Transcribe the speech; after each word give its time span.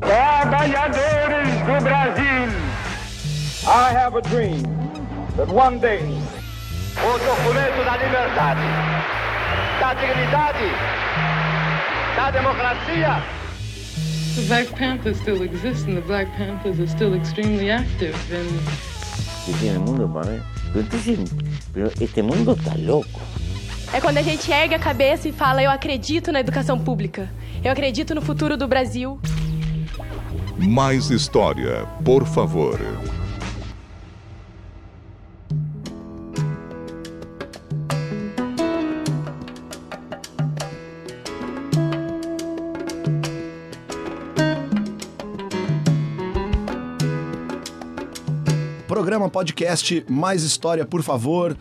Trabalhadores 0.00 1.48
do 1.64 1.82
Brasil, 1.82 2.48
I 3.66 3.90
have 3.92 4.14
a 4.16 4.22
dream 4.22 4.62
that 5.36 5.48
one 5.48 5.78
day 5.78 6.00
o 6.98 7.18
documento 7.18 7.84
da 7.84 7.96
liberdade, 7.96 8.60
da 9.80 9.94
dignidade, 9.94 10.64
da 12.16 12.30
democracia. 12.30 13.22
The 14.34 14.42
Black 14.48 14.70
Panthers 14.78 15.18
still 15.18 15.42
exist, 15.42 15.88
and 15.88 15.96
the 15.96 16.06
Black 16.06 16.30
Panthers 16.36 16.78
are 16.78 16.86
still 16.86 17.14
extremely 17.14 17.70
active. 17.70 18.14
And 18.30 18.48
que 19.46 19.52
tiene 19.60 19.76
el 19.76 19.80
mundo 19.80 20.08
para 20.08 20.30
ver. 20.30 20.42
Pero, 21.72 21.90
este 22.00 22.22
mundo 22.22 22.52
está 22.52 22.74
loco. 22.76 23.20
É 23.92 24.00
quando 24.00 24.18
a 24.18 24.22
gente 24.22 24.50
ergue 24.50 24.74
a 24.74 24.78
cabeça 24.78 25.28
e 25.28 25.32
fala: 25.32 25.62
Eu 25.62 25.70
acredito 25.70 26.32
na 26.32 26.40
educação 26.40 26.78
pública. 26.78 27.30
Eu 27.64 27.72
acredito 27.72 28.14
no 28.14 28.20
futuro 28.20 28.56
do 28.56 28.66
Brasil. 28.66 29.18
Mais 30.58 31.10
história, 31.10 31.86
por 32.04 32.24
favor. 32.26 32.80
Programa 48.88 49.28
podcast 49.28 50.06
Mais 50.08 50.42
História, 50.42 50.86
por 50.86 51.02
favor. 51.02 51.56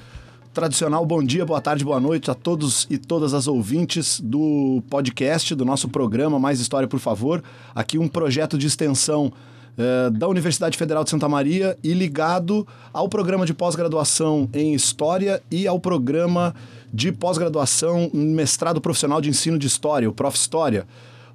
Tradicional 0.55 1.05
bom 1.05 1.21
dia, 1.21 1.45
boa 1.45 1.59
tarde, 1.59 1.83
boa 1.83 1.99
noite 1.99 2.31
a 2.31 2.33
todos 2.33 2.87
e 2.89 2.97
todas 2.97 3.33
as 3.33 3.45
ouvintes 3.45 4.21
do 4.21 4.81
podcast, 4.89 5.53
do 5.53 5.65
nosso 5.65 5.89
programa 5.89 6.39
Mais 6.39 6.61
História, 6.61 6.87
por 6.87 7.01
favor. 7.01 7.43
Aqui 7.75 7.97
um 7.97 8.07
projeto 8.07 8.57
de 8.57 8.65
extensão 8.65 9.33
eh, 9.77 10.09
da 10.11 10.29
Universidade 10.29 10.77
Federal 10.77 11.03
de 11.03 11.09
Santa 11.09 11.27
Maria 11.27 11.77
e 11.83 11.93
ligado 11.93 12.65
ao 12.93 13.09
programa 13.09 13.45
de 13.45 13.53
pós-graduação 13.53 14.47
em 14.53 14.73
História 14.73 15.43
e 15.51 15.67
ao 15.67 15.77
programa 15.77 16.55
de 16.93 17.11
pós-graduação 17.11 18.09
em 18.13 18.33
mestrado 18.33 18.79
profissional 18.79 19.19
de 19.19 19.27
ensino 19.29 19.59
de 19.59 19.67
História, 19.67 20.09
o 20.09 20.13
Prof. 20.13 20.37
História. 20.37 20.87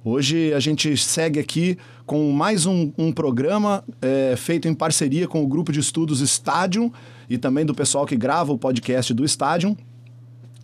Hoje 0.03 0.51
a 0.51 0.59
gente 0.59 0.97
segue 0.97 1.39
aqui 1.39 1.77
com 2.07 2.31
mais 2.31 2.65
um, 2.65 2.91
um 2.97 3.11
programa 3.11 3.83
é, 4.01 4.33
feito 4.35 4.67
em 4.67 4.73
parceria 4.73 5.27
com 5.27 5.43
o 5.43 5.47
grupo 5.47 5.71
de 5.71 5.79
estudos 5.79 6.21
Stadium 6.21 6.91
e 7.31 7.37
também 7.37 7.65
do 7.65 7.73
pessoal 7.73 8.05
que 8.05 8.17
grava 8.17 8.51
o 8.51 8.57
podcast 8.57 9.13
do 9.13 9.23
Stadium. 9.23 9.73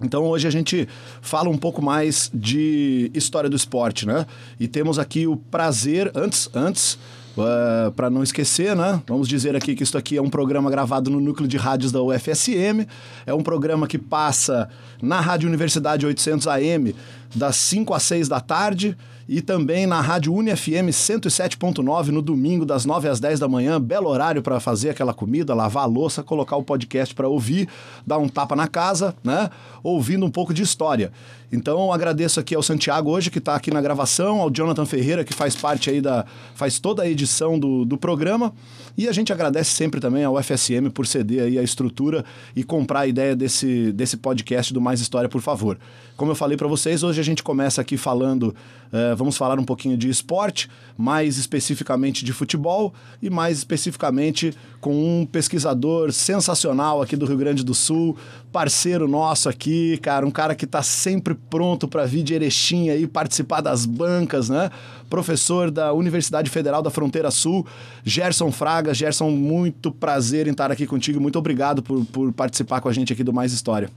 Então 0.02 0.26
hoje 0.26 0.50
a 0.50 0.52
gente 0.52 0.86
fala 1.22 1.50
um 1.50 1.58
pouco 1.58 1.82
mais 1.82 2.30
de 2.34 3.10
história 3.14 3.50
do 3.50 3.56
esporte, 3.56 4.06
né? 4.06 4.26
E 4.60 4.68
temos 4.68 5.00
aqui 5.00 5.26
o 5.26 5.38
prazer, 5.38 6.12
antes, 6.14 6.50
antes 6.54 7.00
Uh, 7.38 7.92
para 7.92 8.10
não 8.10 8.24
esquecer, 8.24 8.76
né? 8.76 9.00
Vamos 9.08 9.28
dizer 9.28 9.56
aqui 9.56 9.76
que 9.76 9.84
isso 9.84 9.96
aqui 9.96 10.18
é 10.18 10.22
um 10.24 10.28
programa 10.28 10.72
gravado 10.72 11.12
no 11.12 11.20
núcleo 11.20 11.48
de 11.48 11.56
rádios 11.56 11.92
da 11.92 12.02
UFSM. 12.02 12.88
É 13.28 13.32
um 13.32 13.44
programa 13.44 13.86
que 13.86 14.00
passa 14.00 14.68
na 15.00 15.22
Rádio 15.22 15.48
Universidade 15.48 16.04
800 16.04 16.48
AM 16.48 16.96
das 17.36 17.56
5 17.56 17.94
às 17.94 18.04
6 18.04 18.28
da 18.28 18.40
tarde 18.40 18.98
e 19.28 19.42
também 19.42 19.86
na 19.86 20.00
Rádio 20.00 20.34
UniFM 20.34 20.90
107.9 20.90 22.08
no 22.08 22.22
domingo 22.22 22.66
das 22.66 22.86
9 22.86 23.10
às 23.10 23.20
10 23.20 23.40
da 23.40 23.48
manhã, 23.48 23.80
belo 23.80 24.08
horário 24.08 24.42
para 24.42 24.60
fazer 24.60 24.92
aquela 24.92 25.14
comida, 25.14 25.54
lavar 25.54 25.84
a 25.84 25.88
louça, 25.88 26.24
colocar 26.24 26.56
o 26.56 26.64
podcast 26.64 27.14
para 27.14 27.28
ouvir, 27.28 27.68
dar 28.06 28.18
um 28.20 28.30
tapa 28.30 28.56
na 28.56 28.68
casa, 28.68 29.14
né? 29.24 29.50
Ouvindo 29.84 30.26
um 30.26 30.32
pouco 30.32 30.54
de 30.54 30.64
história. 30.64 31.12
Então 31.52 31.92
agradeço 31.94 32.40
aqui 32.40 32.56
ao 32.56 32.64
Santiago 32.64 33.10
hoje 33.10 33.30
que 33.30 33.40
está 33.40 33.56
aqui 33.56 33.72
na 33.72 33.82
gravação, 33.82 34.42
ao 34.42 34.50
Jonathan 34.50 34.86
Ferreira 34.86 35.24
que 35.24 35.34
faz 35.34 35.56
parte 35.56 35.90
aí 35.90 36.02
da 36.02 36.26
faz 36.56 36.80
toda 36.80 37.04
a 37.04 37.10
edição 37.10 37.58
do, 37.58 37.86
do 37.86 37.98
programa 37.98 38.54
e 38.98 39.08
a 39.08 39.12
gente 39.12 39.32
agradece 39.32 39.72
sempre 39.72 40.02
também 40.02 40.24
ao 40.24 40.42
FSM 40.42 40.90
por 40.94 41.06
ceder 41.06 41.44
aí 41.44 41.60
a 41.60 41.64
estrutura 41.64 42.26
e 42.56 42.64
comprar 42.64 43.02
a 43.02 43.08
ideia 43.08 43.36
desse, 43.36 43.92
desse 43.94 44.18
podcast 44.18 44.74
do 44.74 44.82
Mais 44.82 45.00
História, 45.00 45.30
por 45.30 45.42
favor. 45.42 45.78
Como 46.18 46.32
eu 46.32 46.36
falei 46.36 46.58
para 46.58 46.68
vocês, 46.68 47.04
hoje 47.04 47.17
a 47.20 47.24
gente 47.24 47.44
começa 47.44 47.82
aqui 47.82 47.98
falando, 47.98 48.56
uh, 48.88 49.16
vamos 49.16 49.38
falar 49.38 49.60
um 49.60 49.64
pouquinho 49.64 49.98
de 49.98 50.10
esporte, 50.10 50.70
mais 50.98 51.38
especificamente 51.38 52.24
de 52.24 52.34
futebol 52.34 52.94
e 53.22 53.30
mais 53.30 53.58
especificamente 53.58 54.54
com 54.80 55.22
um 55.22 55.26
pesquisador 55.26 56.12
sensacional 56.12 57.02
aqui 57.02 57.16
do 57.16 57.26
Rio 57.26 57.38
Grande 57.38 57.64
do 57.64 57.74
Sul, 57.74 58.18
parceiro 58.52 59.08
nosso 59.08 59.50
aqui, 59.50 59.98
cara, 59.98 60.26
um 60.26 60.32
cara 60.32 60.56
que 60.56 60.66
está 60.66 60.82
sempre 60.82 61.36
pronto 61.36 61.88
para 61.88 62.06
vir 62.06 62.24
de 62.24 62.34
Erechim 62.34 62.90
aí 62.90 63.06
participar 63.06 63.62
das 63.62 63.86
bancas, 63.86 64.50
né? 64.50 64.70
Professor 65.10 65.72
da 65.72 65.94
Universidade 65.94 66.50
Federal 66.50 66.82
da 66.82 66.90
Fronteira 66.90 67.32
Sul, 67.32 67.66
Gerson 68.04 68.52
Fraga. 68.52 68.94
Gerson, 68.94 69.30
muito 69.30 69.92
prazer 69.92 70.48
em 70.48 70.52
estar 70.52 70.72
aqui 70.72 70.86
contigo. 70.86 71.20
Muito 71.20 71.38
obrigado 71.40 71.82
por, 71.82 72.04
por 72.06 72.34
participar 72.34 72.82
com 72.82 72.90
a 72.90 72.94
gente 72.94 73.14
aqui 73.14 73.24
do 73.24 73.34
Mais 73.34 73.54
História. 73.54 73.90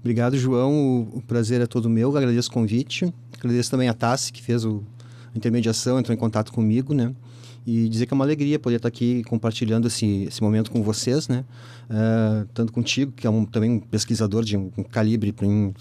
Obrigado, 0.00 0.36
João. 0.36 1.08
O 1.12 1.22
prazer 1.26 1.60
é 1.60 1.66
todo 1.66 1.88
meu. 1.88 2.16
agradeço 2.16 2.50
o 2.50 2.52
convite. 2.52 3.12
Agradeço 3.38 3.70
também 3.70 3.88
a 3.88 3.94
Tassi, 3.94 4.32
que 4.32 4.42
fez 4.42 4.64
o, 4.64 4.82
a 5.34 5.38
intermediação, 5.38 5.98
entrou 5.98 6.14
em 6.14 6.18
contato 6.18 6.52
comigo, 6.52 6.92
né? 6.92 7.12
E 7.70 7.86
dizer 7.86 8.06
que 8.06 8.14
é 8.14 8.16
uma 8.16 8.24
alegria 8.24 8.58
poder 8.58 8.76
estar 8.76 8.88
aqui 8.88 9.22
compartilhando 9.24 9.88
esse, 9.88 10.24
esse 10.24 10.42
momento 10.42 10.70
com 10.70 10.82
vocês, 10.82 11.28
né? 11.28 11.44
Uh, 11.90 12.48
tanto 12.54 12.72
contigo, 12.72 13.12
que 13.12 13.26
é 13.26 13.30
um, 13.30 13.44
também 13.44 13.70
um 13.72 13.78
pesquisador 13.78 14.42
de 14.42 14.56
um, 14.56 14.70
um 14.78 14.82
calibre 14.82 15.34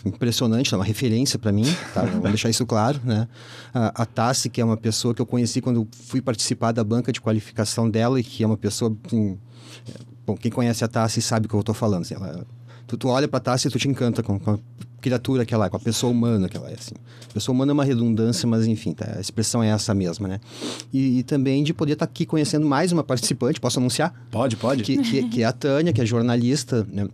impressionante, 0.04 0.74
é 0.74 0.78
uma 0.78 0.84
referência 0.84 1.40
para 1.40 1.50
mim, 1.50 1.64
tá? 1.94 2.02
Vamos 2.02 2.28
deixar 2.28 2.50
isso 2.50 2.66
claro, 2.66 3.00
né? 3.06 3.26
Uh, 3.74 3.92
a 3.96 4.06
Tassi, 4.06 4.50
que 4.50 4.60
é 4.60 4.66
uma 4.66 4.76
pessoa 4.76 5.14
que 5.14 5.22
eu 5.22 5.26
conheci 5.26 5.62
quando 5.62 5.88
fui 5.94 6.22
participar 6.22 6.74
da 6.74 6.84
banca 6.84 7.10
de 7.14 7.22
qualificação 7.22 7.90
dela 7.90 8.20
e 8.20 8.24
que 8.24 8.44
é 8.44 8.46
uma 8.46 8.58
pessoa, 8.58 8.94
assim, 9.06 9.40
bom, 10.26 10.36
quem 10.36 10.52
conhece 10.52 10.84
a 10.84 10.90
Tassi 10.90 11.22
sabe 11.22 11.46
o 11.46 11.50
que 11.50 11.56
eu 11.56 11.62
estou 11.62 11.74
falando, 11.74 12.02
assim, 12.02 12.16
ela, 12.16 12.46
tu, 12.88 12.98
tu 12.98 13.10
olha 13.10 13.28
para 13.28 13.38
a 13.38 13.42
Tassi 13.42 13.68
e 13.68 13.72
tu 13.72 13.78
te 13.78 13.88
encanta 13.88 14.24
com, 14.24 14.40
com 14.40 14.52
a 14.52 14.60
criatura 15.02 15.46
que 15.46 15.54
ela 15.54 15.68
é, 15.68 15.70
com 15.70 15.78
a 15.78 15.80
pessoa 15.80 16.12
humana 16.12 16.50
que 16.50 16.58
ela 16.58 16.70
é, 16.70 16.74
assim. 16.74 16.96
A 17.30 17.34
pessoa 17.34 17.54
humana 17.54 17.72
é 17.72 17.74
uma 17.74 17.84
redundância, 17.84 18.48
mas 18.48 18.66
enfim, 18.66 18.94
tá, 18.94 19.16
a 19.18 19.22
expressão 19.22 19.62
é 19.62 19.70
essa 19.70 19.94
mesma, 19.94 20.28
né? 20.28 20.40
E, 20.92 21.20
e 21.20 21.24
também 21.24 21.64
de 21.64 21.74
poder 21.74 21.94
estar 21.94 22.08
tá 22.08 22.12
aqui 22.12 22.26
conhecendo 22.26 22.66
mais 22.66 22.92
uma 22.92 23.04
participante, 23.04 23.60
posso 23.60 23.80
anunciar? 23.80 24.14
Pode, 24.32 24.56
pode. 24.56 24.84
Que, 24.84 24.98
que, 24.98 25.30
que 25.30 25.44
é 25.44 25.46
a 25.46 25.52
Tânia, 25.52 25.94
que 25.94 26.02
é 26.02 26.06
jornalista 26.06 26.88
né? 26.90 27.08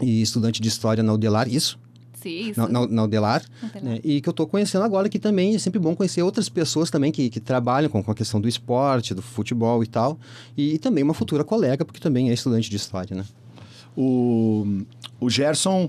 e 0.00 0.22
estudante 0.22 0.60
de 0.60 0.68
História 0.68 1.02
na 1.02 1.12
Udelar, 1.12 1.48
isso? 1.48 1.78
Sim, 2.14 2.50
isso. 2.50 2.60
Na, 2.60 2.68
na, 2.68 2.86
na 2.86 3.04
Udelar, 3.04 3.44
né? 3.82 4.00
e 4.02 4.20
que 4.20 4.28
eu 4.28 4.32
estou 4.32 4.46
conhecendo 4.46 4.82
agora 4.82 5.06
aqui 5.06 5.18
também, 5.18 5.54
é 5.54 5.58
sempre 5.58 5.78
bom 5.78 5.94
conhecer 5.94 6.22
outras 6.22 6.48
pessoas 6.48 6.90
também 6.90 7.12
que, 7.12 7.28
que 7.28 7.38
trabalham 7.38 7.90
com, 7.90 8.02
com 8.02 8.10
a 8.10 8.14
questão 8.14 8.40
do 8.40 8.48
esporte, 8.48 9.14
do 9.14 9.20
futebol 9.20 9.84
e 9.84 9.86
tal, 9.86 10.18
e, 10.56 10.74
e 10.74 10.78
também 10.78 11.04
uma 11.04 11.14
futura 11.14 11.44
colega, 11.44 11.84
porque 11.84 12.00
também 12.00 12.30
é 12.30 12.32
estudante 12.32 12.70
de 12.70 12.76
História, 12.76 13.14
né? 13.14 13.24
O, 13.96 14.66
o 15.20 15.30
Gerson 15.30 15.88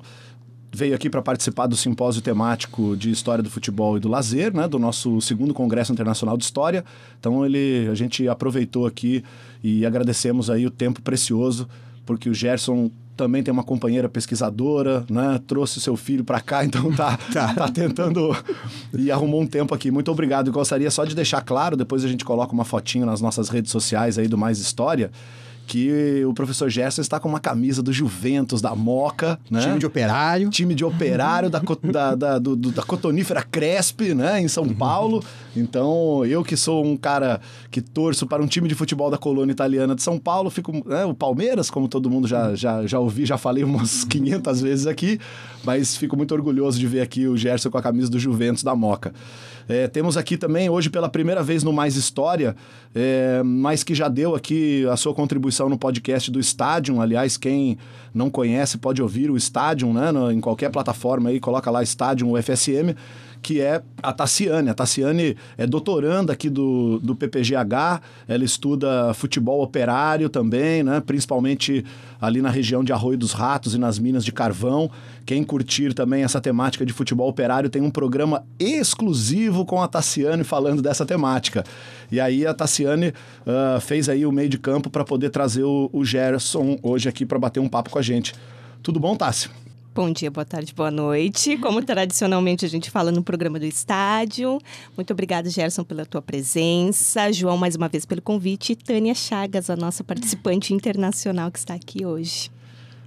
veio 0.75 0.93
aqui 0.93 1.09
para 1.09 1.21
participar 1.21 1.67
do 1.67 1.75
simpósio 1.75 2.21
temático 2.21 2.97
de 2.97 3.09
História 3.09 3.41
do 3.41 3.49
Futebol 3.49 3.95
e 3.95 3.99
do 3.99 4.09
Lazer, 4.09 4.53
né, 4.53 4.67
do 4.67 4.77
nosso 4.77 5.21
segundo 5.21 5.53
Congresso 5.53 5.93
Internacional 5.93 6.37
de 6.37 6.43
História. 6.43 6.83
Então 7.19 7.45
ele, 7.45 7.87
a 7.89 7.95
gente 7.95 8.27
aproveitou 8.27 8.85
aqui 8.85 9.23
e 9.63 9.85
agradecemos 9.85 10.49
aí 10.49 10.65
o 10.65 10.71
tempo 10.71 11.01
precioso, 11.01 11.67
porque 12.05 12.29
o 12.29 12.33
Gerson 12.33 12.91
também 13.15 13.41
tem 13.41 13.51
uma 13.53 13.63
companheira 13.63 14.09
pesquisadora, 14.09 15.05
né? 15.09 15.39
Trouxe 15.47 15.79
seu 15.79 15.95
filho 15.95 16.25
para 16.25 16.41
cá, 16.41 16.63
então 16.65 16.91
tá, 16.93 17.17
tá, 17.31 17.53
tá 17.53 17.69
tentando 17.69 18.35
e 18.93 19.09
arrumou 19.09 19.41
um 19.41 19.47
tempo 19.47 19.73
aqui. 19.73 19.89
Muito 19.89 20.11
obrigado. 20.11 20.51
gostaria 20.51 20.91
só 20.91 21.05
de 21.05 21.15
deixar 21.15 21.41
claro, 21.41 21.77
depois 21.77 22.03
a 22.03 22.09
gente 22.09 22.25
coloca 22.25 22.51
uma 22.51 22.65
fotinho 22.65 23.05
nas 23.05 23.21
nossas 23.21 23.47
redes 23.47 23.71
sociais 23.71 24.17
aí 24.17 24.27
do 24.27 24.37
Mais 24.37 24.59
História 24.59 25.09
que 25.67 26.23
o 26.25 26.33
professor 26.33 26.69
Gerson 26.69 27.01
está 27.01 27.19
com 27.19 27.27
uma 27.27 27.39
camisa 27.39 27.81
do 27.81 27.91
Juventus, 27.91 28.61
da 28.61 28.75
Moca, 28.75 29.39
né? 29.49 29.61
Time 29.61 29.79
de 29.79 29.85
operário. 29.85 30.49
Time 30.49 30.75
de 30.75 30.85
operário 30.85 31.49
da, 31.49 31.61
da, 31.83 32.15
da, 32.15 32.39
do, 32.39 32.55
da 32.55 32.83
Cotonífera 32.83 33.41
Cresp, 33.43 34.13
né? 34.13 34.39
Em 34.39 34.47
São 34.47 34.67
Paulo. 34.69 35.23
Então, 35.55 36.25
eu 36.25 36.43
que 36.43 36.57
sou 36.57 36.83
um 36.83 36.97
cara 36.97 37.39
que 37.71 37.81
torço 37.81 38.27
para 38.27 38.43
um 38.43 38.47
time 38.47 38.67
de 38.67 38.75
futebol 38.75 39.09
da 39.09 39.17
colônia 39.17 39.51
italiana 39.51 39.95
de 39.95 40.03
São 40.03 40.19
Paulo, 40.19 40.49
fico... 40.49 40.71
Né? 40.85 41.05
O 41.05 41.13
Palmeiras, 41.13 41.69
como 41.69 41.87
todo 41.87 42.09
mundo 42.09 42.27
já, 42.27 42.55
já, 42.55 42.85
já 42.85 42.99
ouvi, 42.99 43.25
já 43.25 43.37
falei 43.37 43.63
umas 43.63 44.03
500 44.05 44.61
vezes 44.61 44.87
aqui, 44.87 45.19
mas 45.63 45.95
fico 45.95 46.17
muito 46.17 46.33
orgulhoso 46.33 46.79
de 46.79 46.87
ver 46.87 47.01
aqui 47.01 47.27
o 47.27 47.37
Gerson 47.37 47.69
com 47.69 47.77
a 47.77 47.81
camisa 47.81 48.09
do 48.09 48.19
Juventus 48.19 48.63
da 48.63 48.75
Moca. 48.75 49.13
É, 49.67 49.87
temos 49.87 50.15
aqui 50.15 50.37
também, 50.37 50.69
hoje 50.69 50.89
pela 50.89 51.09
primeira 51.09 51.41
vez 51.41 51.63
no 51.63 51.73
Mais 51.73 51.95
História, 51.95 52.55
é, 52.93 53.41
mas 53.43 53.83
que 53.83 53.95
já 53.95 54.07
deu 54.07 54.35
aqui 54.35 54.85
a 54.87 54.95
sua 54.95 55.13
contribuição 55.13 55.67
no 55.69 55.77
podcast 55.77 56.29
do 56.29 56.39
Stadium. 56.39 57.01
Aliás, 57.01 57.35
quem 57.35 57.77
não 58.13 58.29
conhece 58.29 58.77
pode 58.77 59.01
ouvir 59.01 59.31
o 59.31 59.37
Stadium, 59.37 59.91
né? 59.91 60.11
Em 60.31 60.39
qualquer 60.39 60.69
plataforma 60.69 61.29
aí, 61.29 61.39
coloca 61.39 61.71
lá 61.71 61.81
Stadium 61.81 62.33
UFSM 62.33 62.95
que 63.45 63.61
é 63.61 63.83
a 64.01 64.11
Tassiane. 64.11 64.71
A 64.71 64.73
Tassiane 64.73 65.37
é 65.55 65.67
doutoranda 65.67 66.33
aqui 66.33 66.49
do, 66.49 66.99
do 66.99 67.15
PPGH, 67.15 68.01
ela 68.27 68.43
estuda 68.43 69.13
futebol 69.13 69.61
operário 69.61 70.29
também, 70.29 70.81
né? 70.81 70.99
principalmente 70.99 71.85
ali 72.19 72.41
na 72.41 72.49
região 72.49 72.83
de 72.83 72.91
Arroio 72.91 73.19
dos 73.19 73.33
Ratos 73.33 73.75
e 73.75 73.77
nas 73.77 73.99
minas 73.99 74.25
de 74.25 74.31
carvão. 74.31 74.89
Quem 75.27 75.43
curtir 75.43 75.93
também 75.93 76.23
essa 76.23 76.41
temática 76.41 76.83
de 76.83 76.91
futebol 76.91 77.29
operário 77.29 77.69
tem 77.69 77.83
um 77.83 77.91
programa 77.91 78.43
exclusivo 78.57 79.63
com 79.63 79.79
a 79.79 79.87
Tassiane 79.87 80.43
falando 80.43 80.81
dessa 80.81 81.05
temática. 81.05 81.63
E 82.11 82.19
aí 82.19 82.47
a 82.47 82.53
Tassiane 82.53 83.09
uh, 83.09 83.79
fez 83.79 84.09
aí 84.09 84.25
o 84.25 84.31
meio 84.31 84.49
de 84.49 84.57
campo 84.57 84.89
para 84.89 85.03
poder 85.05 85.29
trazer 85.29 85.65
o, 85.65 85.87
o 85.93 86.03
Gerson 86.03 86.79
hoje 86.81 87.07
aqui 87.07 87.27
para 87.27 87.37
bater 87.37 87.59
um 87.59 87.69
papo 87.69 87.91
com 87.91 87.99
a 87.99 88.01
gente. 88.01 88.33
Tudo 88.81 88.99
bom, 88.99 89.15
Tássio? 89.15 89.51
Bom 89.95 90.11
dia, 90.11 90.29
boa 90.29 90.43
tarde, 90.43 90.73
boa 90.73 90.91
noite. 90.91 91.57
Como 91.57 91.81
tradicionalmente 91.81 92.65
a 92.65 92.67
gente 92.67 92.91
fala 92.91 93.13
no 93.13 93.23
programa 93.23 93.57
do 93.57 93.65
estádio. 93.65 94.59
Muito 94.93 95.13
obrigada, 95.13 95.49
Gerson, 95.49 95.85
pela 95.85 96.05
tua 96.05 96.21
presença. 96.21 97.31
João, 97.31 97.55
mais 97.55 97.77
uma 97.77 97.87
vez, 97.87 98.05
pelo 98.05 98.21
convite. 98.21 98.73
E 98.73 98.75
Tânia 98.75 99.15
Chagas, 99.15 99.69
a 99.69 99.75
nossa 99.77 100.03
participante 100.03 100.73
internacional 100.73 101.49
que 101.49 101.59
está 101.59 101.75
aqui 101.75 102.05
hoje. 102.05 102.51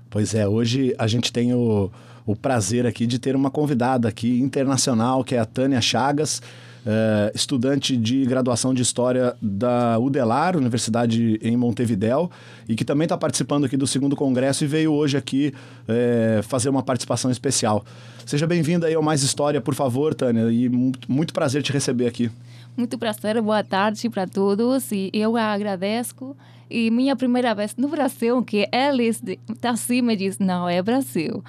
Pois 0.09 0.35
é, 0.35 0.49
hoje 0.49 0.95
a 0.99 1.07
gente 1.07 1.31
tem 1.31 1.53
o, 1.53 1.91
o 2.25 2.35
prazer 2.35 2.87
aqui 2.87 3.07
de 3.07 3.19
ter 3.19 3.37
uma 3.37 3.51
convidada 3.51 4.09
aqui 4.09 4.41
internacional, 4.41 5.23
que 5.23 5.35
é 5.35 5.39
a 5.39 5.45
Tânia 5.45 5.83
Chagas 5.83 6.41
é, 6.91 7.31
estudante 7.35 7.95
de 7.95 8.25
graduação 8.25 8.73
de 8.73 8.81
História 8.81 9.37
da 9.43 9.99
UDELAR, 9.99 10.57
Universidade 10.57 11.39
em 11.43 11.55
Montevidéu, 11.55 12.31
e 12.67 12.75
que 12.75 12.83
também 12.83 13.05
está 13.05 13.19
participando 13.19 13.67
aqui 13.67 13.77
do 13.77 13.87
segundo 13.87 14.17
congresso 14.17 14.65
e 14.65 14.67
veio 14.67 14.91
hoje 14.95 15.15
aqui 15.15 15.53
é, 15.87 16.41
fazer 16.43 16.71
uma 16.71 16.83
participação 16.83 17.31
especial. 17.31 17.85
Seja 18.25 18.47
bem-vinda 18.47 18.87
aí 18.87 18.95
ao 18.95 19.03
Mais 19.03 19.23
História, 19.23 19.61
por 19.61 19.75
favor, 19.75 20.15
Tânia, 20.15 20.51
e 20.51 20.67
muito, 21.07 21.35
prazer 21.35 21.63
te 21.63 21.71
receber 21.73 22.07
aqui. 22.07 22.31
Muito 22.75 22.97
prazer, 22.97 23.39
boa 23.43 23.63
tarde 23.63 24.09
para 24.09 24.27
todos 24.27 24.91
e 24.91 25.11
eu 25.13 25.37
agradeço. 25.37 26.35
E 26.71 26.91
minha 26.91 27.15
primeira 27.15 27.55
vez 27.55 27.77
no 27.77 27.89
Brasil, 27.89 28.43
que 28.43 28.67
eles 28.73 29.23
assim 29.63 30.01
me 30.01 30.17
diz 30.17 30.39
não, 30.39 30.67
é 30.67 30.81
Brasil. 30.81 31.45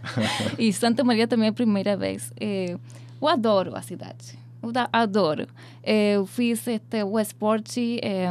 e 0.58 0.70
Santa 0.74 1.02
Maria 1.02 1.26
também 1.26 1.46
é 1.46 1.50
a 1.50 1.54
primeira 1.54 1.96
vez. 1.96 2.30
Eu 2.38 3.28
adoro 3.28 3.74
a 3.74 3.80
cidade 3.80 4.43
adoro. 4.92 5.46
Eu 5.82 6.26
fiz 6.26 6.66
este, 6.66 7.02
o 7.02 7.18
esporte 7.18 7.98
é, 8.02 8.30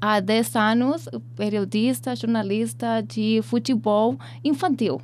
há 0.00 0.20
10 0.20 0.56
anos, 0.56 1.08
periodista, 1.36 2.14
jornalista 2.14 3.02
de 3.02 3.40
futebol 3.42 4.18
infantil. 4.44 5.00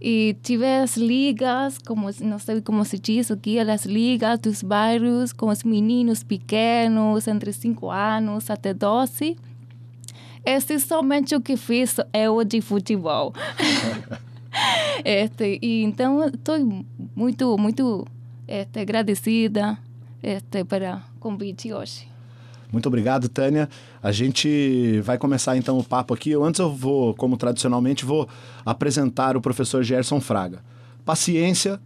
E 0.00 0.34
tive 0.42 0.64
as 0.64 0.96
ligas, 0.96 1.76
como 1.78 2.08
não 2.22 2.38
sei 2.38 2.62
como 2.62 2.84
se 2.86 2.98
diz 2.98 3.30
aqui, 3.30 3.58
as 3.58 3.84
ligas 3.84 4.38
dos 4.38 4.62
bairros 4.62 5.30
com 5.32 5.48
os 5.48 5.62
meninos 5.62 6.22
pequenos, 6.22 7.28
entre 7.28 7.52
5 7.52 7.90
anos 7.90 8.48
até 8.48 8.72
12. 8.72 9.36
Esse 10.42 10.74
é 10.74 10.78
somente 10.78 11.34
o 11.34 11.40
que 11.40 11.54
fiz 11.54 11.96
eu 12.14 12.42
de 12.44 12.62
futebol. 12.62 13.34
este, 15.04 15.58
e 15.60 15.82
então 15.82 16.26
estou 16.28 16.56
muito, 17.14 17.58
muito 17.58 18.06
este, 18.50 18.80
agradecida 18.80 19.78
este, 20.20 20.64
pelo 20.64 21.00
convite 21.20 21.72
hoje. 21.72 22.08
Muito 22.72 22.86
obrigado, 22.86 23.28
Tânia. 23.28 23.68
A 24.02 24.12
gente 24.12 25.00
vai 25.00 25.18
começar 25.18 25.56
então 25.56 25.78
o 25.78 25.84
papo 25.84 26.14
aqui. 26.14 26.30
Eu, 26.30 26.44
antes 26.44 26.58
eu 26.58 26.70
vou, 26.70 27.14
como 27.14 27.36
tradicionalmente, 27.36 28.04
vou 28.04 28.28
apresentar 28.64 29.36
o 29.36 29.40
professor 29.40 29.82
Gerson 29.82 30.20
Fraga. 30.20 30.62
Paciência, 31.04 31.80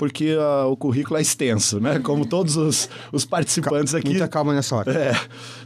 porque 0.00 0.34
uh, 0.34 0.66
o 0.66 0.76
currículo 0.78 1.18
é 1.18 1.20
extenso, 1.20 1.78
né? 1.78 1.98
Como 1.98 2.24
todos 2.24 2.56
os, 2.56 2.88
os 3.12 3.26
participantes 3.26 3.94
aqui. 3.94 4.08
Muita 4.08 4.26
calma 4.26 4.54
nessa 4.54 4.74
hora. 4.74 4.90
É. 4.90 5.12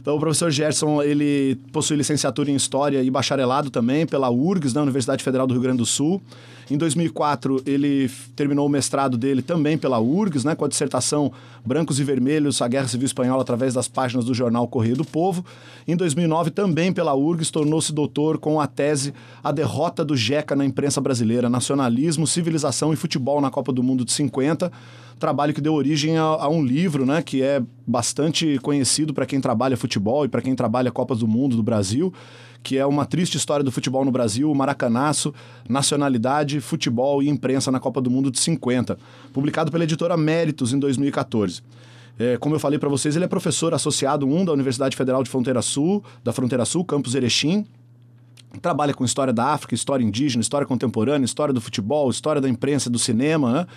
Então, 0.01 0.13
o 0.17 0.19
professor 0.19 0.51
Gerson, 0.51 1.01
ele 1.01 1.55
possui 1.71 1.95
licenciatura 1.95 2.51
em 2.51 2.55
História 2.55 3.01
e 3.01 3.09
bacharelado 3.09 3.69
também 3.69 4.05
pela 4.05 4.29
URGS, 4.29 4.73
na 4.73 4.81
Universidade 4.81 5.23
Federal 5.23 5.47
do 5.47 5.53
Rio 5.53 5.63
Grande 5.63 5.77
do 5.77 5.85
Sul. 5.85 6.21
Em 6.69 6.77
2004, 6.77 7.61
ele 7.65 8.09
terminou 8.35 8.65
o 8.65 8.69
mestrado 8.69 9.17
dele 9.17 9.43
também 9.43 9.77
pela 9.77 9.99
URGS, 9.99 10.43
né, 10.43 10.55
com 10.55 10.65
a 10.65 10.67
dissertação 10.67 11.31
Brancos 11.63 11.99
e 11.99 12.03
Vermelhos, 12.03 12.61
a 12.61 12.67
Guerra 12.67 12.87
Civil 12.87 13.05
Espanhola 13.05 13.41
através 13.43 13.75
das 13.75 13.87
páginas 13.87 14.25
do 14.25 14.33
jornal 14.33 14.67
Correio 14.67 14.95
do 14.95 15.05
Povo. 15.05 15.45
Em 15.87 15.95
2009, 15.95 16.49
também 16.49 16.91
pela 16.91 17.13
URGS, 17.13 17.51
tornou-se 17.51 17.93
doutor 17.93 18.39
com 18.39 18.59
a 18.59 18.65
tese 18.65 19.13
A 19.43 19.51
Derrota 19.51 20.03
do 20.03 20.17
Jeca 20.17 20.55
na 20.55 20.65
Imprensa 20.65 20.99
Brasileira, 20.99 21.49
Nacionalismo, 21.49 22.25
Civilização 22.25 22.91
e 22.91 22.95
Futebol 22.95 23.39
na 23.39 23.51
Copa 23.51 23.71
do 23.71 23.83
Mundo 23.83 24.03
de 24.03 24.11
50 24.11 24.24
trabalho 25.19 25.53
que 25.53 25.61
deu 25.61 25.73
origem 25.73 26.17
a, 26.17 26.23
a, 26.23 26.49
um 26.49 26.63
livro, 26.63 27.05
né, 27.05 27.21
que 27.21 27.41
é 27.41 27.61
bastante 27.87 28.59
conhecido 28.59 29.13
para 29.13 29.25
quem 29.25 29.39
trabalha 29.39 29.77
futebol 29.77 30.25
e 30.25 30.27
para 30.27 30.41
quem 30.41 30.55
trabalha 30.55 30.91
Copas 30.91 31.19
do 31.19 31.27
Mundo 31.27 31.55
do 31.55 31.63
Brasil, 31.63 32.13
que 32.61 32.77
é 32.77 32.85
uma 32.85 33.05
triste 33.05 33.37
história 33.37 33.63
do 33.63 33.71
futebol 33.71 34.03
no 34.03 34.11
Brasil, 34.11 34.53
Maracanaço, 34.53 35.33
Nacionalidade, 35.69 36.59
Futebol 36.59 37.21
e 37.21 37.29
Imprensa 37.29 37.71
na 37.71 37.79
Copa 37.79 38.01
do 38.01 38.09
Mundo 38.09 38.31
de 38.31 38.39
50, 38.39 38.97
publicado 39.31 39.71
pela 39.71 39.83
editora 39.83 40.17
Méritos 40.17 40.73
em 40.73 40.79
2014. 40.79 41.61
É, 42.17 42.37
como 42.37 42.55
eu 42.55 42.59
falei 42.59 42.79
para 42.79 42.89
vocês, 42.89 43.15
ele 43.15 43.25
é 43.25 43.27
professor 43.27 43.73
associado 43.73 44.25
1 44.25 44.45
da 44.45 44.53
Universidade 44.53 44.95
Federal 44.95 45.21
de 45.21 45.29
Fronteira 45.29 45.61
Sul, 45.61 46.03
da 46.23 46.31
Fronteira 46.31 46.65
Sul, 46.65 46.83
campus 46.83 47.13
Erechim, 47.13 47.65
trabalha 48.61 48.93
com 48.93 49.03
história 49.03 49.33
da 49.33 49.47
África, 49.47 49.75
história 49.75 50.03
indígena, 50.03 50.41
história 50.41 50.65
contemporânea, 50.65 51.25
história 51.25 51.53
do 51.53 51.59
futebol, 51.61 52.09
história 52.09 52.41
da 52.41 52.49
imprensa, 52.49 52.89
do 52.89 52.97
cinema, 52.97 53.51
né? 53.51 53.67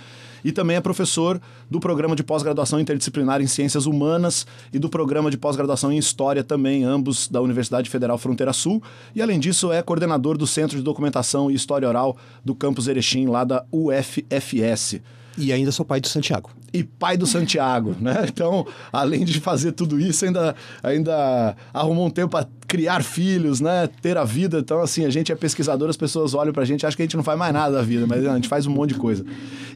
E 0.44 0.52
também 0.52 0.76
é 0.76 0.80
professor 0.80 1.40
do 1.70 1.80
programa 1.80 2.14
de 2.14 2.22
pós-graduação 2.22 2.80
interdisciplinar 2.80 3.40
em 3.40 3.46
Ciências 3.46 3.86
Humanas 3.86 4.46
e 4.72 4.78
do 4.78 4.88
programa 4.88 5.30
de 5.30 5.36
pós-graduação 5.36 5.92
em 5.92 5.98
História 5.98 6.44
também, 6.44 6.84
ambos 6.84 7.28
da 7.28 7.40
Universidade 7.40 7.90
Federal 7.90 8.18
Fronteira 8.18 8.52
Sul, 8.52 8.82
e 9.14 9.22
além 9.22 9.38
disso 9.38 9.72
é 9.72 9.82
coordenador 9.82 10.36
do 10.36 10.46
Centro 10.46 10.76
de 10.76 10.82
Documentação 10.82 11.50
e 11.50 11.54
História 11.54 11.88
Oral 11.88 12.16
do 12.44 12.54
campus 12.54 12.88
Erechim, 12.88 13.26
lá 13.26 13.44
da 13.44 13.64
UFFS. 13.72 15.00
E 15.38 15.52
ainda 15.52 15.70
sou 15.70 15.86
pai 15.86 16.00
do 16.00 16.08
Santiago. 16.08 16.50
E 16.72 16.82
pai 16.82 17.16
do 17.16 17.26
Santiago, 17.26 17.94
né? 18.00 18.26
Então, 18.28 18.66
além 18.92 19.24
de 19.24 19.40
fazer 19.40 19.72
tudo 19.72 19.98
isso, 19.98 20.24
ainda, 20.24 20.54
ainda 20.82 21.56
arrumou 21.72 22.06
um 22.06 22.10
tempo 22.10 22.30
para 22.30 22.46
criar 22.66 23.02
filhos, 23.02 23.60
né? 23.60 23.88
Ter 24.02 24.16
a 24.18 24.24
vida. 24.24 24.58
Então, 24.58 24.80
assim, 24.80 25.04
a 25.04 25.10
gente 25.10 25.32
é 25.32 25.34
pesquisador, 25.34 25.88
as 25.88 25.96
pessoas 25.96 26.34
olham 26.34 26.52
pra 26.52 26.64
gente 26.64 26.84
acham 26.84 26.96
que 26.96 27.02
a 27.02 27.06
gente 27.06 27.16
não 27.16 27.24
faz 27.24 27.38
mais 27.38 27.52
nada 27.52 27.76
da 27.76 27.82
vida, 27.82 28.06
mas 28.06 28.26
a 28.26 28.34
gente 28.34 28.48
faz 28.48 28.66
um 28.66 28.70
monte 28.70 28.94
de 28.94 29.00
coisa. 29.00 29.24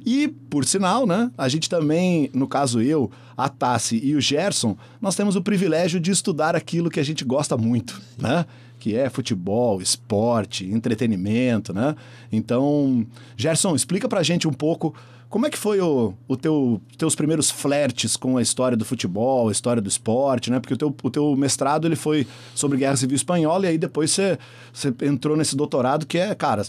E, 0.05 0.29
por 0.29 0.65
sinal, 0.65 1.07
né? 1.07 1.31
A 1.39 1.49
gente 1.49 1.71
também, 1.71 2.29
no 2.35 2.47
caso 2.47 2.83
eu, 2.83 3.11
a 3.37 3.49
Tassi 3.49 4.01
e 4.03 4.15
o 4.15 4.21
Gerson, 4.21 4.77
nós 5.01 5.15
temos 5.15 5.37
o 5.37 5.43
privilégio 5.43 6.01
de 6.01 6.11
estudar 6.11 6.57
aquilo 6.57 6.91
que 6.91 7.01
a 7.01 7.05
gente 7.05 7.25
gosta 7.25 7.57
muito, 7.57 8.01
né? 8.19 8.45
que 8.83 8.97
é 8.97 9.09
futebol, 9.09 9.81
esporte, 9.81 10.67
entretenimento, 10.67 11.73
né? 11.73 11.95
Então, 12.33 13.07
Gerson, 13.37 13.77
explica 13.77 14.09
pra 14.09 14.25
gente 14.25 14.49
um 14.49 14.53
pouco 14.53 14.93
como 15.33 15.47
é 15.47 15.51
que 15.51 15.57
foi 15.57 15.81
o, 15.81 16.13
o 16.29 16.37
teu 16.37 16.79
teus 16.99 17.15
primeiros 17.15 17.51
flertes 17.51 18.19
com 18.19 18.37
a 18.37 18.43
história 18.43 18.77
do 18.77 18.85
futebol, 18.85 19.49
a 19.49 19.53
história 19.53 19.81
do 19.81 19.89
esporte, 19.89 20.51
né? 20.51 20.61
Porque 20.61 20.75
o 20.75 20.77
teu, 20.77 20.95
o 21.03 21.11
teu 21.11 21.35
mestrado 21.35 21.89
ele 21.89 21.97
foi 21.97 22.27
sobre 22.55 22.77
Guerra 22.77 22.97
Civil 22.97 23.17
Espanhola 23.17 23.65
e 23.65 23.71
aí 23.71 23.79
depois 23.79 24.11
você, 24.11 24.39
você 24.71 24.95
entrou 25.01 25.35
nesse 25.35 25.57
doutorado 25.57 26.05
que 26.05 26.19
é, 26.19 26.35
cara, 26.35 26.67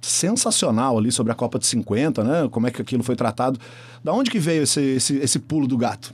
sensacional 0.00 0.98
ali 0.98 1.12
sobre 1.12 1.30
a 1.30 1.34
Copa 1.36 1.60
de 1.60 1.66
50, 1.66 2.24
né? 2.24 2.48
Como 2.50 2.66
é 2.66 2.72
que 2.72 2.82
aquilo 2.82 3.04
foi 3.04 3.14
tratado. 3.14 3.56
Da 4.02 4.12
onde 4.12 4.32
que 4.32 4.40
veio 4.40 4.64
esse, 4.64 4.80
esse, 4.80 5.18
esse 5.18 5.38
pulo 5.38 5.68
do 5.68 5.76
gato? 5.76 6.12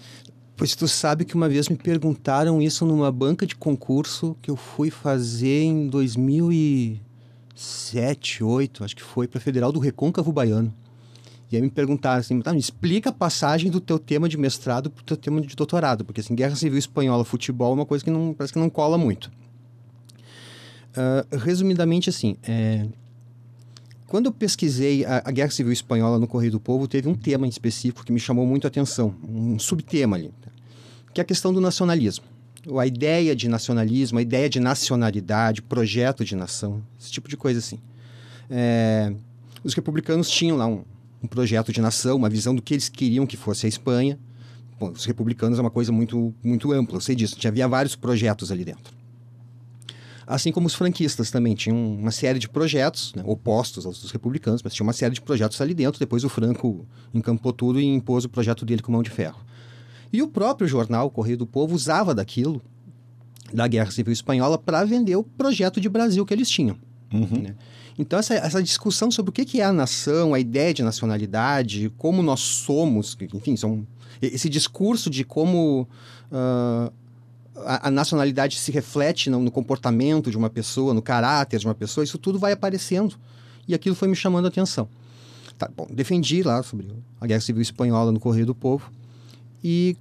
Pois 0.58 0.76
tu 0.76 0.86
sabe 0.86 1.24
que 1.24 1.34
uma 1.34 1.48
vez 1.48 1.70
me 1.70 1.76
perguntaram 1.76 2.60
isso 2.60 2.84
numa 2.84 3.10
banca 3.10 3.46
de 3.46 3.56
concurso 3.56 4.36
que 4.42 4.50
eu 4.50 4.56
fui 4.56 4.90
fazer 4.90 5.62
em 5.62 5.88
2007, 5.88 8.40
2008, 8.40 8.84
acho 8.84 8.94
que 8.94 9.02
foi, 9.02 9.26
para 9.26 9.40
Federal 9.40 9.72
do 9.72 9.80
Recôncavo 9.80 10.30
Baiano. 10.30 10.70
E 11.50 11.56
aí 11.56 11.62
me 11.62 11.70
perguntaram 11.70 12.20
assim, 12.20 12.40
tá, 12.40 12.52
me 12.52 12.58
explica 12.58 13.08
a 13.10 13.12
passagem 13.12 13.70
do 13.70 13.80
teu 13.80 13.98
tema 13.98 14.28
de 14.28 14.36
mestrado 14.36 14.90
para 14.90 15.00
o 15.00 15.04
teu 15.04 15.16
tema 15.16 15.40
de 15.40 15.56
doutorado, 15.56 16.04
porque 16.04 16.20
assim, 16.20 16.34
Guerra 16.34 16.54
Civil 16.54 16.78
Espanhola, 16.78 17.24
futebol 17.24 17.72
é 17.72 17.74
uma 17.74 17.86
coisa 17.86 18.04
que 18.04 18.10
não, 18.10 18.34
parece 18.34 18.52
que 18.52 18.58
não 18.58 18.68
cola 18.68 18.98
muito. 18.98 19.30
Uh, 20.90 21.36
resumidamente 21.38 22.10
assim, 22.10 22.36
é, 22.42 22.86
quando 24.08 24.26
eu 24.26 24.32
pesquisei 24.32 25.04
a, 25.04 25.22
a, 25.24 25.30
Guerra 25.30 25.50
Civil 25.50 25.72
Espanhola 25.72 26.18
no 26.18 26.26
Correio 26.26 26.52
do 26.52 26.58
Povo, 26.58 26.88
teve 26.88 27.08
um 27.08 27.14
tema 27.14 27.46
em 27.46 27.50
específico 27.50 28.04
que 28.04 28.10
me 28.10 28.18
chamou 28.18 28.46
muito 28.46 28.66
a 28.66 28.68
atenção, 28.68 29.14
um 29.22 29.58
subtema 29.58 30.16
ali, 30.16 30.32
que 31.14 31.20
é 31.20 31.22
a 31.22 31.24
questão 31.24 31.52
do 31.52 31.60
nacionalismo. 31.60 32.24
A 32.78 32.86
ideia 32.86 33.36
de 33.36 33.48
nacionalismo, 33.48 34.18
a 34.18 34.22
ideia 34.22 34.48
de 34.48 34.60
nacionalidade, 34.60 35.62
projeto 35.62 36.24
de 36.24 36.34
nação, 36.34 36.82
esse 37.00 37.10
tipo 37.10 37.28
de 37.28 37.36
coisa 37.36 37.58
assim. 37.58 37.78
É, 38.50 39.12
os 39.62 39.74
republicanos 39.74 40.28
tinham 40.28 40.56
lá 40.56 40.66
um, 40.66 40.82
um 41.22 41.26
projeto 41.26 41.72
de 41.72 41.80
nação, 41.80 42.16
uma 42.16 42.28
visão 42.28 42.54
do 42.54 42.62
que 42.62 42.74
eles 42.74 42.88
queriam 42.88 43.26
que 43.26 43.36
fosse 43.36 43.66
a 43.66 43.68
Espanha. 43.68 44.18
Bom, 44.78 44.90
os 44.90 45.04
republicanos 45.04 45.58
é 45.58 45.62
uma 45.62 45.70
coisa 45.70 45.90
muito, 45.90 46.34
muito 46.42 46.72
ampla, 46.72 46.96
eu 46.96 47.00
sei 47.00 47.16
disso. 47.16 47.36
Havia 47.46 47.66
vários 47.66 47.96
projetos 47.96 48.52
ali 48.52 48.64
dentro. 48.64 48.96
Assim 50.26 50.52
como 50.52 50.66
os 50.66 50.74
franquistas 50.74 51.30
também 51.30 51.54
tinham 51.54 51.76
uma 51.94 52.10
série 52.10 52.38
de 52.38 52.48
projetos, 52.48 53.14
né, 53.14 53.22
opostos 53.24 53.86
aos 53.86 53.98
dos 53.98 54.10
republicanos, 54.10 54.62
mas 54.62 54.74
tinha 54.74 54.84
uma 54.84 54.92
série 54.92 55.14
de 55.14 55.22
projetos 55.22 55.58
ali 55.60 55.72
dentro. 55.72 55.98
Depois 55.98 56.22
o 56.22 56.28
Franco 56.28 56.86
encampou 57.14 57.50
tudo 57.50 57.80
e 57.80 57.84
impôs 57.84 58.26
o 58.26 58.28
projeto 58.28 58.66
dele 58.66 58.82
com 58.82 58.92
mão 58.92 59.02
de 59.02 59.08
ferro. 59.08 59.40
E 60.12 60.22
o 60.22 60.28
próprio 60.28 60.68
jornal, 60.68 61.10
Correio 61.10 61.38
do 61.38 61.46
Povo, 61.46 61.74
usava 61.74 62.14
daquilo, 62.14 62.60
da 63.52 63.66
Guerra 63.66 63.90
Civil 63.90 64.12
Espanhola, 64.12 64.58
para 64.58 64.84
vender 64.84 65.16
o 65.16 65.24
projeto 65.24 65.80
de 65.80 65.88
Brasil 65.88 66.24
que 66.26 66.34
eles 66.34 66.48
tinham. 66.48 66.76
Né? 67.10 67.54
Então, 67.98 68.18
essa, 68.18 68.34
essa 68.34 68.62
discussão 68.62 69.10
sobre 69.10 69.30
o 69.30 69.32
que 69.32 69.60
é 69.60 69.64
a 69.64 69.72
nação, 69.72 70.32
a 70.32 70.38
ideia 70.38 70.72
de 70.72 70.82
nacionalidade, 70.82 71.92
como 71.98 72.22
nós 72.22 72.40
somos, 72.40 73.16
enfim, 73.34 73.56
são, 73.56 73.84
esse 74.22 74.48
discurso 74.48 75.10
de 75.10 75.24
como 75.24 75.88
ah, 76.30 76.92
a, 77.64 77.88
a 77.88 77.90
nacionalidade 77.90 78.56
se 78.58 78.70
reflete 78.70 79.28
no, 79.28 79.40
no 79.40 79.50
comportamento 79.50 80.30
de 80.30 80.36
uma 80.36 80.48
pessoa, 80.48 80.94
no 80.94 81.02
caráter 81.02 81.58
de 81.58 81.66
uma 81.66 81.74
pessoa, 81.74 82.04
isso 82.04 82.18
tudo 82.18 82.38
vai 82.38 82.52
aparecendo. 82.52 83.16
E 83.66 83.74
aquilo 83.74 83.94
foi 83.94 84.08
me 84.08 84.16
chamando 84.16 84.46
a 84.46 84.48
atenção. 84.48 84.88
Tá, 85.58 85.68
bom, 85.76 85.88
defendi 85.90 86.42
lá 86.42 86.62
sobre 86.62 86.86
a 87.20 87.26
Guerra 87.26 87.40
Civil 87.40 87.60
Espanhola 87.60 88.12
no 88.12 88.20
Correio 88.20 88.46
do 88.46 88.54
Povo. 88.54 88.92
E 89.62 89.96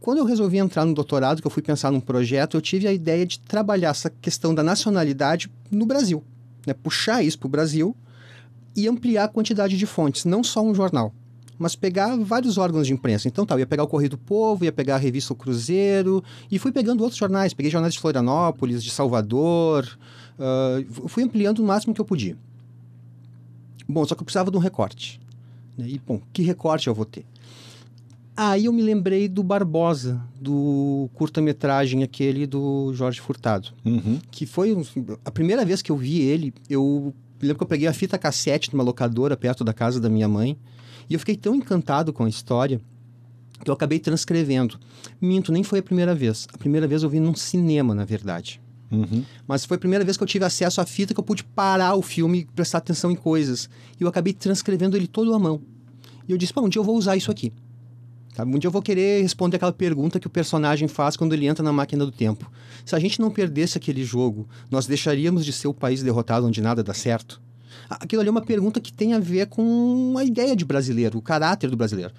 quando 0.00 0.18
eu 0.18 0.24
resolvi 0.24 0.58
entrar 0.58 0.84
no 0.84 0.92
doutorado, 0.94 1.40
que 1.40 1.46
eu 1.46 1.50
fui 1.50 1.62
pensar 1.62 1.90
num 1.90 2.00
projeto, 2.00 2.56
eu 2.56 2.60
tive 2.60 2.86
a 2.86 2.92
ideia 2.92 3.24
de 3.24 3.40
trabalhar 3.40 3.90
essa 3.90 4.10
questão 4.10 4.54
da 4.54 4.62
nacionalidade 4.62 5.50
no 5.70 5.86
Brasil. 5.86 6.22
Né? 6.68 6.74
Puxar 6.74 7.22
isso 7.22 7.38
para 7.38 7.46
o 7.46 7.50
Brasil 7.50 7.96
e 8.76 8.86
ampliar 8.86 9.24
a 9.24 9.28
quantidade 9.28 9.76
de 9.76 9.86
fontes, 9.86 10.24
não 10.24 10.44
só 10.44 10.62
um 10.62 10.72
jornal, 10.72 11.12
mas 11.58 11.74
pegar 11.74 12.16
vários 12.16 12.56
órgãos 12.58 12.86
de 12.86 12.92
imprensa. 12.92 13.26
Então 13.26 13.44
tá, 13.44 13.56
eu 13.56 13.58
ia 13.58 13.66
pegar 13.66 13.82
o 13.82 13.88
Correio 13.88 14.10
do 14.10 14.18
Povo, 14.18 14.64
ia 14.64 14.70
pegar 14.70 14.94
a 14.94 14.98
revista 14.98 15.32
O 15.32 15.36
Cruzeiro, 15.36 16.22
e 16.48 16.58
fui 16.58 16.70
pegando 16.70 17.02
outros 17.02 17.18
jornais. 17.18 17.52
Peguei 17.52 17.72
jornais 17.72 17.94
de 17.94 18.00
Florianópolis, 18.00 18.84
de 18.84 18.90
Salvador, 18.90 19.98
ah, 20.38 20.78
fui 21.08 21.24
ampliando 21.24 21.58
o 21.58 21.64
máximo 21.64 21.92
que 21.92 22.00
eu 22.00 22.04
podia. 22.04 22.36
Bom, 23.88 24.04
só 24.04 24.14
que 24.14 24.20
eu 24.20 24.24
precisava 24.24 24.50
de 24.50 24.56
um 24.56 24.60
recorte. 24.60 25.20
né? 25.76 25.86
E, 25.88 25.98
bom, 25.98 26.20
que 26.32 26.42
recorte 26.42 26.86
eu 26.86 26.94
vou 26.94 27.04
ter? 27.04 27.24
Aí 28.40 28.66
eu 28.66 28.72
me 28.72 28.82
lembrei 28.82 29.26
do 29.28 29.42
Barbosa, 29.42 30.22
do 30.40 31.10
curta-metragem 31.14 32.04
aquele 32.04 32.46
do 32.46 32.92
Jorge 32.94 33.20
Furtado. 33.20 33.70
Uhum. 33.84 34.20
Que 34.30 34.46
foi 34.46 34.72
um- 34.74 34.84
a 35.24 35.30
primeira 35.32 35.64
vez 35.64 35.82
que 35.82 35.90
eu 35.90 35.96
vi 35.96 36.20
ele, 36.20 36.54
eu 36.70 37.12
lembro 37.42 37.58
que 37.58 37.64
eu 37.64 37.68
peguei 37.68 37.88
a 37.88 37.92
fita 37.92 38.16
cassete 38.16 38.72
numa 38.72 38.84
locadora 38.84 39.36
perto 39.36 39.64
da 39.64 39.72
casa 39.72 39.98
da 40.00 40.08
minha 40.08 40.28
mãe. 40.28 40.56
E 41.10 41.14
eu 41.14 41.18
fiquei 41.18 41.36
tão 41.36 41.52
encantado 41.54 42.12
com 42.12 42.22
a 42.24 42.28
história 42.28 42.80
que 43.64 43.68
eu 43.68 43.74
acabei 43.74 43.98
transcrevendo. 43.98 44.78
Minto, 45.20 45.50
nem 45.50 45.64
foi 45.64 45.80
a 45.80 45.82
primeira 45.82 46.14
vez. 46.14 46.46
A 46.54 46.58
primeira 46.58 46.86
vez 46.86 47.02
eu 47.02 47.10
vi 47.10 47.18
num 47.18 47.34
cinema, 47.34 47.92
na 47.92 48.04
verdade. 48.04 48.60
Uhum. 48.92 49.24
Mas 49.48 49.64
foi 49.64 49.76
a 49.76 49.80
primeira 49.80 50.04
vez 50.04 50.16
que 50.16 50.22
eu 50.22 50.28
tive 50.28 50.44
acesso 50.44 50.80
à 50.80 50.86
fita 50.86 51.12
que 51.12 51.18
eu 51.18 51.24
pude 51.24 51.42
parar 51.42 51.96
o 51.96 52.02
filme 52.02 52.38
e 52.40 52.44
prestar 52.46 52.78
atenção 52.78 53.10
em 53.10 53.16
coisas. 53.16 53.68
E 53.98 54.04
eu 54.04 54.08
acabei 54.08 54.32
transcrevendo 54.32 54.96
ele 54.96 55.08
todo 55.08 55.34
à 55.34 55.38
mão. 55.40 55.60
E 56.28 56.30
eu 56.30 56.38
disse, 56.38 56.52
pô, 56.54 56.60
um 56.62 56.68
dia 56.68 56.78
eu 56.78 56.84
vou 56.84 56.96
usar 56.96 57.16
isso 57.16 57.30
aqui. 57.32 57.52
Sabe? 58.38 58.54
Um 58.54 58.58
dia 58.60 58.68
eu 58.68 58.72
vou 58.72 58.80
querer 58.80 59.20
responder 59.20 59.56
aquela 59.56 59.72
pergunta 59.72 60.20
que 60.20 60.28
o 60.28 60.30
personagem 60.30 60.86
faz 60.86 61.16
quando 61.16 61.32
ele 61.32 61.48
entra 61.48 61.60
na 61.64 61.72
máquina 61.72 62.04
do 62.06 62.12
tempo. 62.12 62.48
Se 62.86 62.94
a 62.94 62.98
gente 63.00 63.20
não 63.20 63.32
perdesse 63.32 63.76
aquele 63.76 64.04
jogo, 64.04 64.48
nós 64.70 64.86
deixaríamos 64.86 65.44
de 65.44 65.52
ser 65.52 65.66
o 65.66 65.74
país 65.74 66.04
derrotado 66.04 66.46
onde 66.46 66.60
nada 66.62 66.80
dá 66.84 66.94
certo? 66.94 67.40
A- 67.90 68.04
Aquilo 68.04 68.20
ali 68.20 68.28
é 68.28 68.30
uma 68.30 68.40
pergunta 68.40 68.78
que 68.80 68.92
tem 68.92 69.12
a 69.12 69.18
ver 69.18 69.48
com 69.48 70.14
a 70.16 70.22
ideia 70.22 70.54
de 70.54 70.64
brasileiro, 70.64 71.18
o 71.18 71.20
caráter 71.20 71.68
do 71.68 71.76
brasileiro. 71.76 72.14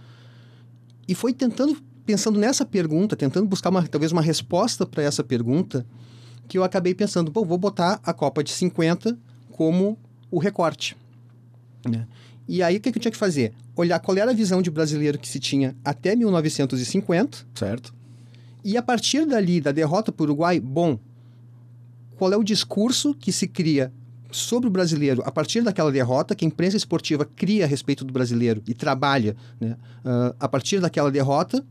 E 1.07 1.15
foi 1.15 1.31
tentando, 1.33 1.77
pensando 2.05 2.37
nessa 2.37 2.65
pergunta, 2.65 3.15
tentando 3.15 3.47
buscar 3.47 3.69
uma, 3.69 3.87
talvez 3.87 4.11
uma 4.11 4.21
resposta 4.21 4.85
para 4.85 5.01
essa 5.03 5.23
pergunta, 5.23 5.85
que 6.49 6.57
eu 6.57 6.65
acabei 6.65 6.93
pensando, 6.93 7.31
bom, 7.31 7.45
vou 7.45 7.57
botar 7.57 7.97
a 8.03 8.11
Copa 8.11 8.43
de 8.43 8.51
50 8.51 9.17
como 9.51 9.97
o 10.29 10.37
recorte. 10.37 10.97
né? 11.89 12.05
E 12.49 12.63
aí 12.63 12.77
o 12.77 12.81
que, 12.81 12.91
que 12.91 12.97
eu 12.97 13.01
tinha 13.01 13.11
que 13.11 13.17
fazer? 13.17 13.53
Olhar 13.75 13.99
qual 13.99 14.17
era 14.17 14.31
a 14.31 14.33
visão 14.33 14.59
de 14.59 14.71
brasileiro 14.71 15.19
que 15.19 15.27
se 15.27 15.39
tinha 15.39 15.75
até 15.85 16.15
1950, 16.15 17.45
Certo. 17.53 17.93
e 18.65 18.75
a 18.75 18.81
partir 18.81 19.23
dali, 19.27 19.61
da 19.61 19.71
derrota 19.71 20.11
para 20.11 20.23
o 20.23 20.25
Uruguai, 20.25 20.59
bom, 20.59 20.97
qual 22.17 22.33
é 22.33 22.35
o 22.35 22.43
discurso 22.43 23.13
que 23.13 23.31
se 23.31 23.47
cria 23.47 23.93
sobre 24.31 24.67
o 24.67 24.71
brasileiro 24.71 25.21
a 25.27 25.31
partir 25.31 25.61
daquela 25.61 25.91
derrota, 25.91 26.33
que 26.33 26.43
a 26.43 26.47
imprensa 26.47 26.75
esportiva 26.75 27.23
cria 27.23 27.65
a 27.65 27.67
respeito 27.67 28.03
do 28.03 28.11
brasileiro 28.11 28.63
e 28.67 28.73
trabalha 28.73 29.35
né, 29.61 29.77
ah, 30.03 30.35
a 30.39 30.47
partir 30.47 30.81
daquela 30.81 31.11
derrota, 31.11 31.63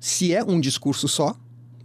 se 0.00 0.32
é 0.32 0.42
um 0.42 0.58
discurso 0.58 1.06
só, 1.06 1.36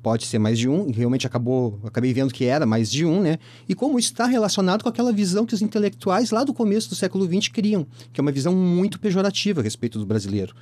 pode 0.03 0.25
ser 0.25 0.37
mais 0.37 0.59
de 0.59 0.67
um, 0.67 0.91
realmente 0.91 1.25
acabou, 1.25 1.79
acabei 1.85 2.13
vendo 2.13 2.33
que 2.33 2.43
era 2.43 2.65
mais 2.65 2.91
de 2.91 3.05
um, 3.05 3.21
né? 3.21 3.39
E 3.67 3.73
como 3.73 3.97
isso 3.97 4.11
está 4.11 4.25
relacionado 4.25 4.83
com 4.83 4.89
aquela 4.89 5.13
visão 5.13 5.45
que 5.45 5.53
os 5.53 5.61
intelectuais 5.61 6.29
lá 6.29 6.43
do 6.43 6.53
começo 6.53 6.89
do 6.89 6.95
século 6.95 7.25
XX 7.25 7.47
criam, 7.47 7.87
que 8.11 8.19
é 8.19 8.21
uma 8.21 8.31
visão 8.31 8.53
muito 8.53 8.99
pejorativa 8.99 9.61
a 9.61 9.63
respeito 9.63 9.97
do 9.97 10.05
brasileiro, 10.05 10.53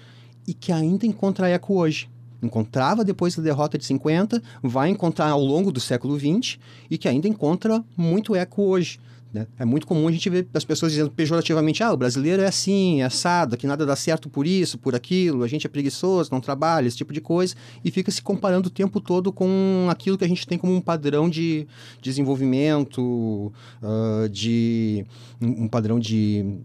e 0.47 0.53
que 0.53 0.71
ainda 0.71 1.07
encontra 1.07 1.49
eco 1.49 1.73
hoje. 1.73 2.07
Encontrava 2.41 3.03
depois 3.03 3.35
da 3.35 3.41
derrota 3.41 3.77
de 3.77 3.85
50, 3.85 4.41
vai 4.61 4.89
encontrar 4.89 5.29
ao 5.29 5.43
longo 5.43 5.71
do 5.71 5.79
século 5.79 6.17
XX 6.19 6.59
e 6.89 6.97
que 6.97 7.07
ainda 7.07 7.27
encontra 7.27 7.83
muito 7.97 8.35
eco 8.35 8.61
hoje. 8.63 8.99
Né? 9.33 9.47
É 9.57 9.63
muito 9.65 9.87
comum 9.87 10.07
a 10.07 10.11
gente 10.11 10.29
ver 10.29 10.47
as 10.53 10.65
pessoas 10.65 10.91
dizendo 10.91 11.09
pejorativamente: 11.11 11.81
ah, 11.83 11.91
o 11.93 11.97
brasileiro 11.97 12.41
é 12.41 12.47
assim, 12.47 13.01
é 13.01 13.05
assado, 13.05 13.55
que 13.57 13.65
nada 13.65 13.85
dá 13.85 13.95
certo 13.95 14.29
por 14.29 14.45
isso, 14.45 14.77
por 14.77 14.93
aquilo, 14.95 15.43
a 15.43 15.47
gente 15.47 15.65
é 15.65 15.69
preguiçoso, 15.69 16.29
não 16.31 16.41
trabalha, 16.41 16.87
esse 16.87 16.97
tipo 16.97 17.13
de 17.13 17.21
coisa, 17.21 17.55
e 17.83 17.91
fica 17.91 18.11
se 18.11 18.21
comparando 18.21 18.67
o 18.67 18.71
tempo 18.71 18.99
todo 18.99 19.31
com 19.31 19.87
aquilo 19.89 20.17
que 20.17 20.25
a 20.25 20.27
gente 20.27 20.45
tem 20.45 20.57
como 20.57 20.73
um 20.75 20.81
padrão 20.81 21.29
de 21.29 21.67
desenvolvimento, 22.01 23.51
ah, 23.81 24.27
de 24.29 25.05
um 25.41 25.67
padrão 25.67 25.99
de 25.99 26.59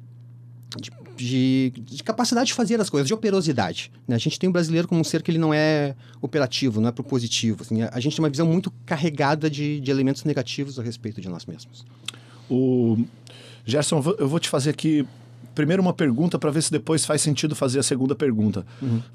de, 1.16 1.70
de- 1.75 1.80
de 1.96 2.02
capacidade 2.02 2.49
de 2.49 2.54
fazer 2.54 2.78
as 2.80 2.90
coisas, 2.90 3.06
de 3.06 3.14
operosidade. 3.14 3.90
né? 4.06 4.16
A 4.16 4.18
gente 4.18 4.38
tem 4.38 4.49
o 4.50 4.52
brasileiro 4.52 4.87
como 4.87 5.00
um 5.00 5.04
ser 5.04 5.23
que 5.23 5.30
ele 5.30 5.38
não 5.38 5.54
é 5.54 5.94
operativo, 6.20 6.80
não 6.80 6.88
é 6.88 6.92
propositivo. 6.92 7.62
assim, 7.62 7.82
a 7.82 8.00
gente 8.00 8.16
tem 8.16 8.23
uma 8.23 8.28
visão 8.28 8.46
muito 8.46 8.70
carregada 8.85 9.49
de, 9.49 9.80
de 9.80 9.90
elementos 9.90 10.25
negativos 10.25 10.78
a 10.78 10.82
respeito 10.82 11.20
de 11.20 11.28
nós 11.28 11.46
mesmos. 11.46 11.85
O 12.50 12.96
Gerson, 13.64 14.02
eu 14.18 14.28
vou- 14.28 14.38
te 14.40 14.48
fazer 14.48 14.70
aqui 14.70 15.06
primeiro 15.54 15.80
uma 15.80 15.92
pergunta 15.94 16.38
para 16.38 16.50
ver 16.50 16.62
se 16.62 16.70
depois 16.70 17.06
faz 17.06 17.22
sentido 17.22 17.54
fazer 17.56 17.78
a 17.78 17.82
segunda 17.82 18.14
pergunta. 18.14 18.64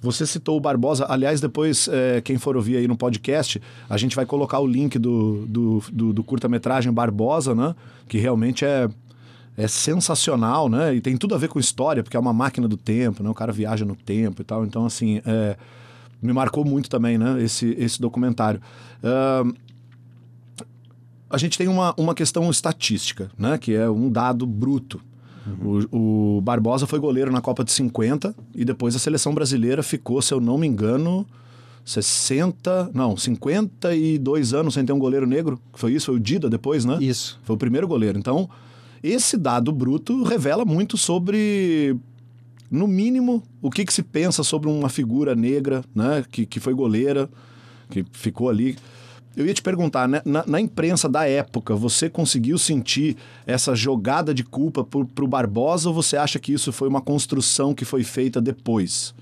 Você 0.01 0.25
citou 0.25 0.57
o 0.57 0.59
Barbosa, 0.59 1.05
aliás, 1.07 1.39
depois, 1.39 1.87
é, 1.87 2.19
quem 2.21 2.37
for 2.39 2.55
ouvir 2.57 2.77
aí 2.77 2.87
no 2.87 2.97
podcast, 2.97 3.61
a 3.89 3.95
gente 3.97 4.15
vai 4.15 4.25
colocar 4.25 4.59
o 4.59 4.65
link 4.67 4.97
do, 4.97 5.45
do, 5.47 5.83
do- 5.91 6.13
do 6.13 6.23
curta-metragem 6.23 6.91
Barbosa, 6.91 7.53
né? 7.53 7.75
Que 8.07 8.17
realmente 8.17 8.65
é, 8.65 8.89
é 9.55 9.67
sensacional, 9.67 10.67
né? 10.67 10.95
E 10.95 10.99
tem 11.01 11.15
tudo 11.15 11.35
a 11.35 11.37
ver 11.37 11.47
com 11.47 11.59
história, 11.59 12.01
porque 12.01 12.17
é 12.17 12.19
uma 12.19 12.33
máquina 12.33 12.67
do 12.67 12.75
tempo, 12.77 13.21
né? 13.21 13.29
O 13.29 13.35
cara 13.35 13.51
viaja 13.51 13.85
no 13.85 13.95
tempo 13.95 14.41
e 14.41 14.45
tal. 14.45 14.65
Então, 14.65 14.83
assim, 14.85 15.21
é, 15.25 15.55
me 16.21 16.33
marcou 16.33 16.65
muito 16.65 16.89
também, 16.89 17.19
né? 17.19 17.41
Esse, 17.41 17.75
esse 17.77 18.01
documentário. 18.01 18.59
Ahn, 19.03 19.53
a 21.31 21.37
gente 21.37 21.57
tem 21.57 21.67
uma, 21.67 21.93
uma 21.97 22.13
questão 22.13 22.49
estatística, 22.49 23.31
né? 23.37 23.57
Que 23.57 23.73
é 23.73 23.89
um 23.89 24.09
dado 24.09 24.45
bruto. 24.45 25.01
O, 25.59 26.37
o 26.37 26.41
Barbosa 26.41 26.85
foi 26.85 26.99
goleiro 26.99 27.31
na 27.31 27.41
Copa 27.41 27.63
de 27.63 27.71
50 27.71 28.35
e 28.53 28.63
depois 28.63 28.95
a 28.95 28.99
seleção 28.99 29.33
brasileira 29.33 29.81
ficou, 29.81 30.21
se 30.21 30.33
eu 30.33 30.39
não 30.39 30.57
me 30.57 30.67
engano, 30.67 31.25
60, 31.83 32.91
não, 32.93 33.17
52 33.17 34.53
anos 34.53 34.73
sem 34.75 34.85
ter 34.85 34.93
um 34.93 34.99
goleiro 34.99 35.25
negro. 35.25 35.59
Foi 35.73 35.93
isso? 35.93 36.07
Foi 36.07 36.15
o 36.15 36.19
Dida 36.19 36.49
depois, 36.49 36.85
né? 36.85 36.97
Isso. 37.01 37.39
Foi 37.43 37.55
o 37.55 37.59
primeiro 37.59 37.87
goleiro. 37.87 38.19
Então, 38.19 38.49
esse 39.01 39.35
dado 39.35 39.71
bruto 39.71 40.23
revela 40.23 40.63
muito 40.63 40.95
sobre, 40.95 41.95
no 42.69 42.87
mínimo, 42.87 43.41
o 43.61 43.71
que, 43.71 43.83
que 43.83 43.93
se 43.93 44.03
pensa 44.03 44.43
sobre 44.43 44.69
uma 44.69 44.89
figura 44.89 45.35
negra, 45.35 45.83
né? 45.93 46.23
Que, 46.29 46.45
que 46.45 46.59
foi 46.59 46.73
goleira, 46.73 47.29
que 47.89 48.05
ficou 48.11 48.49
ali. 48.49 48.77
Eu 49.35 49.45
ia 49.45 49.53
te 49.53 49.61
perguntar, 49.61 50.07
né? 50.07 50.21
na, 50.25 50.45
na 50.45 50.59
imprensa 50.59 51.07
da 51.07 51.25
época, 51.27 51.73
você 51.75 52.09
conseguiu 52.09 52.57
sentir 52.57 53.15
essa 53.45 53.73
jogada 53.73 54.33
de 54.33 54.43
culpa 54.43 54.83
pro, 54.83 55.05
pro 55.05 55.27
Barbosa 55.27 55.87
ou 55.87 55.95
você 55.95 56.17
acha 56.17 56.37
que 56.37 56.51
isso 56.51 56.71
foi 56.73 56.87
uma 56.87 57.01
construção 57.01 57.73
que 57.73 57.85
foi 57.85 58.03
feita 58.03 58.41
depois? 58.41 59.13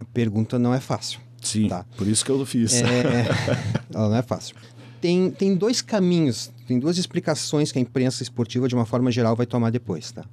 A 0.00 0.04
pergunta 0.06 0.58
não 0.58 0.74
é 0.74 0.80
fácil. 0.80 1.20
Sim, 1.40 1.68
Tá. 1.68 1.84
por 1.96 2.06
isso 2.06 2.24
que 2.24 2.30
eu 2.30 2.44
fiz. 2.46 2.74
É, 2.82 3.26
ela 3.94 4.08
não 4.08 4.16
é 4.16 4.22
fácil. 4.22 4.56
Tem, 5.00 5.30
tem 5.30 5.54
dois 5.56 5.80
caminhos, 5.80 6.50
tem 6.66 6.78
duas 6.78 6.98
explicações 6.98 7.72
que 7.72 7.78
a 7.78 7.82
imprensa 7.82 8.22
esportiva, 8.22 8.68
de 8.68 8.74
uma 8.74 8.86
forma 8.86 9.10
geral, 9.10 9.34
vai 9.34 9.46
tomar 9.46 9.70
depois, 9.70 10.12
tá? 10.12 10.24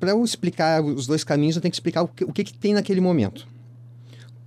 Para 0.00 0.10
eu 0.12 0.24
explicar 0.24 0.82
os 0.82 1.06
dois 1.06 1.24
caminhos, 1.24 1.56
eu 1.56 1.62
tenho 1.62 1.72
que 1.72 1.76
explicar 1.76 2.02
o 2.02 2.08
que, 2.08 2.24
o 2.24 2.32
que, 2.32 2.44
que 2.44 2.54
tem 2.54 2.72
naquele 2.72 3.00
momento. 3.00 3.46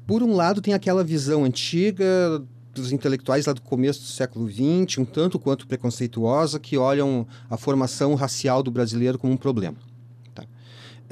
Por 0.05 0.23
um 0.23 0.35
lado, 0.35 0.61
tem 0.61 0.73
aquela 0.73 1.03
visão 1.03 1.43
antiga 1.43 2.41
dos 2.73 2.91
intelectuais 2.91 3.45
lá 3.45 3.53
do 3.53 3.61
começo 3.61 4.01
do 4.01 4.07
século 4.07 4.49
XX, 4.49 4.99
um 4.99 5.05
tanto 5.05 5.37
quanto 5.37 5.67
preconceituosa, 5.67 6.59
que 6.59 6.77
olham 6.77 7.27
a 7.49 7.57
formação 7.57 8.15
racial 8.15 8.63
do 8.63 8.71
brasileiro 8.71 9.17
como 9.19 9.33
um 9.33 9.37
problema. 9.37 9.77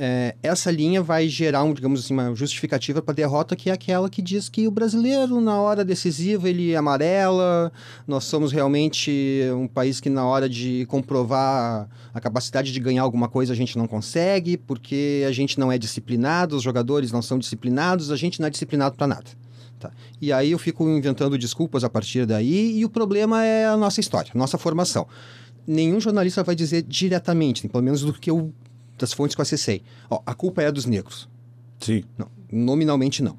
É, 0.02 0.34
essa 0.42 0.72
linha 0.72 1.04
vai 1.04 1.28
gerar, 1.28 1.62
um, 1.66 1.74
digamos 1.74 2.00
assim, 2.00 2.14
uma 2.14 2.34
justificativa 2.34 3.02
para 3.02 3.12
a 3.12 3.16
derrota, 3.16 3.54
que 3.54 3.70
é 3.70 3.74
aquela 3.74 4.10
que 4.10 4.22
diz 4.22 4.48
que 4.48 4.66
o 4.66 4.72
brasileiro, 4.72 5.42
na 5.42 5.60
hora 5.60 5.84
decisiva, 5.84 6.48
ele 6.50 6.74
amarela, 6.74 7.70
nós 8.08 8.24
somos 8.24 8.54
realmente 8.54 9.42
um 9.54 9.68
país 9.68 10.00
que, 10.00 10.10
na 10.10 10.26
hora 10.26 10.48
de 10.48 10.86
comprovar 10.86 11.90
a 12.14 12.20
capacidade 12.22 12.72
de 12.72 12.80
ganhar 12.80 13.02
alguma 13.02 13.28
coisa, 13.28 13.52
a 13.52 13.56
gente 13.56 13.78
não 13.78 13.88
consegue, 13.88 14.56
porque 14.56 15.26
a 15.28 15.34
gente 15.34 15.60
não 15.60 15.70
é 15.70 15.78
disciplinado, 15.78 16.56
os 16.56 16.64
jogadores 16.64 17.12
não 17.12 17.22
são 17.22 17.38
disciplinados, 17.38 18.10
a 18.10 18.16
gente 18.16 18.40
não 18.40 18.48
é 18.48 18.50
disciplinado 18.50 18.96
para 18.96 19.06
nada. 19.06 19.30
Tá. 19.82 19.92
E 20.22 20.32
aí 20.32 20.52
eu 20.52 20.60
fico 20.60 20.88
inventando 20.88 21.38
desculpas 21.38 21.84
a 21.84 21.90
partir 21.90 22.26
daí, 22.26 22.80
e 22.80 22.86
o 22.86 22.90
problema 22.90 23.44
é 23.44 23.68
a 23.68 23.76
nossa 23.76 24.00
história, 24.00 24.32
a 24.34 24.38
nossa 24.38 24.58
formação. 24.58 25.06
Nenhum 25.68 26.00
jornalista 26.00 26.42
vai 26.42 26.56
dizer 26.56 26.84
diretamente, 26.84 27.68
pelo 27.68 27.84
menos 27.84 28.02
do 28.02 28.14
que 28.14 28.30
eu 28.30 28.54
das 29.00 29.14
fontes 29.14 29.36
que 29.36 29.42
eu 29.42 29.44
acessei. 29.44 29.82
Ó, 30.10 30.22
a 30.26 30.34
culpa 30.34 30.62
é 30.62 30.72
dos 30.72 30.86
negros. 30.86 31.30
Sim. 31.80 32.04
Não, 32.18 32.28
nominalmente 32.52 33.24
não. 33.24 33.38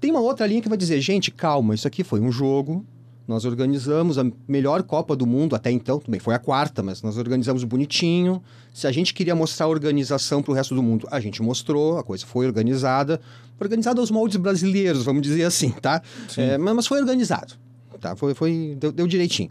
Tem 0.00 0.10
uma 0.10 0.20
outra 0.20 0.46
linha 0.46 0.60
que 0.60 0.68
vai 0.68 0.78
dizer, 0.78 1.00
gente, 1.00 1.30
calma, 1.30 1.74
isso 1.74 1.86
aqui 1.86 2.02
foi 2.02 2.20
um 2.20 2.32
jogo, 2.32 2.84
nós 3.26 3.44
organizamos 3.44 4.18
a 4.18 4.26
melhor 4.48 4.82
Copa 4.82 5.14
do 5.14 5.26
Mundo 5.26 5.54
até 5.54 5.70
então, 5.70 6.00
também 6.00 6.18
foi 6.18 6.34
a 6.34 6.38
quarta, 6.38 6.82
mas 6.82 7.02
nós 7.02 7.16
organizamos 7.16 7.62
bonitinho. 7.62 8.42
Se 8.74 8.86
a 8.86 8.92
gente 8.92 9.14
queria 9.14 9.34
mostrar 9.34 9.66
a 9.66 9.68
organização 9.68 10.42
para 10.42 10.50
o 10.50 10.54
resto 10.54 10.74
do 10.74 10.82
mundo, 10.82 11.06
a 11.10 11.20
gente 11.20 11.40
mostrou, 11.40 11.98
a 11.98 12.02
coisa 12.02 12.26
foi 12.26 12.46
organizada. 12.46 13.20
Organizada 13.60 14.00
aos 14.00 14.10
moldes 14.10 14.36
brasileiros, 14.38 15.04
vamos 15.04 15.22
dizer 15.22 15.44
assim, 15.44 15.70
tá? 15.70 16.02
É, 16.36 16.58
mas 16.58 16.86
foi 16.86 17.00
organizado, 17.00 17.54
tá? 18.00 18.16
Foi, 18.16 18.34
foi, 18.34 18.76
deu, 18.78 18.90
deu 18.90 19.06
direitinho. 19.06 19.50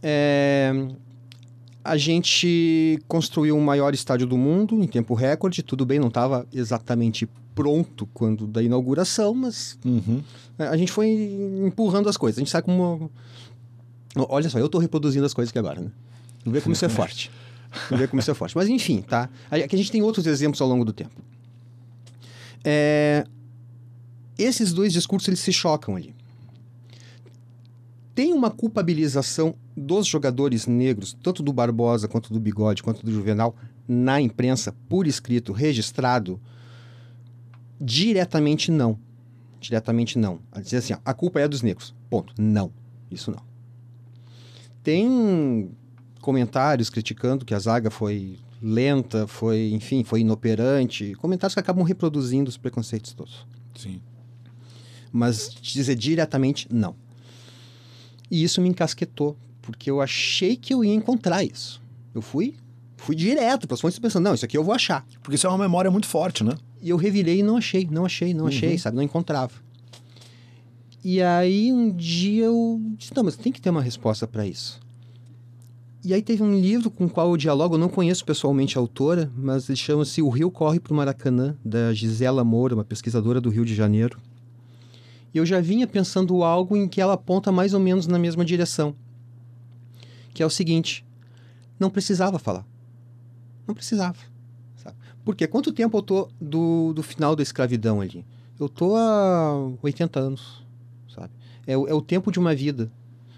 É, 0.00 0.72
a 1.82 1.96
gente 1.96 2.98
construiu 3.08 3.56
o 3.56 3.60
maior 3.62 3.94
estádio 3.94 4.26
do 4.26 4.36
mundo 4.36 4.82
em 4.82 4.86
tempo 4.86 5.14
recorde. 5.14 5.62
Tudo 5.62 5.84
bem, 5.86 5.98
não 5.98 6.08
estava 6.08 6.46
exatamente 6.52 7.28
pronto 7.54 8.06
quando 8.14 8.46
da 8.46 8.62
inauguração, 8.62 9.34
mas 9.34 9.78
Uhum. 9.84 10.22
a 10.58 10.76
gente 10.76 10.92
foi 10.92 11.08
empurrando 11.66 12.08
as 12.08 12.16
coisas. 12.16 12.38
A 12.38 12.40
gente 12.40 12.50
sabe 12.50 12.66
como. 12.66 13.10
Olha 14.16 14.48
só, 14.50 14.58
eu 14.58 14.66
estou 14.66 14.80
reproduzindo 14.80 15.24
as 15.24 15.32
coisas 15.34 15.50
aqui 15.50 15.58
agora, 15.58 15.80
né? 15.80 15.90
Não 16.44 16.52
vê 16.52 16.60
como 16.60 16.72
isso 16.72 16.84
é 16.84 16.88
forte. 16.88 17.30
Não 17.90 17.96
vê 17.98 18.06
como 18.08 18.20
isso 18.20 18.30
é 18.30 18.34
forte. 18.34 18.56
Mas 18.56 18.68
enfim, 18.68 19.02
tá? 19.02 19.28
Aqui 19.50 19.74
a 19.74 19.78
gente 19.78 19.92
tem 19.92 20.02
outros 20.02 20.26
exemplos 20.26 20.60
ao 20.60 20.68
longo 20.68 20.84
do 20.84 20.92
tempo. 20.92 21.14
É, 22.64 23.24
Esses 24.38 24.72
dois 24.72 24.92
discursos 24.92 25.28
eles 25.28 25.40
se 25.40 25.52
chocam 25.52 25.96
ali. 25.96 26.14
Tem 28.20 28.34
uma 28.34 28.50
culpabilização 28.50 29.54
dos 29.74 30.06
jogadores 30.06 30.66
negros, 30.66 31.16
tanto 31.22 31.42
do 31.42 31.54
Barbosa 31.54 32.06
quanto 32.06 32.30
do 32.30 32.38
Bigode, 32.38 32.82
quanto 32.82 33.02
do 33.02 33.10
Juvenal, 33.10 33.56
na 33.88 34.20
imprensa, 34.20 34.76
por 34.90 35.06
escrito, 35.06 35.54
registrado? 35.54 36.38
Diretamente 37.80 38.70
não. 38.70 38.98
Diretamente 39.58 40.18
não. 40.18 40.38
A 40.52 40.60
dizer 40.60 40.76
assim, 40.76 40.92
ó, 40.92 40.98
a 41.02 41.14
culpa 41.14 41.40
é 41.40 41.48
dos 41.48 41.62
negros. 41.62 41.94
Ponto. 42.10 42.34
Não. 42.38 42.70
Isso 43.10 43.30
não. 43.30 43.40
Tem 44.82 45.70
comentários 46.20 46.90
criticando 46.90 47.46
que 47.46 47.54
a 47.54 47.58
zaga 47.58 47.90
foi 47.90 48.38
lenta, 48.60 49.26
foi, 49.26 49.70
enfim, 49.72 50.04
foi 50.04 50.20
inoperante. 50.20 51.14
Comentários 51.14 51.54
que 51.54 51.60
acabam 51.60 51.86
reproduzindo 51.86 52.50
os 52.50 52.58
preconceitos 52.58 53.14
todos. 53.14 53.46
Sim. 53.74 54.02
Mas 55.10 55.48
dizer 55.48 55.94
diretamente, 55.94 56.68
não. 56.70 56.94
E 58.30 58.42
isso 58.42 58.60
me 58.60 58.68
encasquetou, 58.68 59.36
porque 59.60 59.90
eu 59.90 60.00
achei 60.00 60.56
que 60.56 60.72
eu 60.72 60.84
ia 60.84 60.94
encontrar 60.94 61.42
isso. 61.44 61.80
Eu 62.14 62.22
fui, 62.22 62.54
fui 62.96 63.14
direto 63.16 63.66
para 63.66 63.74
as 63.74 63.80
fontes 63.80 63.98
pensando, 63.98 64.24
não, 64.24 64.34
isso 64.34 64.44
aqui 64.44 64.56
eu 64.56 64.64
vou 64.64 64.74
achar. 64.74 65.04
Porque 65.22 65.34
isso 65.36 65.46
é 65.46 65.50
uma 65.50 65.58
memória 65.58 65.90
muito 65.90 66.06
forte, 66.06 66.44
né? 66.44 66.54
E 66.82 66.88
eu 66.90 66.96
revirei 66.96 67.40
e 67.40 67.42
não 67.42 67.56
achei, 67.56 67.86
não 67.90 68.04
achei, 68.04 68.32
não 68.32 68.46
achei, 68.46 68.72
Uhum. 68.72 68.78
sabe? 68.78 68.96
Não 68.96 69.02
encontrava. 69.02 69.52
E 71.04 71.20
aí 71.22 71.72
um 71.72 71.90
dia 71.90 72.44
eu 72.44 72.80
disse, 72.96 73.12
não, 73.16 73.24
mas 73.24 73.36
tem 73.36 73.50
que 73.52 73.60
ter 73.60 73.70
uma 73.70 73.82
resposta 73.82 74.26
para 74.26 74.46
isso. 74.46 74.78
E 76.04 76.14
aí 76.14 76.22
teve 76.22 76.42
um 76.42 76.58
livro 76.58 76.90
com 76.90 77.04
o 77.04 77.10
qual 77.10 77.30
eu 77.30 77.36
dialogo, 77.36 77.74
eu 77.74 77.78
não 77.78 77.88
conheço 77.88 78.24
pessoalmente 78.24 78.78
a 78.78 78.80
autora, 78.80 79.30
mas 79.36 79.68
ele 79.68 79.76
chama-se 79.76 80.22
O 80.22 80.30
Rio 80.30 80.50
Corre 80.50 80.80
para 80.80 80.92
o 80.92 80.96
Maracanã, 80.96 81.54
da 81.64 81.92
Gisela 81.92 82.42
Moura, 82.42 82.74
uma 82.74 82.84
pesquisadora 82.84 83.40
do 83.40 83.50
Rio 83.50 83.64
de 83.66 83.74
Janeiro. 83.74 84.18
E 85.32 85.38
eu 85.38 85.46
já 85.46 85.60
vinha 85.60 85.86
pensando 85.86 86.42
algo 86.42 86.76
em 86.76 86.88
que 86.88 87.00
ela 87.00 87.12
aponta 87.14 87.52
mais 87.52 87.72
ou 87.74 87.80
menos 87.80 88.06
na 88.06 88.18
mesma 88.18 88.44
direção. 88.44 88.94
Que 90.34 90.42
é 90.42 90.46
o 90.46 90.50
seguinte, 90.50 91.04
não 91.78 91.90
precisava 91.90 92.38
falar. 92.38 92.64
Não 93.66 93.74
precisava. 93.74 94.16
Sabe? 94.76 94.96
Porque 95.24 95.46
quanto 95.46 95.72
tempo 95.72 95.96
eu 95.98 96.02
tô 96.02 96.28
do, 96.40 96.92
do 96.92 97.02
final 97.02 97.34
da 97.36 97.42
escravidão 97.42 98.00
ali? 98.00 98.24
Eu 98.58 98.68
tô 98.68 98.96
há 98.96 99.54
80 99.82 100.18
anos, 100.20 100.62
sabe? 101.14 101.30
É, 101.66 101.76
o- 101.76 101.86
é 101.88 101.94
o 101.94 102.02
tempo 102.02 102.30
de 102.32 102.38
uma 102.38 102.54
vida. 102.54 102.90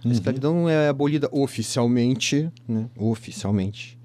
A 0.03 0.07
Uhum. 0.09 0.13
escravidão 0.13 0.69
é 0.69 0.89
abolida 0.89 1.29
oficialmente, 1.31 2.51
né? 2.67 2.89
Oficialmente. 2.97 3.97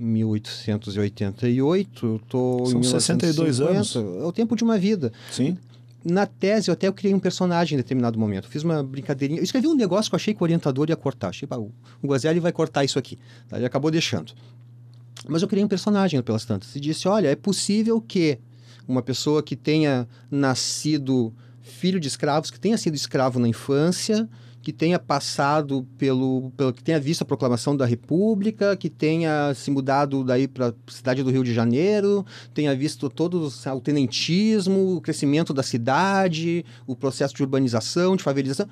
Em 0.00 0.04
1888, 0.04 2.06
eu 2.06 2.18
tô 2.28 2.66
São 2.66 2.80
em 2.80 2.82
62 2.82 3.60
1950. 3.60 4.22
É 4.22 4.26
o 4.26 4.32
tempo 4.32 4.56
de 4.56 4.64
uma 4.64 4.78
vida. 4.78 5.12
Sim. 5.30 5.56
Na 6.04 6.26
tese, 6.26 6.68
eu 6.68 6.72
até 6.72 6.88
eu 6.88 6.92
criei 6.92 7.14
um 7.14 7.20
personagem 7.20 7.74
em 7.74 7.78
determinado 7.78 8.18
momento. 8.18 8.48
Fiz 8.48 8.62
uma 8.62 8.82
brincadeirinha. 8.82 9.40
Eu 9.40 9.44
escrevi 9.44 9.68
um 9.68 9.74
negócio 9.74 10.10
que 10.10 10.14
eu 10.14 10.16
achei 10.16 10.34
que 10.34 10.42
o 10.42 10.44
orientador 10.44 10.88
ia 10.88 10.96
cortar. 10.96 11.28
Achei, 11.28 11.48
o 12.02 12.06
Guazelli 12.06 12.40
vai 12.40 12.52
cortar 12.52 12.84
isso 12.84 12.98
aqui. 12.98 13.18
Tá? 13.48 13.56
Ele 13.56 13.66
acabou 13.66 13.90
deixando. 13.90 14.32
Mas 15.28 15.42
eu 15.42 15.48
criei 15.48 15.64
um 15.64 15.68
personagem 15.68 16.20
pelas 16.22 16.44
tantas. 16.44 16.74
E 16.74 16.80
disse, 16.80 17.06
olha, 17.06 17.28
é 17.28 17.36
possível 17.36 18.00
que 18.00 18.38
uma 18.88 19.02
pessoa 19.02 19.42
que 19.42 19.54
tenha 19.54 20.08
nascido 20.30 21.32
filho 21.60 22.00
de 22.00 22.08
escravos, 22.08 22.50
que 22.50 22.58
tenha 22.58 22.76
sido 22.76 22.94
escravo 22.94 23.38
na 23.38 23.46
infância, 23.46 24.28
que 24.62 24.72
tenha 24.72 24.98
passado 24.98 25.86
pelo, 25.98 26.52
pelo 26.56 26.72
que 26.72 26.82
tenha 26.82 27.00
visto 27.00 27.22
a 27.22 27.24
proclamação 27.24 27.76
da 27.76 27.84
República, 27.84 28.76
que 28.76 28.88
tenha 28.88 29.52
se 29.54 29.70
mudado 29.70 30.22
daí 30.22 30.46
para 30.46 30.68
a 30.68 30.74
cidade 30.86 31.22
do 31.22 31.30
Rio 31.30 31.42
de 31.42 31.52
Janeiro, 31.52 32.24
tenha 32.54 32.74
visto 32.74 33.10
todo 33.10 33.48
o 33.48 33.80
tenentismo, 33.80 34.96
o 34.96 35.00
crescimento 35.00 35.52
da 35.52 35.62
cidade, 35.62 36.64
o 36.86 36.94
processo 36.94 37.34
de 37.34 37.42
urbanização, 37.42 38.14
de 38.14 38.22
favelização. 38.22 38.68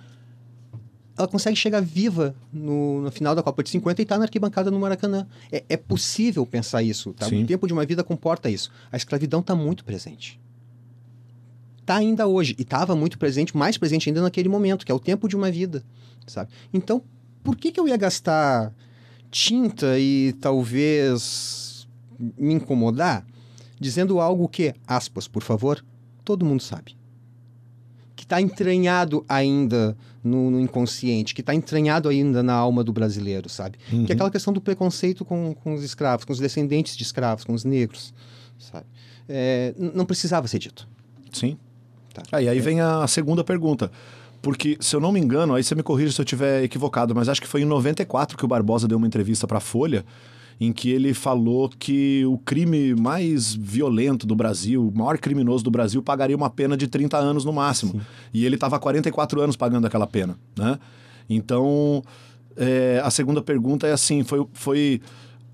Ela 1.19 1.27
consegue 1.27 1.57
chegar 1.57 1.83
viva 1.83 2.35
no, 2.53 3.03
no 3.03 3.11
final 3.11 3.35
da 3.35 3.43
Copa 3.43 3.63
de 3.63 3.71
50 3.71 4.01
e 4.01 4.05
está 4.05 4.17
na 4.17 4.25
arquibancada 4.25 4.71
no 4.71 4.79
Maracanã. 4.79 5.27
É, 5.51 5.65
é 5.69 5.77
possível 5.77 6.47
pensar 6.47 6.83
isso. 6.83 7.13
Tá? 7.13 7.27
Sim. 7.27 7.43
O 7.43 7.47
tempo 7.47 7.67
de 7.67 7.73
uma 7.73 7.85
vida 7.85 8.03
comporta 8.03 8.49
isso. 8.49 8.71
A 8.91 8.97
escravidão 8.97 9.41
está 9.41 9.55
muito 9.55 9.85
presente 9.85 10.41
está 11.91 11.97
ainda 11.97 12.27
hoje 12.29 12.55
e 12.57 12.63
estava 12.63 12.95
muito 12.95 13.19
presente, 13.19 13.57
mais 13.57 13.77
presente 13.77 14.09
ainda 14.09 14.23
naquele 14.23 14.49
momento, 14.49 14.87
que 14.87 14.93
é 14.93 14.95
o 14.95 15.01
tempo 15.01 15.29
de 15.29 15.35
uma 15.35 15.51
vida, 15.51 15.83
sabe? 16.25 16.51
Então, 16.73 17.03
por 17.43 17.57
que 17.57 17.73
que 17.73 17.81
eu 17.81 17.89
ia 17.89 17.97
gastar 17.97 18.73
tinta 19.29 19.99
e 19.99 20.33
talvez 20.41 21.89
me 22.39 22.55
incomodar 22.55 23.27
dizendo 23.79 24.21
algo 24.21 24.49
que, 24.49 24.73
aspas, 24.87 25.27
por 25.27 25.43
favor, 25.43 25.85
todo 26.25 26.45
mundo 26.45 26.63
sabe? 26.63 26.97
Que 28.15 28.23
está 28.23 28.41
entranhado 28.41 29.25
ainda 29.29 29.97
no, 30.23 30.51
no 30.51 30.61
inconsciente, 30.61 31.35
que 31.35 31.41
está 31.41 31.55
entranhado 31.55 32.09
ainda 32.09 32.41
na 32.41 32.53
alma 32.53 32.85
do 32.85 32.93
brasileiro, 32.93 33.49
sabe? 33.49 33.79
Que 34.07 34.13
é 34.13 34.15
aquela 34.15 34.31
questão 34.31 34.53
do 34.53 34.61
preconceito 34.61 35.25
com, 35.25 35.55
com 35.55 35.75
os 35.75 35.83
escravos, 35.83 36.25
com 36.25 36.33
os 36.33 36.39
descendentes 36.39 36.97
de 36.97 37.03
escravos, 37.03 37.43
com 37.43 37.53
os 37.53 37.65
negros, 37.65 38.15
sabe? 38.59 38.87
É, 39.29 39.75
não 39.77 40.05
precisava 40.05 40.47
ser 40.47 40.59
dito. 40.59 40.87
Sim. 41.33 41.57
Tá. 42.13 42.23
Ah, 42.33 42.43
e 42.43 42.49
aí 42.49 42.61
vem 42.61 42.81
a 42.81 43.07
segunda 43.07 43.45
pergunta. 43.45 43.91
Porque, 44.43 44.79
se 44.81 44.97
eu 44.97 45.01
não 45.01 45.13
me 45.13 45.21
engano, 45.21 45.55
aí 45.55 45.63
você 45.63 45.75
me 45.75 45.83
corrija 45.83 46.13
se 46.13 46.21
eu 46.21 46.25
estiver 46.25 46.65
equivocado, 46.65 47.15
mas 47.15 47.29
acho 47.29 47.41
que 47.41 47.47
foi 47.47 47.63
em 47.63 47.67
94 47.67 48.39
que 48.39 48.45
o 48.45 48.49
Barbosa 48.49 48.89
deu 48.89 48.97
uma 48.97 49.07
entrevista 49.07 49.47
para 49.47 49.59
a 49.59 49.61
Folha, 49.61 50.05
em 50.59 50.73
que 50.73 50.91
ele 50.91 51.13
falou 51.13 51.69
que 51.69 52.25
o 52.27 52.39
crime 52.39 52.95
mais 52.95 53.55
violento 53.55 54.27
do 54.27 54.35
Brasil, 54.35 54.89
o 54.89 54.97
maior 54.97 55.19
criminoso 55.19 55.63
do 55.63 55.71
Brasil, 55.71 56.03
pagaria 56.03 56.37
uma 56.37 56.51
pena 56.51 56.77
de 56.77 56.87
30 56.87 57.19
anos 57.19 57.45
no 57.45 57.53
máximo. 57.53 58.01
E 58.33 58.45
ele 58.47 58.57
estava 58.57 58.77
há 58.77 58.79
44 58.79 59.41
anos 59.41 59.57
pagando 59.57 59.87
aquela 59.87 60.07
pena, 60.07 60.39
né? 60.57 60.79
Então, 61.29 62.03
é, 62.57 63.01
a 63.05 63.11
segunda 63.11 63.41
pergunta 63.41 63.87
é 63.87 63.93
assim, 63.93 64.25
foi, 64.25 64.47
foi 64.53 65.01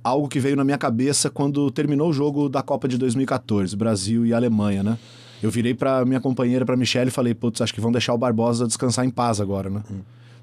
algo 0.02 0.28
que 0.28 0.40
veio 0.40 0.56
na 0.56 0.64
minha 0.64 0.78
cabeça 0.78 1.28
quando 1.28 1.70
terminou 1.70 2.10
o 2.10 2.12
jogo 2.12 2.48
da 2.48 2.62
Copa 2.62 2.88
de 2.88 2.96
2014, 2.96 3.76
Brasil 3.76 4.24
e 4.24 4.32
Alemanha, 4.32 4.82
né? 4.82 4.98
Eu 5.42 5.50
virei 5.50 5.74
para 5.74 6.04
minha 6.04 6.20
companheira, 6.20 6.64
para 6.64 6.76
Michelle, 6.76 7.08
e 7.08 7.12
falei, 7.12 7.34
putz, 7.34 7.60
acho 7.60 7.74
que 7.74 7.80
vão 7.80 7.92
deixar 7.92 8.14
o 8.14 8.18
Barbosa 8.18 8.66
descansar 8.66 9.04
em 9.04 9.10
paz 9.10 9.40
agora, 9.40 9.68
né? 9.68 9.82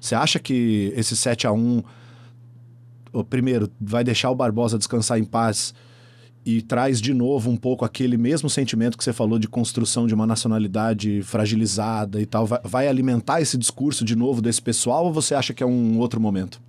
Você 0.00 0.14
acha 0.14 0.38
que 0.38 0.92
esse 0.96 1.16
7 1.16 1.46
a 1.46 1.52
1 1.52 1.82
o 3.14 3.24
primeiro, 3.24 3.70
vai 3.80 4.02
deixar 4.02 4.30
o 4.30 4.34
Barbosa 4.34 4.76
descansar 4.76 5.18
em 5.18 5.24
paz 5.24 5.72
e 6.44 6.60
traz 6.60 7.00
de 7.00 7.14
novo 7.14 7.48
um 7.48 7.56
pouco 7.56 7.84
aquele 7.84 8.18
mesmo 8.18 8.50
sentimento 8.50 8.98
que 8.98 9.04
você 9.04 9.12
falou 9.12 9.38
de 9.38 9.48
construção 9.48 10.06
de 10.06 10.12
uma 10.12 10.26
nacionalidade 10.26 11.22
fragilizada 11.22 12.20
e 12.20 12.26
tal, 12.26 12.44
vai, 12.44 12.60
vai 12.64 12.88
alimentar 12.88 13.40
esse 13.40 13.56
discurso 13.56 14.04
de 14.04 14.14
novo 14.14 14.42
desse 14.42 14.60
pessoal 14.60 15.06
ou 15.06 15.12
você 15.12 15.34
acha 15.34 15.54
que 15.54 15.62
é 15.62 15.66
um 15.66 15.98
outro 15.98 16.20
momento? 16.20 16.60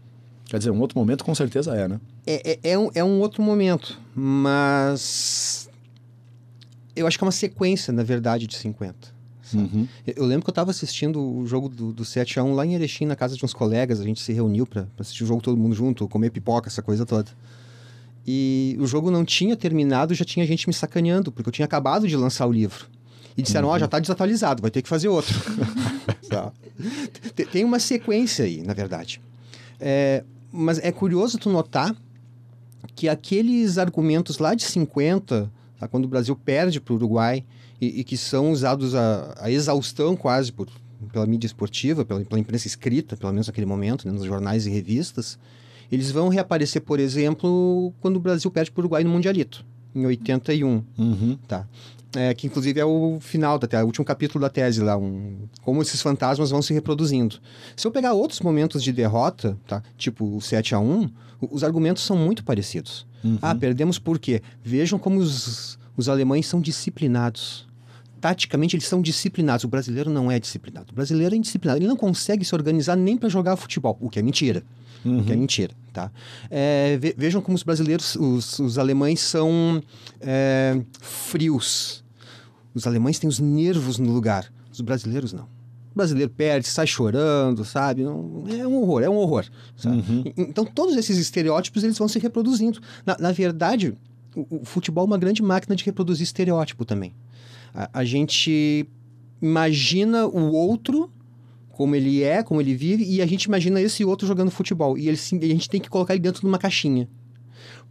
Quer 0.46 0.60
dizer, 0.60 0.72
um 0.72 0.80
outro 0.80 0.98
momento 0.98 1.26
com 1.26 1.34
certeza 1.34 1.76
é, 1.76 1.88
né? 1.88 2.00
É, 2.26 2.52
é, 2.52 2.72
é 2.72 2.78
um, 2.78 2.90
é 2.94 3.04
um 3.04 3.20
outro 3.20 3.42
momento, 3.42 4.00
mas 4.16 5.68
eu 6.96 7.06
acho 7.08 7.18
que 7.18 7.24
é 7.24 7.26
uma 7.28 7.32
sequência, 7.32 7.92
na 7.94 8.04
verdade, 8.04 8.48
de 8.48 8.56
50. 8.56 9.16
Uhum. 9.54 9.88
Eu, 10.08 10.26
lembro 10.26 10.44
que 10.44 10.50
eu 10.50 10.54
estava 10.54 10.72
assistindo 10.72 11.22
o 11.22 11.46
jogo 11.46 11.70
do, 11.70 11.94
do 11.94 12.04
7x1 12.04 12.54
lá 12.56 12.66
em 12.66 12.74
Erechim, 12.74 13.06
na 13.06 13.16
casa 13.16 13.36
de 13.38 13.46
uns 13.46 13.54
colegas. 13.54 14.00
A 14.00 14.04
gente 14.04 14.20
se 14.22 14.34
reuniu 14.34 14.66
para 14.66 14.88
assistir 15.00 15.24
o 15.24 15.28
jogo 15.28 15.42
todo 15.42 15.56
mundo 15.56 15.76
junto, 15.76 16.08
comer 16.08 16.32
pipoca, 16.32 16.68
essa 16.68 16.82
coisa 16.82 17.06
toda. 17.06 17.30
E 18.26 18.76
o 18.80 18.88
jogo 18.88 19.12
não 19.12 19.24
tinha 19.24 19.56
terminado, 19.56 20.16
já 20.16 20.26
tinha 20.26 20.46
gente 20.48 20.68
me 20.68 20.74
sacaneando, 20.74 21.32
porque 21.32 21.48
eu 21.48 21.54
tinha 21.54 21.66
acabado 21.66 22.08
de 22.08 22.16
lançar 22.18 22.48
o 22.48 22.52
livro. 22.52 22.88
E 23.38 23.42
disseram, 23.44 23.68
ó, 23.68 23.78
já 23.78 23.88
tá 23.88 24.00
desatualizado, 24.00 24.62
vai 24.62 24.72
ter 24.72 24.82
que 24.82 24.90
fazer 24.90 25.08
outro. 25.10 25.34
Tá. 26.28 26.52
Tem- 27.36 27.46
Tem 27.46 27.64
uma 27.64 27.78
sequência 27.80 28.46
aí, 28.46 28.64
na 28.64 28.74
verdade. 28.74 29.22
É, 29.80 30.24
mas 30.52 30.80
é 30.80 30.92
curioso 30.92 31.38
tu 31.38 31.52
notar 31.52 31.96
que 32.96 33.08
aqueles 33.08 33.78
argumentos 33.78 34.40
lá 34.40 34.56
de 34.56 34.64
50, 34.64 35.52
tá, 35.80 35.88
quando 35.88 36.06
o 36.06 36.08
Brasil 36.08 36.36
perde 36.36 36.80
para 36.80 36.94
o 36.94 36.96
Uruguai, 36.96 37.44
e, 37.82 38.00
e 38.00 38.04
que 38.04 38.16
são 38.18 38.52
usados 38.52 38.96
a, 38.96 39.36
a 39.40 39.52
exaustão 39.52 40.16
quase 40.16 40.52
por, 40.52 40.68
pela 41.12 41.26
mídia 41.26 41.46
esportiva, 41.48 42.06
pela, 42.06 42.24
pela 42.24 42.40
imprensa 42.40 42.68
escrita, 42.68 43.18
pelo 43.18 43.32
menos 43.34 43.48
naquele 43.48 43.66
momento, 43.66 44.08
né, 44.08 44.14
nos 44.14 44.24
jornais 44.26 44.66
e 44.66 44.70
revistas, 44.70 45.38
eles 45.92 46.10
vão 46.12 46.30
reaparecer, 46.30 46.82
por 46.82 47.00
exemplo, 47.00 47.94
quando 48.02 48.16
o 48.18 48.20
Brasil 48.20 48.50
perde 48.50 48.72
para 48.72 48.80
o 48.80 48.84
Uruguai 48.84 49.04
no 49.04 49.10
Mundialito, 49.10 49.66
em 49.94 50.06
81. 50.06 50.84
Uhum. 50.98 51.38
Tá. 51.48 51.68
É, 52.16 52.34
que 52.34 52.48
inclusive 52.48 52.80
é 52.80 52.86
o 52.86 53.18
final 53.20 53.60
da 53.60 53.68
tese, 53.68 53.84
o 53.84 53.88
último 53.88 54.06
capítulo 54.06 54.42
da 54.42 54.50
tese 54.50 54.82
lá, 54.82 54.96
um, 54.98 55.36
como 55.64 55.82
esses 55.82 56.02
fantasmas 56.02 56.50
vão 56.50 56.62
se 56.62 56.74
reproduzindo. 56.74 57.40
Se 57.76 57.86
eu 57.86 57.92
pegar 57.92 58.14
outros 58.14 58.40
momentos 58.40 58.82
de 58.82 58.94
derrota, 58.94 59.58
tá, 59.68 59.84
tipo 59.98 60.38
o 60.38 60.40
7 60.40 60.74
a 60.74 60.80
1 60.80 61.10
o- 61.42 61.50
os 61.52 61.62
argumentos 61.62 62.04
são 62.04 62.16
muito 62.18 62.42
parecidos. 62.46 63.06
Ah, 63.42 63.56
perdemos 63.56 63.98
por 64.00 64.20
quê? 64.20 64.42
Vejam 64.64 64.98
como 65.00 65.20
os, 65.20 65.78
os 65.98 66.08
alemães 66.10 66.46
são 66.48 66.60
disciplinados. 66.62 67.68
Taticamente, 68.22 68.76
eles 68.76 68.88
são 68.88 69.02
disciplinados. 69.02 69.64
O 69.66 69.68
brasileiro 69.68 70.10
não 70.10 70.32
é 70.32 70.40
disciplinado. 70.40 70.92
O 70.92 70.96
brasileiro 70.96 71.36
é 71.36 71.38
indisciplinado. 71.38 71.80
Ele 71.80 71.88
não 71.88 71.98
consegue 71.98 72.44
se 72.44 72.56
organizar 72.56 72.96
nem 72.96 73.18
para 73.18 73.30
jogar 73.30 73.56
futebol, 73.56 73.98
o 74.02 74.10
que 74.10 74.18
é 74.18 74.22
mentira. 74.22 74.64
O 75.20 75.24
que 75.24 75.32
é 75.32 75.36
mentira, 75.36 75.72
tá? 75.94 76.12
É, 76.50 76.98
ve- 76.98 77.14
vejam 77.16 77.40
como 77.40 77.54
os 77.56 77.62
brasileiros, 77.62 78.16
os, 78.16 78.58
os 78.58 78.80
alemães 78.80 79.20
são 79.20 79.84
é, 80.20 80.82
frios. 81.00 82.04
Os 82.74 82.88
alemães 82.88 83.20
têm 83.20 83.28
os 83.30 83.40
nervos 83.40 84.00
no 84.00 84.12
lugar. 84.12 84.52
Os 84.72 84.82
brasileiros 84.82 85.32
não. 85.32 85.48
O 85.96 85.98
brasileiro 85.98 86.30
perde, 86.30 86.68
sai 86.68 86.86
chorando, 86.86 87.64
sabe? 87.64 88.04
Não- 88.04 88.44
é 88.50 88.68
um 88.68 88.76
horror, 88.82 89.02
é 89.02 89.10
um 89.10 89.16
horror. 89.16 89.46
E- 90.26 90.34
Então, 90.42 90.66
todos 90.66 90.96
esses 90.98 91.18
estereótipos 91.18 91.84
eles 91.86 91.98
vão 91.98 92.08
se 92.10 92.20
reproduzindo. 92.20 92.80
Na, 93.06 93.16
na 93.18 93.32
verdade, 93.32 93.98
o, 94.36 94.58
o 94.62 94.66
futebol 94.66 95.06
é 95.06 95.08
uma 95.08 95.18
grande 95.18 95.42
máquina 95.42 95.74
de 95.74 95.86
reproduzir 95.86 96.24
estereótipo 96.24 96.84
também. 96.84 97.16
A, 97.74 97.90
a 98.00 98.04
gente 98.04 98.86
imagina 99.42 100.26
o 100.28 100.52
outro 100.52 101.10
como 101.70 101.94
ele 101.96 102.24
é, 102.24 102.42
como 102.42 102.62
ele 102.62 102.74
vive, 102.74 103.04
e 103.04 103.22
a 103.22 103.26
gente 103.26 103.44
imagina 103.46 103.82
esse 103.82 104.04
outro 104.06 104.26
jogando 104.26 104.50
futebol. 104.50 104.98
E 104.98 105.10
ele, 105.10 105.18
e 105.42 105.46
a 105.46 105.54
gente 105.54 105.70
tem 105.70 105.80
que 105.82 105.90
colocar 105.90 106.14
ele 106.14 106.22
dentro 106.24 106.40
de 106.42 106.48
uma 106.48 106.58
caixinha. 106.58 107.08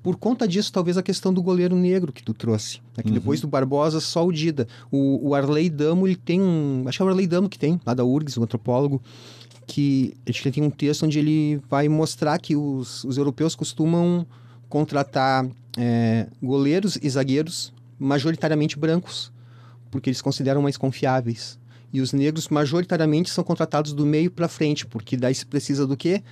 Por 0.04 0.16
conta 0.16 0.46
disso, 0.46 0.70
talvez 0.70 0.98
a 0.98 1.02
questão 1.02 1.32
do 1.32 1.42
goleiro 1.42 1.74
negro 1.74 2.12
que 2.12 2.22
tu 2.22 2.34
trouxe. 2.34 2.78
Né? 2.94 3.02
Que 3.02 3.10
depois 3.10 3.40
do 3.40 3.48
Barbosa, 3.48 4.00
só 4.00 4.26
o 4.26 4.30
Dida. 4.30 4.68
O, 4.92 5.30
o 5.30 5.34
Arley 5.34 5.70
Damo, 5.70 6.06
ele 6.06 6.14
tem 6.14 6.42
um... 6.42 6.84
Acho 6.86 6.98
que 6.98 7.02
é 7.02 7.06
o 7.06 7.08
Arley 7.08 7.26
Damo 7.26 7.48
que 7.48 7.58
tem, 7.58 7.80
lá 7.86 7.94
da 7.94 8.04
URGS, 8.04 8.36
um 8.36 8.42
antropólogo, 8.42 9.00
que 9.66 10.14
acho 10.28 10.42
que 10.42 10.48
ele 10.48 10.54
tem 10.54 10.62
um 10.62 10.68
texto 10.68 11.06
onde 11.06 11.18
ele 11.18 11.58
vai 11.70 11.88
mostrar 11.88 12.38
que 12.38 12.54
os, 12.54 13.02
os 13.04 13.16
europeus 13.16 13.54
costumam 13.54 14.26
contratar 14.68 15.48
é, 15.78 16.26
goleiros 16.42 16.98
e 17.02 17.08
zagueiros 17.08 17.72
majoritariamente 17.98 18.78
brancos, 18.78 19.32
porque 19.90 20.10
eles 20.10 20.20
consideram 20.20 20.60
mais 20.60 20.76
confiáveis. 20.76 21.58
E 21.90 22.02
os 22.02 22.12
negros 22.12 22.50
majoritariamente 22.50 23.30
são 23.30 23.42
contratados 23.42 23.94
do 23.94 24.04
meio 24.04 24.30
para 24.30 24.48
frente, 24.48 24.84
porque 24.84 25.16
daí 25.16 25.34
se 25.34 25.46
precisa 25.46 25.86
do 25.86 25.96
quê? 25.96 26.22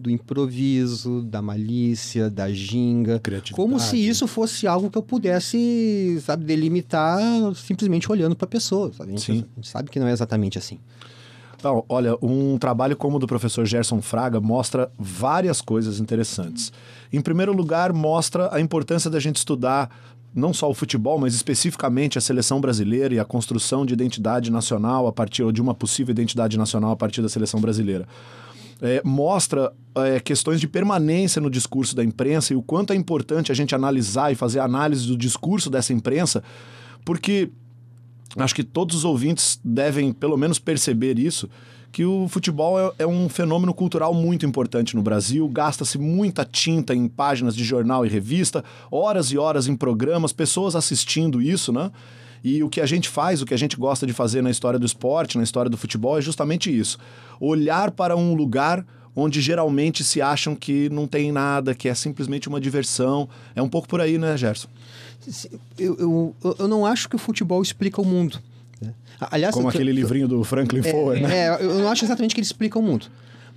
Do 0.00 0.10
improviso, 0.10 1.22
da 1.22 1.42
malícia, 1.42 2.30
da 2.30 2.50
ginga. 2.50 3.20
Como 3.52 3.78
se 3.78 3.98
isso 3.98 4.26
fosse 4.26 4.66
algo 4.66 4.90
que 4.90 4.96
eu 4.96 5.02
pudesse, 5.02 6.18
sabe, 6.24 6.44
delimitar 6.44 7.20
simplesmente 7.54 8.10
olhando 8.10 8.34
para 8.34 8.46
a 8.46 8.48
pessoa. 8.48 8.90
Sabe? 8.92 9.10
A, 9.10 9.16
gente, 9.16 9.40
Sim. 9.40 9.44
sabe 9.62 9.90
que 9.90 10.00
não 10.00 10.06
é 10.06 10.12
exatamente 10.12 10.56
assim. 10.56 10.78
Então, 11.60 11.84
olha, 11.90 12.16
um 12.22 12.56
trabalho 12.56 12.96
como 12.96 13.18
o 13.18 13.20
do 13.20 13.26
professor 13.26 13.66
Gerson 13.66 14.00
Fraga 14.00 14.40
mostra 14.40 14.90
várias 14.98 15.60
coisas 15.60 16.00
interessantes. 16.00 16.72
Em 17.12 17.20
primeiro 17.20 17.52
lugar, 17.52 17.92
mostra 17.92 18.48
a 18.50 18.58
importância 18.58 19.10
da 19.10 19.20
gente 19.20 19.36
estudar 19.36 19.90
não 20.34 20.54
só 20.54 20.70
o 20.70 20.74
futebol, 20.74 21.18
mas 21.18 21.34
especificamente 21.34 22.16
a 22.16 22.20
seleção 22.20 22.60
brasileira 22.60 23.14
e 23.14 23.18
a 23.18 23.24
construção 23.24 23.84
de 23.84 23.92
identidade 23.92 24.50
nacional 24.50 25.06
a 25.06 25.12
partir 25.12 25.42
ou 25.42 25.52
de 25.52 25.60
uma 25.60 25.74
possível 25.74 26.12
identidade 26.12 26.56
nacional 26.56 26.92
a 26.92 26.96
partir 26.96 27.20
da 27.20 27.28
seleção 27.28 27.60
brasileira. 27.60 28.06
É, 28.82 29.02
mostra 29.04 29.72
é, 29.94 30.20
questões 30.20 30.60
de 30.60 30.66
permanência 30.66 31.40
no 31.40 31.50
discurso 31.50 31.94
da 31.94 32.02
imprensa 32.02 32.52
e 32.52 32.56
o 32.56 32.62
quanto 32.62 32.92
é 32.92 32.96
importante 32.96 33.52
a 33.52 33.54
gente 33.54 33.74
analisar 33.74 34.32
e 34.32 34.34
fazer 34.34 34.60
análise 34.60 35.06
do 35.06 35.16
discurso 35.16 35.68
dessa 35.68 35.92
imprensa, 35.92 36.42
porque 37.04 37.50
acho 38.36 38.54
que 38.54 38.64
todos 38.64 38.96
os 38.96 39.04
ouvintes 39.04 39.60
devem 39.64 40.12
pelo 40.12 40.36
menos 40.36 40.58
perceber 40.58 41.18
isso, 41.18 41.48
que 41.92 42.04
o 42.04 42.28
futebol 42.28 42.78
é, 42.78 42.92
é 43.00 43.06
um 43.06 43.28
fenômeno 43.28 43.74
cultural 43.74 44.14
muito 44.14 44.46
importante 44.46 44.94
no 44.94 45.02
Brasil, 45.02 45.48
gasta-se 45.48 45.98
muita 45.98 46.44
tinta 46.44 46.94
em 46.94 47.08
páginas 47.08 47.54
de 47.54 47.64
jornal 47.64 48.06
e 48.06 48.08
revista, 48.08 48.64
horas 48.90 49.32
e 49.32 49.38
horas 49.38 49.66
em 49.66 49.76
programas, 49.76 50.32
pessoas 50.32 50.76
assistindo 50.76 51.42
isso, 51.42 51.72
né? 51.72 51.90
E 52.42 52.62
o 52.62 52.68
que 52.70 52.80
a 52.80 52.86
gente 52.86 53.08
faz, 53.08 53.42
o 53.42 53.46
que 53.46 53.52
a 53.54 53.56
gente 53.56 53.76
gosta 53.76 54.06
de 54.06 54.12
fazer 54.12 54.42
na 54.42 54.50
história 54.50 54.78
do 54.78 54.86
esporte, 54.86 55.36
na 55.36 55.44
história 55.44 55.70
do 55.70 55.76
futebol, 55.76 56.18
é 56.18 56.22
justamente 56.22 56.74
isso. 56.76 56.98
Olhar 57.38 57.90
para 57.90 58.16
um 58.16 58.34
lugar 58.34 58.84
onde 59.14 59.40
geralmente 59.40 60.02
se 60.04 60.22
acham 60.22 60.54
que 60.54 60.88
não 60.88 61.06
tem 61.06 61.32
nada, 61.32 61.74
que 61.74 61.88
é 61.88 61.94
simplesmente 61.94 62.48
uma 62.48 62.60
diversão. 62.60 63.28
É 63.54 63.60
um 63.60 63.68
pouco 63.68 63.86
por 63.88 64.00
aí, 64.00 64.16
né, 64.18 64.36
Gerson? 64.36 64.68
Eu, 65.78 65.96
eu, 65.98 66.54
eu- 66.58 66.68
não 66.68 66.86
acho 66.86 67.08
que 67.08 67.16
o 67.16 67.18
futebol 67.18 67.60
explica 67.60 68.00
o 68.00 68.04
mundo. 68.04 68.38
né? 68.80 68.94
Aliás, 69.20 69.54
Como 69.54 69.68
aquele 69.68 69.92
livrinho 69.92 70.26
do 70.28 70.42
Franklin 70.44 70.80
é, 70.80 70.90
Foer, 70.90 71.20
né? 71.20 71.36
é, 71.46 71.58
eu 71.62 71.74
não 71.80 71.88
acho 71.90 72.04
exatamente 72.04 72.34
que 72.34 72.40
ele 72.40 72.46
explica 72.46 72.78
o 72.78 72.82
mundo. 72.82 73.06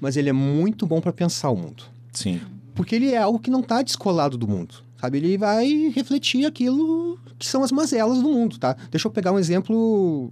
Mas 0.02 0.18
ele 0.18 0.28
é 0.30 0.34
muito 0.34 0.86
bom 0.86 1.00
para 1.00 1.14
pensar 1.14 1.50
o 1.52 1.56
mundo. 1.56 1.84
Sim. 2.12 2.42
Porque 2.76 2.96
ele 2.96 3.12
é 3.12 3.18
algo 3.18 3.40
que 3.40 3.50
não 3.50 3.62
está 3.62 3.82
descolado 3.82 4.38
do 4.38 4.48
mundo. 4.48 4.76
Sabe? 5.04 5.18
Ele 5.18 5.38
vai 5.38 5.92
refletir 5.94 6.46
aquilo 6.46 7.20
que 7.38 7.46
são 7.46 7.62
as 7.62 7.74
mazelas 7.74 8.22
do 8.22 8.30
mundo, 8.30 8.58
tá? 8.58 8.74
Deixa 8.90 9.06
eu 9.06 9.12
pegar 9.12 9.34
um 9.34 9.38
exemplo. 9.38 10.32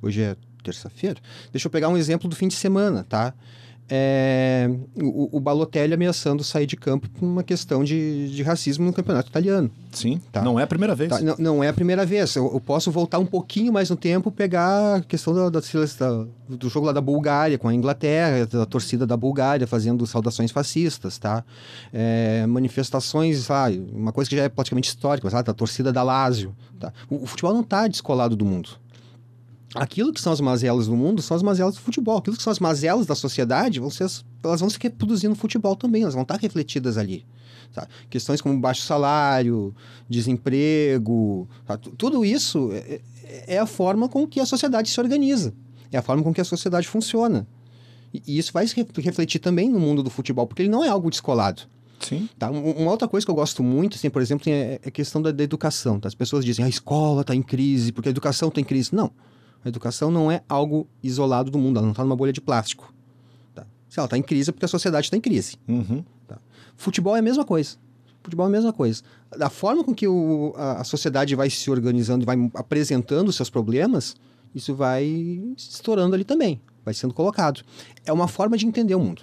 Hoje 0.00 0.22
é 0.22 0.34
terça-feira. 0.64 1.20
Deixa 1.52 1.66
eu 1.66 1.70
pegar 1.70 1.90
um 1.90 1.96
exemplo 1.98 2.26
do 2.26 2.34
fim 2.34 2.48
de 2.48 2.54
semana, 2.54 3.04
tá? 3.04 3.34
É, 3.92 4.70
o, 4.94 5.36
o 5.36 5.40
Balotelli 5.40 5.92
ameaçando 5.94 6.44
sair 6.44 6.66
de 6.66 6.76
campo 6.76 7.08
por 7.10 7.24
uma 7.26 7.42
questão 7.42 7.82
de, 7.82 8.30
de 8.30 8.42
racismo 8.42 8.84
no 8.84 8.92
campeonato 8.92 9.28
italiano. 9.28 9.70
Sim, 9.90 10.20
Tá. 10.30 10.42
não 10.42 10.60
é 10.60 10.62
a 10.62 10.66
primeira 10.66 10.94
vez. 10.94 11.10
Tá, 11.10 11.20
não, 11.20 11.34
não 11.38 11.64
é 11.64 11.68
a 11.68 11.72
primeira 11.72 12.06
vez. 12.06 12.36
Eu, 12.36 12.50
eu 12.52 12.60
posso 12.60 12.90
voltar 12.92 13.18
um 13.18 13.26
pouquinho 13.26 13.72
mais 13.72 13.90
no 13.90 13.96
tempo, 13.96 14.30
pegar 14.30 14.96
a 14.96 15.00
questão 15.00 15.34
da, 15.34 15.48
da, 15.50 15.60
da- 15.60 16.26
do 16.48 16.68
jogo 16.68 16.86
lá 16.86 16.92
da 16.92 17.00
Bulgária 17.00 17.58
com 17.58 17.66
a 17.68 17.74
Inglaterra, 17.74 18.46
da 18.46 18.64
torcida 18.66 19.04
da 19.06 19.16
Bulgária 19.16 19.66
fazendo 19.66 20.06
saudações 20.06 20.50
fascistas, 20.52 21.18
tá? 21.18 21.44
É, 21.92 22.46
manifestações, 22.46 23.48
lá, 23.48 23.66
uma 23.92 24.12
coisa 24.12 24.30
que 24.30 24.36
já 24.36 24.44
é 24.44 24.48
praticamente 24.48 24.88
histórica, 24.88 25.28
sabe? 25.30 25.44
da 25.46 25.54
torcida 25.54 25.92
da 25.92 26.02
Lazio. 26.02 26.54
Tá? 26.78 26.92
O, 27.08 27.24
o 27.24 27.26
futebol 27.26 27.52
não 27.52 27.60
está 27.62 27.86
descolado 27.88 28.36
do 28.36 28.44
mundo. 28.44 28.70
Aquilo 29.74 30.12
que 30.12 30.20
são 30.20 30.32
as 30.32 30.40
mazelas 30.40 30.86
do 30.88 30.96
mundo 30.96 31.22
são 31.22 31.36
as 31.36 31.42
mazelas 31.42 31.74
do 31.76 31.80
futebol. 31.80 32.18
Aquilo 32.18 32.36
que 32.36 32.42
são 32.42 32.50
as 32.50 32.58
mazelas 32.58 33.06
da 33.06 33.14
sociedade, 33.14 33.78
vão 33.78 33.88
ser 33.90 34.04
as- 34.04 34.24
elas 34.42 34.60
vão 34.60 34.68
se 34.68 34.78
reproduzir 34.80 35.30
no 35.30 35.36
futebol 35.36 35.76
também, 35.76 36.02
elas 36.02 36.14
vão 36.14 36.22
estar 36.22 36.36
refletidas 36.38 36.96
ali. 36.98 37.24
tá? 37.72 37.86
Questões 38.10 38.40
como 38.40 38.58
baixo 38.58 38.82
salário, 38.82 39.72
desemprego, 40.08 41.48
tá? 41.66 41.76
Tu- 41.76 41.90
tudo 41.90 42.24
isso 42.24 42.70
é, 42.72 43.00
é- 43.24 43.54
é 43.54 43.58
a 43.58 43.66
forma 43.66 44.08
com 44.08 44.26
que 44.26 44.40
a 44.40 44.46
sociedade 44.46 44.90
se 44.90 45.00
organiza, 45.00 45.54
é 45.92 45.98
a 45.98 46.02
forma 46.02 46.22
com 46.22 46.32
que 46.32 46.40
a 46.40 46.44
sociedade 46.44 46.88
funciona. 46.88 47.46
E, 48.12 48.22
e 48.26 48.38
isso 48.38 48.52
vai 48.52 48.66
se 48.66 48.74
re- 48.74 48.86
refletir 48.96 49.38
também 49.38 49.68
no 49.70 49.78
mundo 49.78 50.02
do 50.02 50.10
futebol, 50.10 50.46
porque 50.46 50.62
ele 50.62 50.68
não 50.68 50.84
é 50.84 50.88
algo 50.88 51.10
descolado. 51.10 51.62
Sim. 52.00 52.28
Tá? 52.38 52.50
Um- 52.50 52.72
Uma 52.72 52.90
outra 52.90 53.06
coisa 53.06 53.24
que 53.24 53.30
eu 53.30 53.34
gosto 53.36 53.62
muito, 53.62 53.96
assim, 53.96 54.10
por 54.10 54.20
exemplo, 54.22 54.44
tem 54.44 54.52
a 54.54 54.56
é 54.56 54.80
a 54.86 54.90
questão 54.90 55.20
da, 55.22 55.30
da 55.30 55.44
educação. 55.44 56.00
tá? 56.00 56.08
As 56.08 56.14
pessoas 56.14 56.44
dizem 56.44 56.64
a 56.64 56.68
escola 56.68 57.20
está 57.20 57.34
em 57.34 57.42
crise, 57.42 57.92
porque 57.92 58.08
a 58.08 58.10
educação 58.10 58.48
está 58.48 58.60
em 58.60 58.64
crise. 58.64 58.92
Não. 58.94 59.10
A 59.64 59.68
educação 59.68 60.10
não 60.10 60.30
é 60.30 60.42
algo 60.48 60.86
isolado 61.02 61.50
do 61.50 61.58
mundo, 61.58 61.76
ela 61.78 61.86
não 61.86 61.92
está 61.92 62.02
numa 62.04 62.16
bolha 62.16 62.32
de 62.32 62.40
plástico. 62.40 62.92
tá? 63.54 63.66
Se 63.88 63.98
ela 63.98 64.06
está 64.06 64.16
em 64.16 64.22
crise 64.22 64.50
é 64.50 64.52
porque 64.52 64.64
a 64.64 64.68
sociedade 64.68 65.06
está 65.06 65.16
em 65.16 65.20
crise. 65.20 65.56
Uhum. 65.68 66.04
Futebol 66.76 67.14
é 67.14 67.18
a 67.18 67.22
mesma 67.22 67.44
coisa. 67.44 67.76
Futebol 68.22 68.46
é 68.46 68.48
a 68.48 68.52
mesma 68.52 68.72
coisa. 68.72 69.02
Da 69.36 69.50
forma 69.50 69.84
com 69.84 69.94
que 69.94 70.06
o- 70.08 70.54
a, 70.56 70.80
a 70.80 70.84
sociedade 70.84 71.34
vai 71.34 71.50
se 71.50 71.70
organizando, 71.70 72.24
vai 72.24 72.36
apresentando 72.54 73.28
os 73.28 73.36
seus 73.36 73.50
problemas, 73.50 74.16
isso 74.54 74.74
vai 74.74 75.04
se 75.56 75.70
estourando 75.70 76.14
ali 76.14 76.24
também, 76.24 76.60
vai 76.84 76.94
sendo 76.94 77.12
colocado. 77.12 77.62
É 78.04 78.12
uma 78.12 78.28
forma 78.28 78.56
de 78.56 78.66
entender 78.66 78.94
o 78.94 79.00
mundo. 79.00 79.22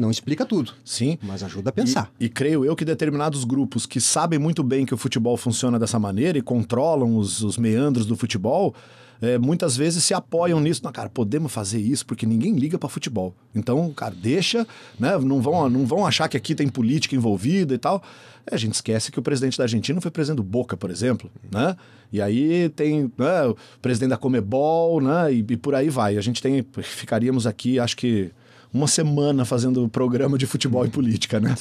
Não 0.00 0.10
explica 0.10 0.46
tudo, 0.46 0.72
Sim. 0.82 1.18
mas 1.22 1.42
ajuda 1.42 1.68
a 1.68 1.72
pensar. 1.72 2.10
E, 2.18 2.24
e 2.24 2.28
creio 2.30 2.64
eu 2.64 2.74
que 2.74 2.86
determinados 2.86 3.44
grupos 3.44 3.84
que 3.84 4.00
sabem 4.00 4.38
muito 4.38 4.62
bem 4.62 4.86
que 4.86 4.94
o 4.94 4.96
futebol 4.96 5.36
funciona 5.36 5.78
dessa 5.78 5.98
maneira 5.98 6.38
e 6.38 6.42
controlam 6.42 7.16
os, 7.16 7.42
os 7.42 7.58
meandros 7.58 8.06
do 8.06 8.16
futebol, 8.16 8.74
é, 9.20 9.36
muitas 9.36 9.76
vezes 9.76 10.02
se 10.02 10.14
apoiam 10.14 10.58
nisso. 10.58 10.80
Não, 10.82 10.90
cara, 10.90 11.10
podemos 11.10 11.52
fazer 11.52 11.78
isso 11.78 12.06
porque 12.06 12.24
ninguém 12.24 12.54
liga 12.54 12.78
para 12.78 12.88
futebol. 12.88 13.34
Então, 13.54 13.92
cara, 13.92 14.14
deixa, 14.16 14.66
né? 14.98 15.18
Não 15.18 15.42
vão, 15.42 15.68
não 15.68 15.84
vão 15.84 16.06
achar 16.06 16.28
que 16.28 16.36
aqui 16.36 16.54
tem 16.54 16.68
política 16.68 17.14
envolvida 17.14 17.74
e 17.74 17.78
tal. 17.78 18.02
É, 18.50 18.54
a 18.54 18.58
gente 18.58 18.74
esquece 18.74 19.12
que 19.12 19.18
o 19.18 19.22
presidente 19.22 19.58
da 19.58 19.64
Argentina 19.64 20.00
foi 20.00 20.10
presidente 20.10 20.38
do 20.38 20.42
Boca, 20.42 20.78
por 20.78 20.90
exemplo, 20.90 21.30
né? 21.52 21.76
E 22.10 22.22
aí 22.22 22.70
tem 22.70 23.12
né, 23.18 23.44
o 23.44 23.56
presidente 23.82 24.10
da 24.10 24.16
Comebol, 24.16 25.02
né? 25.02 25.30
E, 25.30 25.44
e 25.46 25.56
por 25.58 25.74
aí 25.74 25.90
vai. 25.90 26.16
A 26.16 26.22
gente 26.22 26.40
tem, 26.40 26.64
ficaríamos 26.82 27.46
aqui, 27.46 27.78
acho 27.78 27.98
que 27.98 28.32
uma 28.72 28.86
semana 28.86 29.44
fazendo 29.44 29.88
programa 29.88 30.38
de 30.38 30.46
futebol 30.46 30.84
e 30.84 30.88
política, 30.88 31.40
né? 31.40 31.54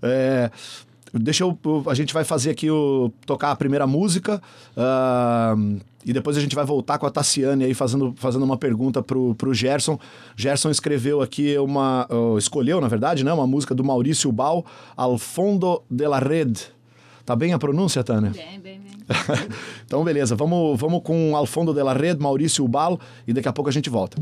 É, 0.00 0.50
deixa 1.12 1.44
eu. 1.44 1.58
A 1.86 1.94
gente 1.94 2.14
vai 2.14 2.24
fazer 2.24 2.50
aqui 2.50 2.70
o. 2.70 3.12
tocar 3.26 3.50
a 3.50 3.56
primeira 3.56 3.86
música. 3.86 4.40
ah, 4.76 5.54
e 6.04 6.12
depois 6.12 6.36
a 6.36 6.40
gente 6.40 6.56
vai 6.56 6.64
voltar 6.64 6.98
com 6.98 7.06
a 7.06 7.10
Tassiane 7.10 7.64
aí 7.64 7.74
fazendo, 7.74 8.12
fazendo 8.16 8.44
uma 8.44 8.56
pergunta 8.56 9.00
pro, 9.02 9.34
pro 9.36 9.54
Gerson. 9.54 9.98
Gerson 10.36 10.70
escreveu 10.70 11.22
aqui 11.22 11.56
uma. 11.58 12.06
oh, 12.10 12.38
escolheu, 12.38 12.80
na 12.80 12.88
verdade, 12.88 13.24
né? 13.24 13.32
Uma 13.32 13.46
música 13.46 13.74
do 13.74 13.84
Maurício 13.84 14.30
Bal, 14.32 14.64
Al 14.96 15.18
Fondo 15.18 15.82
de 15.90 16.06
la 16.06 16.18
Red. 16.18 16.52
Tá 17.24 17.36
bem 17.36 17.52
a 17.52 17.58
pronúncia, 17.58 18.02
Tânia? 18.02 18.30
Bem, 18.30 18.58
bem, 18.58 18.80
bem. 18.80 18.92
então, 19.86 20.02
beleza. 20.02 20.34
Vamos, 20.34 20.78
vamos 20.78 21.02
com 21.04 21.36
Al 21.36 21.46
Fondo 21.46 21.72
de 21.72 21.82
la 21.82 21.92
Red, 21.92 22.16
Maurício 22.16 22.66
Bal, 22.66 22.98
e 23.26 23.32
daqui 23.32 23.48
a 23.48 23.52
pouco 23.52 23.70
a 23.70 23.72
gente 23.72 23.88
volta. 23.88 24.20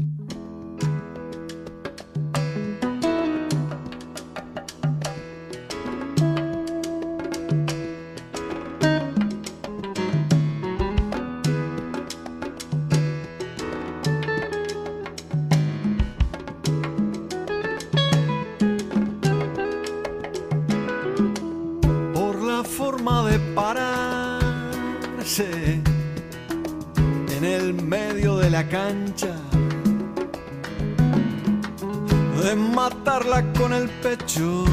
De 32.51 32.57
matarla 32.57 33.45
con 33.53 33.73
el 33.73 33.89
pecho, 33.89 34.65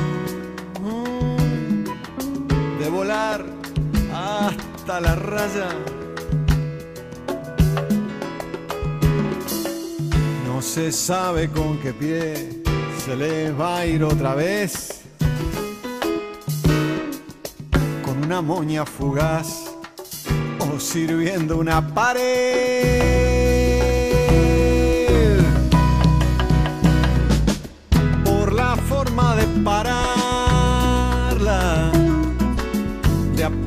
de 2.80 2.90
volar 2.90 3.46
hasta 4.12 5.00
la 5.00 5.13
raya. 5.13 5.70
No 10.48 10.60
se 10.60 10.92
sabe 10.92 11.50
con 11.50 11.78
qué 11.78 11.94
pie 11.94 12.63
se 13.06 13.16
le 13.16 13.52
va 13.52 13.78
a 13.78 13.86
ir 13.86 14.04
otra 14.04 14.34
vez 14.34 15.04
con 18.04 18.26
una 18.26 18.42
moña 18.42 18.88
fugaz 18.88 19.66
o 20.60 20.80
sirviendo 20.80 21.58
una 21.58 21.94
pared. 21.94 23.17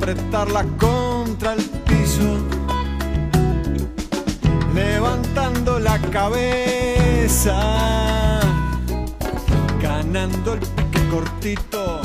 Apretarla 0.01 0.65
contra 0.79 1.53
el 1.53 1.61
piso, 1.61 2.39
levantando 4.73 5.77
la 5.79 5.99
cabeza, 5.99 7.59
ganando 9.79 10.53
el 10.53 10.59
pique 10.59 11.07
cortito. 11.07 12.01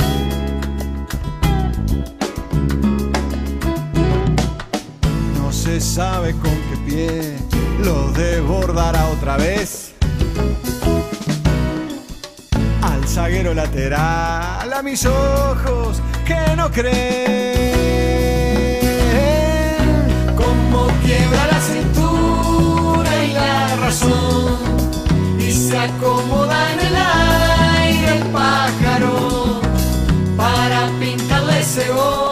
No 5.38 5.50
se 5.50 5.80
sabe 5.80 6.32
con 6.32 6.50
qué 6.50 6.76
pie 6.84 7.36
lo 7.82 8.12
desbordará 8.12 9.06
otra 9.08 9.38
vez. 9.38 9.94
Al 12.82 13.08
zaguero 13.08 13.54
lateral, 13.54 14.70
a 14.70 14.82
mis 14.82 15.06
ojos 15.06 16.02
que 16.26 16.54
no 16.56 16.70
creen. 16.70 17.55
Quiebra 21.06 21.46
la 21.46 21.60
cintura 21.60 23.24
y 23.24 23.32
la 23.32 23.76
razón. 23.76 24.58
Y 25.38 25.52
se 25.52 25.78
acomoda 25.78 26.72
en 26.72 26.80
el 26.88 26.96
aire 26.96 28.18
el 28.18 28.24
pájaro 28.30 29.60
para 30.36 30.88
pintarle 30.98 31.60
ese 31.60 31.88
gol. 31.90 32.25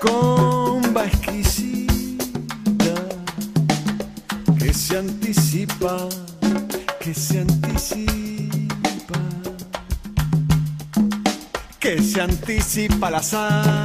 Comba 0.00 1.04
exquisita 1.06 1.86
que 4.58 4.72
se 4.72 4.96
anticipa, 4.96 6.08
que 7.00 7.14
se 7.14 7.40
anticipa, 7.40 9.20
que 11.78 12.02
se 12.02 12.20
anticipa 12.20 13.08
al 13.08 13.14
azar. 13.16 13.75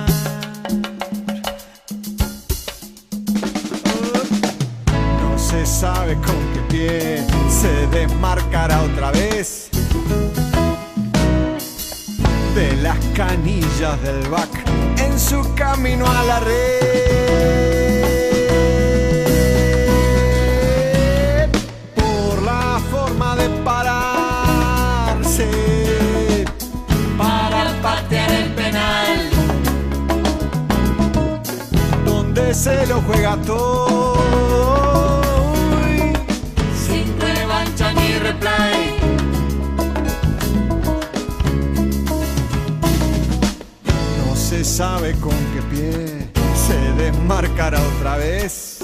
Sabe 44.64 45.14
con 45.20 45.32
qué 45.54 45.62
pie 45.72 46.30
se 46.56 46.78
desmarcará 47.02 47.80
otra 47.98 48.18
vez. 48.18 48.80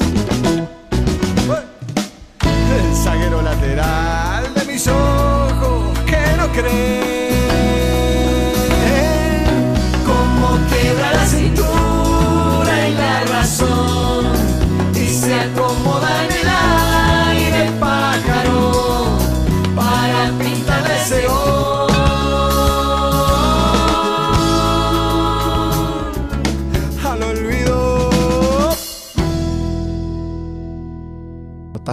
El 2.41 2.95
zaguero 2.95 3.41
lateral 3.41 4.16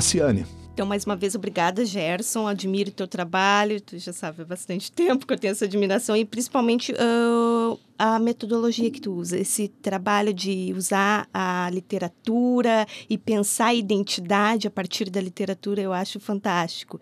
Tassiane. 0.05 0.45
Então, 0.75 0.85
mais 0.85 1.05
uma 1.05 1.17
vez, 1.17 1.35
obrigada, 1.35 1.85
Gerson. 1.85 2.47
Admiro 2.47 2.91
teu 2.91 3.07
trabalho. 3.07 3.81
Tu 3.81 3.97
já 3.99 4.13
sabe 4.13 4.43
há 4.43 4.45
bastante 4.45 4.91
tempo 4.93 5.27
que 5.27 5.33
eu 5.33 5.39
tenho 5.39 5.53
essa 5.53 5.65
admiração 5.65 6.15
e 6.17 6.25
principalmente 6.25 6.93
ah, 6.99 7.77
a 7.97 8.19
metodologia 8.19 8.91
que 8.91 9.01
tu 9.01 9.13
usa, 9.15 9.39
esse 9.39 9.69
trabalho 9.69 10.35
de 10.35 10.75
usar 10.77 11.29
a 11.33 11.71
literatura 11.73 12.87
e 13.09 13.17
pensar 13.17 13.67
a 13.67 13.75
identidade 13.75 14.67
a 14.67 14.71
partir 14.71 15.09
da 15.09 15.21
literatura, 15.21 15.81
eu 15.81 15.93
acho 15.93 16.19
fantástico. 16.21 17.01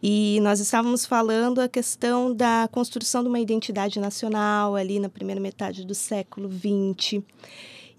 E 0.00 0.38
nós 0.40 0.60
estávamos 0.60 1.04
falando 1.04 1.58
a 1.58 1.68
questão 1.68 2.34
da 2.34 2.68
construção 2.72 3.22
de 3.22 3.28
uma 3.28 3.40
identidade 3.40 3.98
nacional 3.98 4.76
ali 4.76 4.98
na 5.00 5.08
primeira 5.08 5.40
metade 5.40 5.84
do 5.84 5.94
século 5.94 6.48
XX. 6.48 7.22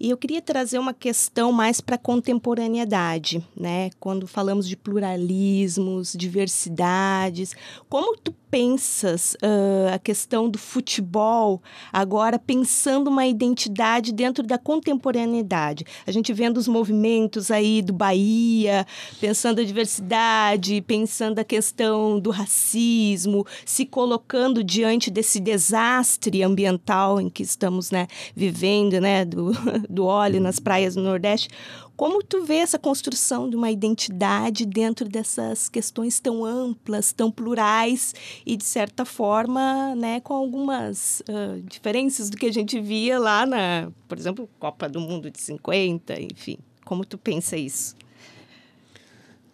E 0.02 0.10
eu 0.10 0.16
queria 0.16 0.42
trazer 0.42 0.80
uma 0.80 0.92
questão 0.92 1.52
mais 1.52 1.80
para 1.80 1.94
a 1.94 1.98
contemporaneidade, 1.98 3.40
né? 3.56 3.88
Quando 4.00 4.26
falamos 4.26 4.66
de 4.66 4.76
pluralismos, 4.76 6.12
diversidades, 6.18 7.54
como 7.88 8.16
tu 8.16 8.34
pensas 8.50 9.34
ah, 9.40 9.94
a 9.94 9.98
questão 9.98 10.46
do 10.46 10.58
futebol 10.58 11.62
agora 11.90 12.38
pensando 12.38 13.08
uma 13.08 13.26
identidade 13.26 14.12
dentro 14.12 14.44
da 14.44 14.58
contemporaneidade? 14.58 15.86
A 16.04 16.10
gente 16.10 16.32
vendo 16.32 16.58
os 16.58 16.66
movimentos 16.66 17.52
aí 17.52 17.80
do 17.80 17.92
Bahia, 17.92 18.84
pensando 19.20 19.60
a 19.60 19.64
diversidade, 19.64 20.82
pensando 20.82 21.38
a 21.38 21.44
questão 21.44 22.18
do 22.18 22.30
racismo, 22.30 23.46
se 23.64 23.86
colocando 23.86 24.64
diante 24.64 25.12
desse 25.12 25.38
desastre 25.38 26.42
ambiental 26.42 27.20
em 27.20 27.30
que 27.30 27.44
estamos, 27.44 27.92
né, 27.92 28.08
vivendo, 28.34 29.00
né, 29.00 29.24
do, 29.24 29.52
do 29.92 30.04
óleo 30.04 30.40
nas 30.40 30.58
praias 30.58 30.94
do 30.94 31.02
Nordeste. 31.02 31.48
Como 31.96 32.22
tu 32.22 32.44
vê 32.44 32.56
essa 32.56 32.78
construção 32.78 33.48
de 33.48 33.54
uma 33.54 33.70
identidade 33.70 34.64
dentro 34.64 35.08
dessas 35.08 35.68
questões 35.68 36.18
tão 36.18 36.44
amplas, 36.44 37.12
tão 37.12 37.30
plurais 37.30 38.14
e 38.46 38.56
de 38.56 38.64
certa 38.64 39.04
forma, 39.04 39.94
né, 39.94 40.18
com 40.20 40.34
algumas 40.34 41.22
ah, 41.28 41.60
diferenças 41.64 42.30
do 42.30 42.36
que 42.36 42.46
a 42.46 42.52
gente 42.52 42.80
via 42.80 43.18
lá 43.18 43.46
na, 43.46 43.92
por 44.08 44.18
exemplo, 44.18 44.48
Copa 44.58 44.88
do 44.88 45.00
Mundo 45.00 45.30
de 45.30 45.40
50, 45.40 46.20
enfim. 46.20 46.58
Como 46.84 47.04
tu 47.04 47.16
pensa 47.16 47.56
isso? 47.56 47.94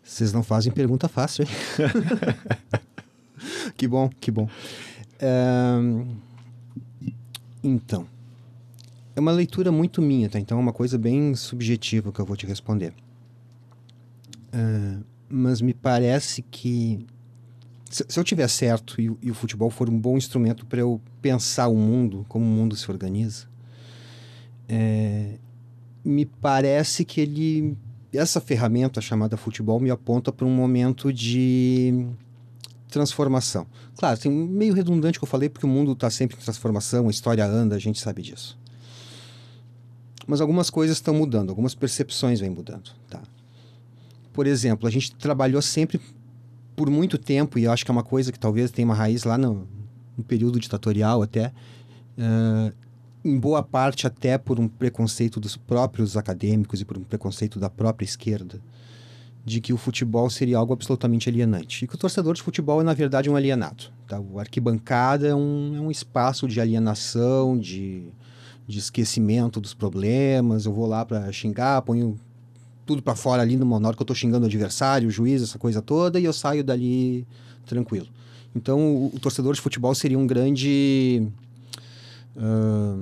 Vocês 0.03 0.33
não 0.33 0.42
fazem 0.42 0.72
pergunta 0.72 1.07
fácil, 1.07 1.44
hein? 1.44 1.51
que 3.77 3.87
bom, 3.87 4.09
que 4.20 4.31
bom. 4.31 4.48
Ahn, 5.20 6.07
Então, 7.62 8.07
é 9.18 9.20
uma 9.20 9.33
leitura 9.33 9.72
muito 9.72 10.00
minha, 10.00 10.28
tá? 10.28 10.38
Então 10.38 10.59
é 10.59 10.61
uma 10.61 10.72
coisa 10.72 10.96
bem 10.96 11.35
subjetiva 11.35 12.12
que 12.12 12.20
eu 12.20 12.24
vou 12.24 12.37
te 12.37 12.46
responder. 12.46 12.94
Ah, 14.52 15.00
mas 15.28 15.61
me 15.61 15.74
parece 15.74 16.40
que 16.42 17.04
se, 17.90 18.04
se 18.09 18.18
eu 18.18 18.24
tiver 18.24 18.48
certo 18.48 19.00
e, 19.00 19.11
e 19.20 19.31
o 19.31 19.35
futebol 19.35 19.70
for 19.70 19.90
um 19.90 19.98
bom 19.98 20.16
instrumento 20.16 20.64
para 20.64 20.81
eu 20.81 21.00
pensar 21.20 21.68
o 21.68 21.76
mundo, 21.76 22.24
como 22.28 22.44
o 22.44 22.48
mundo 22.48 22.76
se 22.76 22.90
organiza, 22.90 23.46
é, 24.68 25.38
me 26.04 26.24
parece 26.24 27.04
que 27.04 27.20
ele 27.20 27.76
essa 28.12 28.40
ferramenta 28.40 29.02
chamada 29.02 29.37
futebol 29.37 29.78
me 29.78 29.90
aponta 29.90 30.33
para 30.33 30.46
um 30.46 30.54
momento 30.54 31.12
de 31.12 32.07
transformação. 32.88 33.66
Claro, 33.96 34.18
tem 34.18 34.33
meio 34.33 34.72
redundante 34.72 35.18
que 35.18 35.24
eu 35.24 35.28
falei 35.28 35.48
porque 35.50 35.66
o 35.66 35.68
mundo 35.68 35.92
está 35.92 36.09
sempre 36.09 36.37
em 36.37 36.40
transformação, 36.40 37.07
a 37.09 37.11
história 37.11 37.44
anda, 37.44 37.76
a 37.76 37.78
gente 37.78 38.00
sabe 38.00 38.22
disso. 38.22 38.58
Mas 40.29 40.43
algumas 40.43 40.69
coisas 40.69 40.99
estão 40.99 41.14
mudando, 41.14 41.49
algumas 41.49 41.75
percepções 41.75 42.38
vêm 42.38 42.51
mudando, 42.51 42.91
tá? 43.09 43.23
Por 44.31 44.47
exemplo, 44.47 44.87
a 44.87 44.91
gente 44.91 45.17
trabalhou 45.17 45.62
sempre 45.62 45.99
por 46.77 46.91
muito 46.91 47.17
tempo 47.17 47.59
e 47.59 47.64
eu 47.64 47.73
acho 47.73 47.83
que 47.83 47.91
é 47.91 47.93
uma 47.93 48.05
coisa 48.05 48.31
que 48.31 48.38
talvez 48.38 48.71
tenha 48.71 48.87
uma 48.87 48.95
raiz 48.95 49.25
lá 49.25 49.38
no, 49.38 49.67
no 50.17 50.23
período 50.23 50.61
ditatorial 50.61 51.23
até, 51.23 51.51
eh, 52.19 52.73
em 53.25 53.38
boa 53.38 53.62
parte 53.62 54.07
até 54.07 54.37
por 54.37 54.61
um 54.61 54.69
preconceito 54.69 55.41
dos 55.41 55.57
próprios 55.57 56.14
acadêmicos 56.14 56.83
e 56.83 56.85
por 56.85 56.99
um 56.99 57.03
preconceito 57.03 57.59
da 57.59 57.71
própria 57.71 58.05
esquerda, 58.05 58.61
de 59.47 59.62
que 59.62 59.73
o 59.73 59.79
futebol 59.79 60.29
seria 60.29 60.59
algo 60.59 60.75
absolutamente 60.75 61.29
alienante. 61.29 61.87
E 61.87 61.88
que 61.88 61.95
o 61.95 61.99
torcedor 61.99 62.35
de 62.35 62.43
futebol 62.43 62.83
é, 62.83 62.85
na 62.85 62.93
verdade, 62.93 63.31
um 63.31 63.35
alienado. 63.35 63.85
Tá? 64.07 64.21
O 64.21 64.38
arquibancada 64.38 65.27
é 65.27 65.35
um, 65.35 65.75
é 65.75 65.81
um 65.81 65.91
espaço 65.91 66.47
de 66.47 66.61
alienação, 66.61 67.59
de, 67.59 68.12
de 68.68 68.78
esquecimento 68.78 69.61
dos 69.61 69.72
problemas. 69.72 70.66
Eu 70.66 70.72
vou 70.72 70.87
lá 70.87 71.04
para 71.04 71.33
xingar, 71.33 71.81
ponho 71.83 72.20
tudo 72.85 73.02
para 73.02 73.16
fora 73.16 73.42
ali 73.42 73.57
numa, 73.57 73.81
na 73.81 73.88
hora 73.88 73.96
que 73.96 74.02
eu 74.02 74.04
estou 74.04 74.16
xingando 74.16 74.44
o 74.44 74.46
adversário, 74.46 75.09
o 75.09 75.11
juiz, 75.11 75.42
essa 75.42 75.59
coisa 75.59 75.83
toda, 75.83 76.20
e 76.20 76.24
eu 76.24 76.33
saio 76.33 76.62
dali 76.62 77.26
tranquilo. 77.66 78.07
Então, 78.54 78.78
o, 78.78 79.07
o 79.14 79.18
torcedor 79.18 79.54
de 79.54 79.61
futebol 79.61 79.94
seria 79.94 80.18
um 80.18 80.26
grande. 80.26 81.26
ah, 82.37 82.96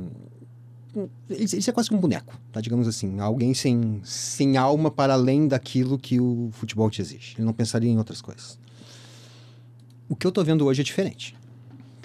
ele, 1.29 1.44
ele 1.52 1.64
é 1.66 1.72
quase 1.72 1.92
um 1.92 1.98
boneco, 1.98 2.38
tá? 2.50 2.61
digamos 2.61 2.88
assim. 2.88 3.20
Alguém 3.20 3.52
sem, 3.52 4.00
sem 4.02 4.57
alma 4.57 4.90
para 4.90 5.12
além 5.12 5.46
daquilo 5.46 5.98
que 5.98 6.18
o 6.18 6.48
futebol 6.52 6.90
te 6.90 7.02
exige. 7.02 7.35
Ele 7.37 7.44
não 7.44 7.52
pensaria 7.52 7.90
em 7.90 7.98
outras 7.98 8.22
coisas. 8.22 8.59
O 10.09 10.16
que 10.16 10.26
eu 10.26 10.31
estou 10.31 10.44
vendo 10.44 10.64
hoje 10.64 10.81
é 10.81 10.85
diferente. 10.85 11.37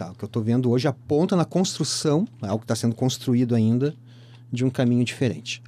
Tá? 0.02 0.10
O 0.10 0.16
que 0.16 0.24
eu 0.24 0.28
estou 0.28 0.42
vendo 0.42 0.72
hoje 0.72 0.88
aponta 0.88 1.36
na 1.36 1.46
construção, 1.46 2.28
é 2.42 2.48
algo 2.48 2.58
que 2.58 2.64
está 2.64 2.76
sendo 2.76 2.96
construído 2.96 3.54
ainda, 3.54 3.96
de 4.52 4.66
um 4.66 4.70
caminho 4.72 5.06
diferente. 5.06 5.62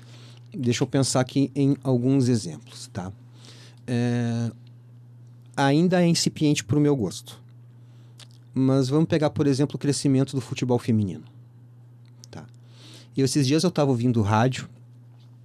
Deixa 0.52 0.84
eu 0.84 0.88
pensar 0.88 1.20
aqui 1.20 1.52
em 1.54 1.78
alguns 1.84 2.28
exemplos. 2.28 2.90
Tá? 2.92 3.14
É, 3.86 4.52
ainda 5.56 6.02
é 6.02 6.08
incipiente 6.08 6.64
para 6.64 6.80
o 6.80 6.82
meu 6.82 6.96
gosto. 6.96 7.40
Mas 8.56 8.90
vamos 8.90 9.08
pegar, 9.08 9.30
por 9.30 9.46
exemplo, 9.46 9.76
o 9.76 9.80
crescimento 9.80 10.36
do 10.36 10.42
futebol 10.42 10.80
feminino. 10.80 11.26
Tá? 12.32 12.44
E 13.16 13.22
esses 13.22 13.46
dias 13.46 13.62
eu 13.62 13.70
estava 13.70 13.92
ouvindo 13.92 14.20
rádio 14.24 14.68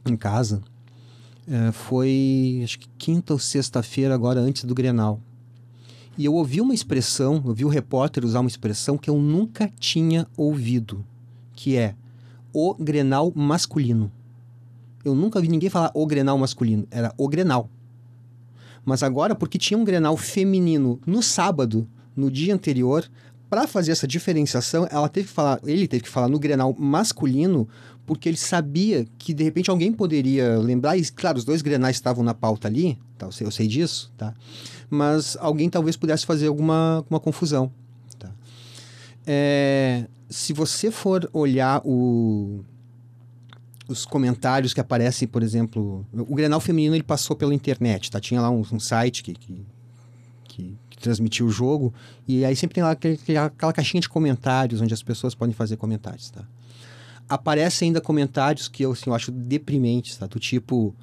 em 0.06 0.16
casa. 0.16 0.62
É, 1.46 1.72
foi, 1.72 2.62
acho 2.64 2.78
que 2.78 2.88
quinta 2.96 3.34
ou 3.34 3.38
sexta-feira, 3.38 4.14
agora 4.14 4.40
antes 4.40 4.64
do 4.64 4.74
Grenal. 4.74 5.20
E 6.18 6.24
eu 6.24 6.34
ouvi 6.34 6.60
uma 6.60 6.74
expressão, 6.74 7.40
eu 7.46 7.54
vi 7.54 7.64
o 7.64 7.68
repórter 7.68 8.24
usar 8.24 8.40
uma 8.40 8.48
expressão 8.48 8.98
que 8.98 9.08
eu 9.08 9.16
nunca 9.16 9.70
tinha 9.78 10.26
ouvido, 10.36 11.06
que 11.52 11.76
é 11.76 11.94
o 12.52 12.74
Grenal 12.74 13.32
masculino. 13.36 14.10
Eu 15.04 15.14
nunca 15.14 15.40
vi 15.40 15.46
ninguém 15.46 15.70
falar 15.70 15.92
o 15.94 16.04
Grenal 16.04 16.36
masculino, 16.36 16.88
era 16.90 17.14
o 17.16 17.28
Grenal. 17.28 17.70
Mas 18.84 19.04
agora, 19.04 19.36
porque 19.36 19.58
tinha 19.58 19.78
um 19.78 19.84
Grenal 19.84 20.16
feminino 20.16 21.00
no 21.06 21.22
sábado, 21.22 21.86
no 22.16 22.32
dia 22.32 22.52
anterior, 22.52 23.08
para 23.48 23.68
fazer 23.68 23.92
essa 23.92 24.08
diferenciação, 24.08 24.88
ela 24.90 25.08
teve 25.08 25.28
que 25.28 25.32
falar, 25.32 25.60
ele 25.64 25.86
teve 25.86 26.02
que 26.02 26.08
falar 26.08 26.28
no 26.28 26.40
Grenal 26.40 26.74
masculino, 26.76 27.68
porque 28.08 28.26
ele 28.26 28.38
sabia 28.38 29.06
que 29.18 29.34
de 29.34 29.44
repente 29.44 29.68
alguém 29.68 29.92
poderia 29.92 30.56
lembrar, 30.58 30.96
e 30.96 31.04
claro, 31.10 31.36
os 31.36 31.44
dois 31.44 31.60
Grenais 31.60 31.96
estavam 31.96 32.24
na 32.24 32.32
pauta 32.32 32.66
ali, 32.66 32.98
tá, 33.18 33.26
eu, 33.26 33.32
sei, 33.32 33.46
eu 33.46 33.50
sei 33.50 33.68
disso, 33.68 34.10
tá? 34.16 34.32
Mas 34.88 35.36
alguém 35.38 35.68
talvez 35.68 35.94
pudesse 35.94 36.24
fazer 36.24 36.46
alguma, 36.46 36.96
alguma 36.96 37.20
confusão, 37.20 37.70
tá? 38.18 38.30
É, 39.26 40.06
se 40.26 40.54
você 40.54 40.90
for 40.90 41.28
olhar 41.34 41.82
o, 41.84 42.64
os 43.86 44.06
comentários 44.06 44.72
que 44.72 44.80
aparecem, 44.80 45.28
por 45.28 45.42
exemplo, 45.42 46.06
o 46.10 46.34
Grenal 46.34 46.60
feminino 46.60 46.96
ele 46.96 47.02
passou 47.02 47.36
pela 47.36 47.54
internet, 47.54 48.10
tá? 48.10 48.18
Tinha 48.18 48.40
lá 48.40 48.48
um, 48.48 48.62
um 48.72 48.80
site 48.80 49.22
que, 49.22 49.34
que, 49.34 49.66
que, 50.48 50.78
transmitia 50.98 51.44
o 51.44 51.50
jogo 51.50 51.92
e 52.26 52.44
aí 52.44 52.56
sempre 52.56 52.76
tem 52.76 52.82
lá 52.82 52.92
aquele, 52.92 53.18
aquela 53.36 53.72
caixinha 53.72 54.00
de 54.00 54.08
comentários 54.08 54.80
onde 54.80 54.94
as 54.94 55.02
pessoas 55.02 55.34
podem 55.34 55.54
fazer 55.54 55.76
comentários, 55.76 56.30
tá? 56.30 56.42
Aparecem 57.28 57.88
ainda 57.88 58.00
comentários 58.00 58.68
que 58.68 58.82
eu, 58.82 58.92
assim, 58.92 59.04
eu 59.06 59.14
acho 59.14 59.30
deprimentes, 59.30 60.16
tá? 60.16 60.26
Do 60.26 60.38
tipo, 60.38 60.94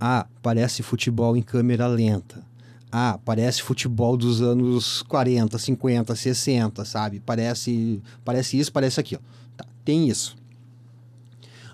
ah, 0.00 0.26
parece 0.42 0.82
futebol 0.82 1.36
em 1.36 1.42
câmera 1.42 1.86
lenta. 1.86 2.44
Ah, 2.90 3.18
parece 3.24 3.62
futebol 3.62 4.16
dos 4.16 4.42
anos 4.42 5.02
40, 5.02 5.56
50, 5.56 6.14
60, 6.14 6.84
sabe? 6.84 7.20
Parece, 7.20 8.02
parece 8.24 8.58
isso, 8.58 8.72
parece 8.72 9.00
aquilo. 9.00 9.22
Tá, 9.56 9.64
tem 9.84 10.08
isso. 10.08 10.36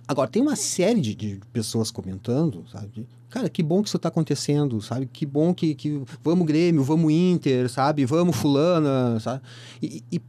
Agora, 0.07 0.29
tem 0.31 0.41
uma 0.41 0.57
série 0.57 1.01
de, 1.01 1.15
de 1.15 1.41
pessoas 1.53 1.91
comentando, 1.91 2.65
sabe? 2.71 3.07
Cara, 3.29 3.51
que 3.51 3.63
bom 3.63 3.83
que 3.83 3.89
isso 3.89 3.99
está 3.99 4.09
acontecendo, 4.09 4.81
sabe? 4.81 5.07
Que 5.07 5.27
bom 5.27 5.53
que, 5.53 5.75
que 5.75 6.03
vamos 6.23 6.47
Grêmio, 6.47 6.83
vamos 6.83 7.13
Inter, 7.13 7.69
sabe? 7.69 8.07
Vamos 8.07 8.37
fulana, 8.37 9.21
sabe? 9.21 9.43
E, 9.83 10.03
e, 10.11 10.23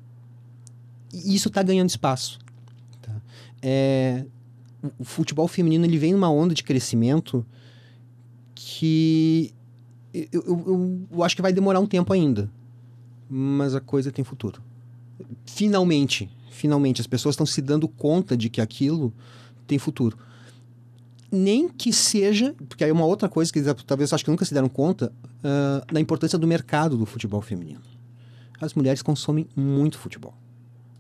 e 1.14 1.36
isso 1.36 1.48
está 1.48 1.64
ganhando 1.64 1.90
espaço. 1.90 2.40
É, 3.62 4.26
o, 4.98 5.04
futebol 5.04 5.48
feminino 5.48 5.86
ele 5.86 5.98
vem 5.98 6.14
numa 6.14 6.30
onda 6.30 6.54
de 6.54 6.64
crescimento 6.64 7.46
que 8.56 9.54
eu, 10.14 10.30
eu, 10.34 11.08
eu, 11.12 11.24
acho 11.24 11.36
que 11.36 11.42
vai 11.42 11.54
demorar 11.54 11.80
um 11.80 11.86
tempo 11.86 12.14
ainda, 12.14 12.50
mas 13.30 13.76
a 13.76 13.82
coisa 13.82 14.12
tem 14.12 14.24
futuro. 14.24 14.62
Finalmente, 15.46 16.30
finalmente 16.50 17.02
as 17.02 17.08
pessoas 17.08 17.34
estão 17.34 17.46
se 17.46 17.62
dando 17.62 17.88
conta 17.88 18.36
de 18.36 18.50
que 18.50 18.62
aquilo 18.62 19.14
tem 19.68 19.78
futuro 19.78 20.18
nem 21.32 21.70
que 21.70 21.94
seja, 21.94 22.56
porque 22.68 22.84
aí 22.84 22.90
é 22.90 22.94
uma 22.94 23.06
outra 23.06 23.30
coisa 23.30 23.52
que 23.52 23.62
talvez 23.86 24.12
acho 24.12 24.24
que 24.24 24.32
nunca 24.32 24.46
se 24.46 24.54
deram 24.54 24.70
conta, 24.70 25.12
uh, 25.40 25.94
da 25.94 26.00
importância 26.00 26.38
do 26.38 26.48
mercado 26.48 26.98
do 26.98 27.06
futebol 27.06 27.42
feminino. 27.42 27.82
As 28.60 28.74
mulheres 28.74 29.02
consomem 29.02 29.48
muito 29.56 29.98
futebol. 29.98 30.34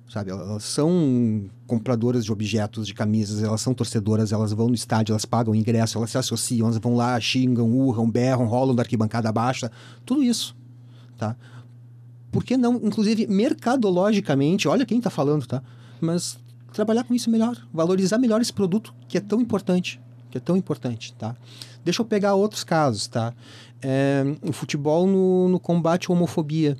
Sabe, 0.09 0.31
elas 0.31 0.63
são 0.63 1.47
compradoras 1.67 2.25
de 2.25 2.31
objetos, 2.31 2.87
de 2.87 2.95
camisas, 2.95 3.43
elas 3.43 3.61
são 3.61 3.75
torcedoras, 3.75 4.31
elas 4.31 4.51
vão 4.51 4.67
no 4.67 4.73
estádio, 4.73 5.13
elas 5.13 5.23
pagam 5.23 5.53
ingresso, 5.53 5.99
elas 5.99 6.09
se 6.09 6.17
associam, 6.17 6.67
elas 6.67 6.79
vão 6.79 6.95
lá, 6.95 7.19
xingam, 7.19 7.69
urram, 7.69 8.09
berram, 8.09 8.47
rolam 8.47 8.73
da 8.73 8.81
arquibancada 8.81 9.31
baixa, 9.31 9.71
tudo 10.03 10.23
isso, 10.23 10.57
tá? 11.15 11.35
Por 12.31 12.43
que 12.43 12.57
não, 12.57 12.77
inclusive, 12.77 13.27
mercadologicamente, 13.27 14.67
olha 14.67 14.83
quem 14.83 14.97
está 14.97 15.11
falando, 15.11 15.45
tá? 15.45 15.61
Mas 16.01 16.39
trabalhar 16.73 17.03
com 17.03 17.13
isso 17.13 17.29
melhor, 17.29 17.55
valorizar 17.71 18.17
melhor 18.17 18.41
esse 18.41 18.53
produto 18.53 18.95
que 19.07 19.15
é 19.15 19.21
tão 19.21 19.39
importante 19.39 20.01
que 20.29 20.37
é 20.37 20.41
tão 20.41 20.55
importante, 20.55 21.13
tá? 21.13 21.35
Deixa 21.83 22.01
eu 22.01 22.05
pegar 22.05 22.35
outros 22.35 22.63
casos, 22.63 23.07
tá? 23.07 23.33
É, 23.81 24.23
o 24.41 24.51
futebol 24.51 25.07
no, 25.07 25.49
no 25.49 25.59
combate 25.59 26.09
à 26.09 26.13
homofobia, 26.13 26.77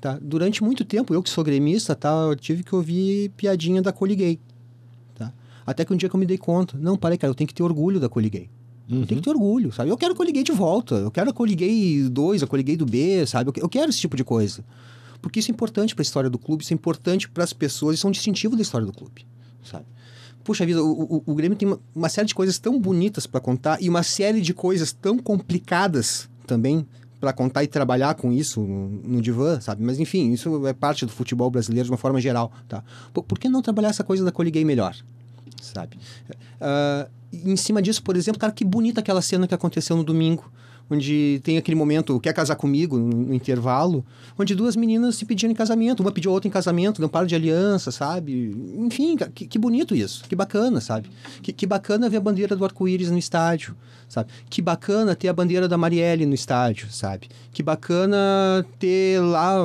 tá? 0.00 0.18
Durante 0.20 0.62
muito 0.62 0.84
tempo, 0.84 1.12
eu 1.12 1.22
que 1.22 1.30
sou 1.30 1.44
gremista, 1.44 1.94
tá? 1.94 2.10
Eu 2.28 2.36
tive 2.36 2.62
que 2.62 2.74
ouvir 2.74 3.30
piadinha 3.36 3.82
da 3.82 3.92
Coliguei, 3.92 4.40
tá? 5.14 5.32
Até 5.66 5.84
que 5.84 5.92
um 5.92 5.96
dia 5.96 6.08
que 6.08 6.14
eu 6.14 6.20
me 6.20 6.26
dei 6.26 6.38
conta, 6.38 6.78
não, 6.78 6.96
parei, 6.96 7.18
cara, 7.18 7.30
eu 7.30 7.34
tenho 7.34 7.48
que 7.48 7.54
ter 7.54 7.62
orgulho 7.62 8.00
da 8.00 8.08
Coliguei. 8.08 8.48
Uhum. 8.88 9.00
Eu 9.02 9.06
tenho 9.06 9.20
que 9.20 9.24
ter 9.24 9.30
orgulho, 9.30 9.72
sabe? 9.72 9.90
Eu 9.90 9.96
quero 9.96 10.14
a 10.14 10.16
Coliguei 10.16 10.42
de 10.42 10.52
volta, 10.52 10.94
eu 10.96 11.10
quero 11.10 11.30
a 11.30 11.32
Coliguei 11.32 12.08
2, 12.08 12.42
a 12.42 12.46
Coliguei 12.46 12.76
do 12.76 12.86
B, 12.86 13.26
sabe? 13.26 13.52
Eu 13.56 13.68
quero 13.68 13.90
esse 13.90 14.00
tipo 14.00 14.16
de 14.16 14.24
coisa. 14.24 14.64
Porque 15.22 15.38
isso 15.38 15.50
é 15.50 15.52
importante 15.52 15.94
para 15.94 16.02
a 16.02 16.04
história 16.04 16.30
do 16.30 16.38
clube, 16.38 16.62
isso 16.62 16.72
é 16.72 16.76
importante 16.76 17.28
para 17.28 17.44
as 17.44 17.52
pessoas, 17.52 17.96
isso 17.96 18.06
é 18.06 18.08
um 18.08 18.12
distintivo 18.12 18.56
da 18.56 18.62
história 18.62 18.86
do 18.86 18.92
clube, 18.92 19.26
sabe? 19.62 19.84
puxa 20.42 20.64
vida, 20.64 20.82
o, 20.82 21.16
o, 21.16 21.22
o 21.26 21.34
Grêmio 21.34 21.56
tem 21.56 21.68
uma, 21.68 21.78
uma, 21.94 22.08
série 22.08 22.26
de 22.26 22.34
coisas 22.34 22.58
tão 22.58 22.80
bonitas 22.80 23.26
para 23.26 23.40
contar 23.40 23.80
e 23.80 23.88
uma 23.88 24.02
série 24.02 24.40
de 24.40 24.54
coisas 24.54 24.92
tão 24.92 25.18
complicadas 25.18 26.28
também 26.46 26.86
para 27.20 27.32
contar 27.32 27.62
e 27.62 27.66
trabalhar 27.66 28.14
com 28.14 28.32
isso 28.32 28.62
no, 28.62 28.88
no, 28.88 29.20
divã, 29.20 29.60
sabe? 29.60 29.82
Mas 29.82 30.00
enfim, 30.00 30.32
isso 30.32 30.66
é 30.66 30.72
parte 30.72 31.04
do 31.04 31.12
futebol 31.12 31.50
brasileiro 31.50 31.84
de 31.84 31.90
uma 31.92 31.98
forma 31.98 32.20
geral, 32.20 32.50
tá? 32.68 32.82
Por, 33.12 33.22
por 33.24 33.38
que 33.38 33.48
não 33.48 33.60
trabalhar 33.60 33.90
essa 33.90 34.02
coisa 34.02 34.24
da 34.24 34.32
coliguei 34.32 34.64
melhor, 34.64 34.96
sabe? 35.60 35.98
Uh, 36.60 37.10
em 37.32 37.56
cima 37.56 37.82
disso, 37.82 38.02
por 38.02 38.16
exemplo, 38.16 38.40
cara, 38.40 38.52
que 38.52 38.64
bonita 38.64 39.00
aquela 39.00 39.20
cena 39.20 39.46
que 39.46 39.54
aconteceu 39.54 39.96
no 39.96 40.02
domingo 40.02 40.50
onde 40.90 41.40
tem 41.44 41.56
aquele 41.56 41.76
momento, 41.76 42.18
quer 42.18 42.32
casar 42.32 42.56
comigo, 42.56 42.98
no, 42.98 43.32
intervalo, 43.32 44.04
onde 44.38 44.54
duas 44.54 44.74
meninas 44.74 45.16
se 45.16 45.24
pediam 45.24 45.50
em 45.50 45.54
casamento, 45.54 46.00
uma 46.00 46.10
pediu 46.10 46.32
a 46.32 46.34
outra 46.34 46.48
em 46.48 46.50
casamento, 46.50 47.00
não 47.00 47.08
para 47.08 47.26
de 47.26 47.34
aliança, 47.34 47.92
sabe? 47.92 48.54
Enfim, 48.76 49.16
que, 49.16 49.46
que 49.46 49.58
bonito 49.58 49.94
isso, 49.94 50.24
que 50.28 50.34
bacana, 50.34 50.80
sabe? 50.80 51.08
Que, 51.42 51.52
que 51.52 51.66
bacana 51.66 52.08
ver 52.08 52.16
a 52.16 52.20
bandeira 52.20 52.56
do 52.56 52.64
arco-íris 52.64 53.10
no 53.10 53.18
estádio, 53.18 53.76
sabe? 54.08 54.30
Que 54.50 54.60
bacana 54.60 55.14
ter 55.14 55.28
a 55.28 55.32
bandeira 55.32 55.68
da 55.68 55.78
Marielle 55.78 56.26
no 56.26 56.34
estádio, 56.34 56.90
sabe? 56.90 57.28
Que 57.52 57.62
bacana 57.62 58.66
ter 58.78 59.20
lá 59.20 59.56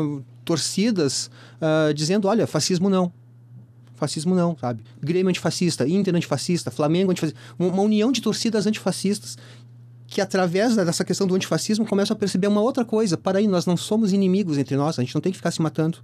torcidas 0.43 1.31
uh, 1.59 1.93
dizendo, 1.93 2.27
olha, 2.27 2.45
fascismo 2.45 2.87
não, 2.87 3.11
fascismo 3.95 4.35
não, 4.35 4.55
sabe? 4.59 4.83
Grêmio 5.01 5.29
antifascista, 5.29 5.87
Inter 5.87 6.15
antifascista, 6.15 6.69
Flamengo 6.69 7.11
antifascista, 7.11 7.39
uma 7.57 7.81
união 7.81 8.11
de 8.11 8.21
torcidas 8.21 8.67
antifascistas 8.67 9.37
que 10.07 10.21
através 10.21 10.75
dessa 10.75 11.03
questão 11.03 11.25
do 11.25 11.35
antifascismo 11.35 11.85
começam 11.85 12.15
a 12.15 12.19
perceber 12.19 12.47
uma 12.47 12.61
outra 12.61 12.85
coisa. 12.85 13.17
Para 13.17 13.39
aí, 13.39 13.47
nós 13.47 13.65
não 13.65 13.75
somos 13.75 14.13
inimigos 14.13 14.57
entre 14.57 14.75
nós, 14.75 14.99
a 14.99 15.01
gente 15.01 15.15
não 15.15 15.21
tem 15.21 15.31
que 15.31 15.37
ficar 15.37 15.51
se 15.51 15.61
matando. 15.61 15.99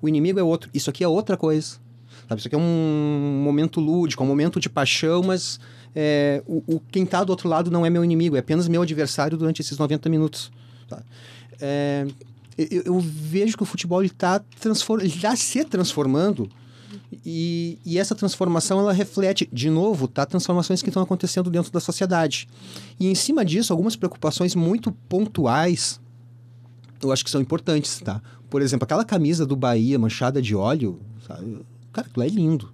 O 0.00 0.08
inimigo 0.08 0.38
é 0.38 0.42
outro. 0.42 0.68
Isso 0.74 0.90
aqui 0.90 1.02
é 1.02 1.08
outra 1.08 1.36
coisa. 1.36 1.76
Sabe? 2.28 2.38
Isso 2.38 2.48
aqui 2.48 2.54
é 2.54 2.58
um 2.58 3.42
momento 3.42 3.80
lúdico, 3.80 4.22
um 4.22 4.26
momento 4.26 4.60
de 4.60 4.68
paixão, 4.68 5.22
mas 5.22 5.58
é, 5.94 6.42
o, 6.46 6.62
o, 6.66 6.80
quem 6.90 7.04
está 7.04 7.24
do 7.24 7.30
outro 7.30 7.48
lado 7.48 7.70
não 7.70 7.86
é 7.86 7.90
meu 7.90 8.04
inimigo, 8.04 8.36
é 8.36 8.40
apenas 8.40 8.68
meu 8.68 8.82
adversário 8.82 9.38
durante 9.38 9.62
esses 9.62 9.78
90 9.78 10.08
minutos. 10.08 10.52
Tá? 10.88 11.02
É, 11.60 12.06
eu, 12.58 12.82
eu, 12.84 13.00
vejo 13.00 13.56
que 13.56 13.62
o 13.62 13.66
futebol 13.66 14.02
está 14.02 14.38
tá 14.38 15.36
se 15.36 15.64
transformando 15.64 16.48
e, 17.24 17.78
e, 17.84 17.98
essa 17.98 18.14
transformação 18.14 18.80
ela 18.80 18.92
reflete, 18.92 19.48
de 19.52 19.70
novo, 19.70 20.08
tá, 20.08 20.26
transformações 20.26 20.82
que 20.82 20.88
estão 20.88 21.02
acontecendo 21.02 21.50
dentro 21.50 21.72
da 21.72 21.80
sociedade. 21.80 22.48
E 22.98 23.08
em 23.08 23.14
cima 23.14 23.44
disso, 23.44 23.72
algumas 23.72 23.96
preocupações 23.96 24.54
muito 24.54 24.92
pontuais 25.08 26.00
eu 27.02 27.12
acho 27.12 27.24
que 27.24 27.30
são 27.30 27.40
importantes, 27.40 28.00
tá? 28.00 28.22
Por 28.48 28.62
exemplo, 28.62 28.84
aquela 28.84 29.04
camisa 29.04 29.44
do 29.44 29.56
Bahia 29.56 29.98
manchada 29.98 30.40
de 30.40 30.54
óleo, 30.54 31.00
sabe? 31.26 31.60
Cara, 31.92 32.06
aquilo 32.06 32.24
é 32.24 32.28
lindo. 32.28 32.72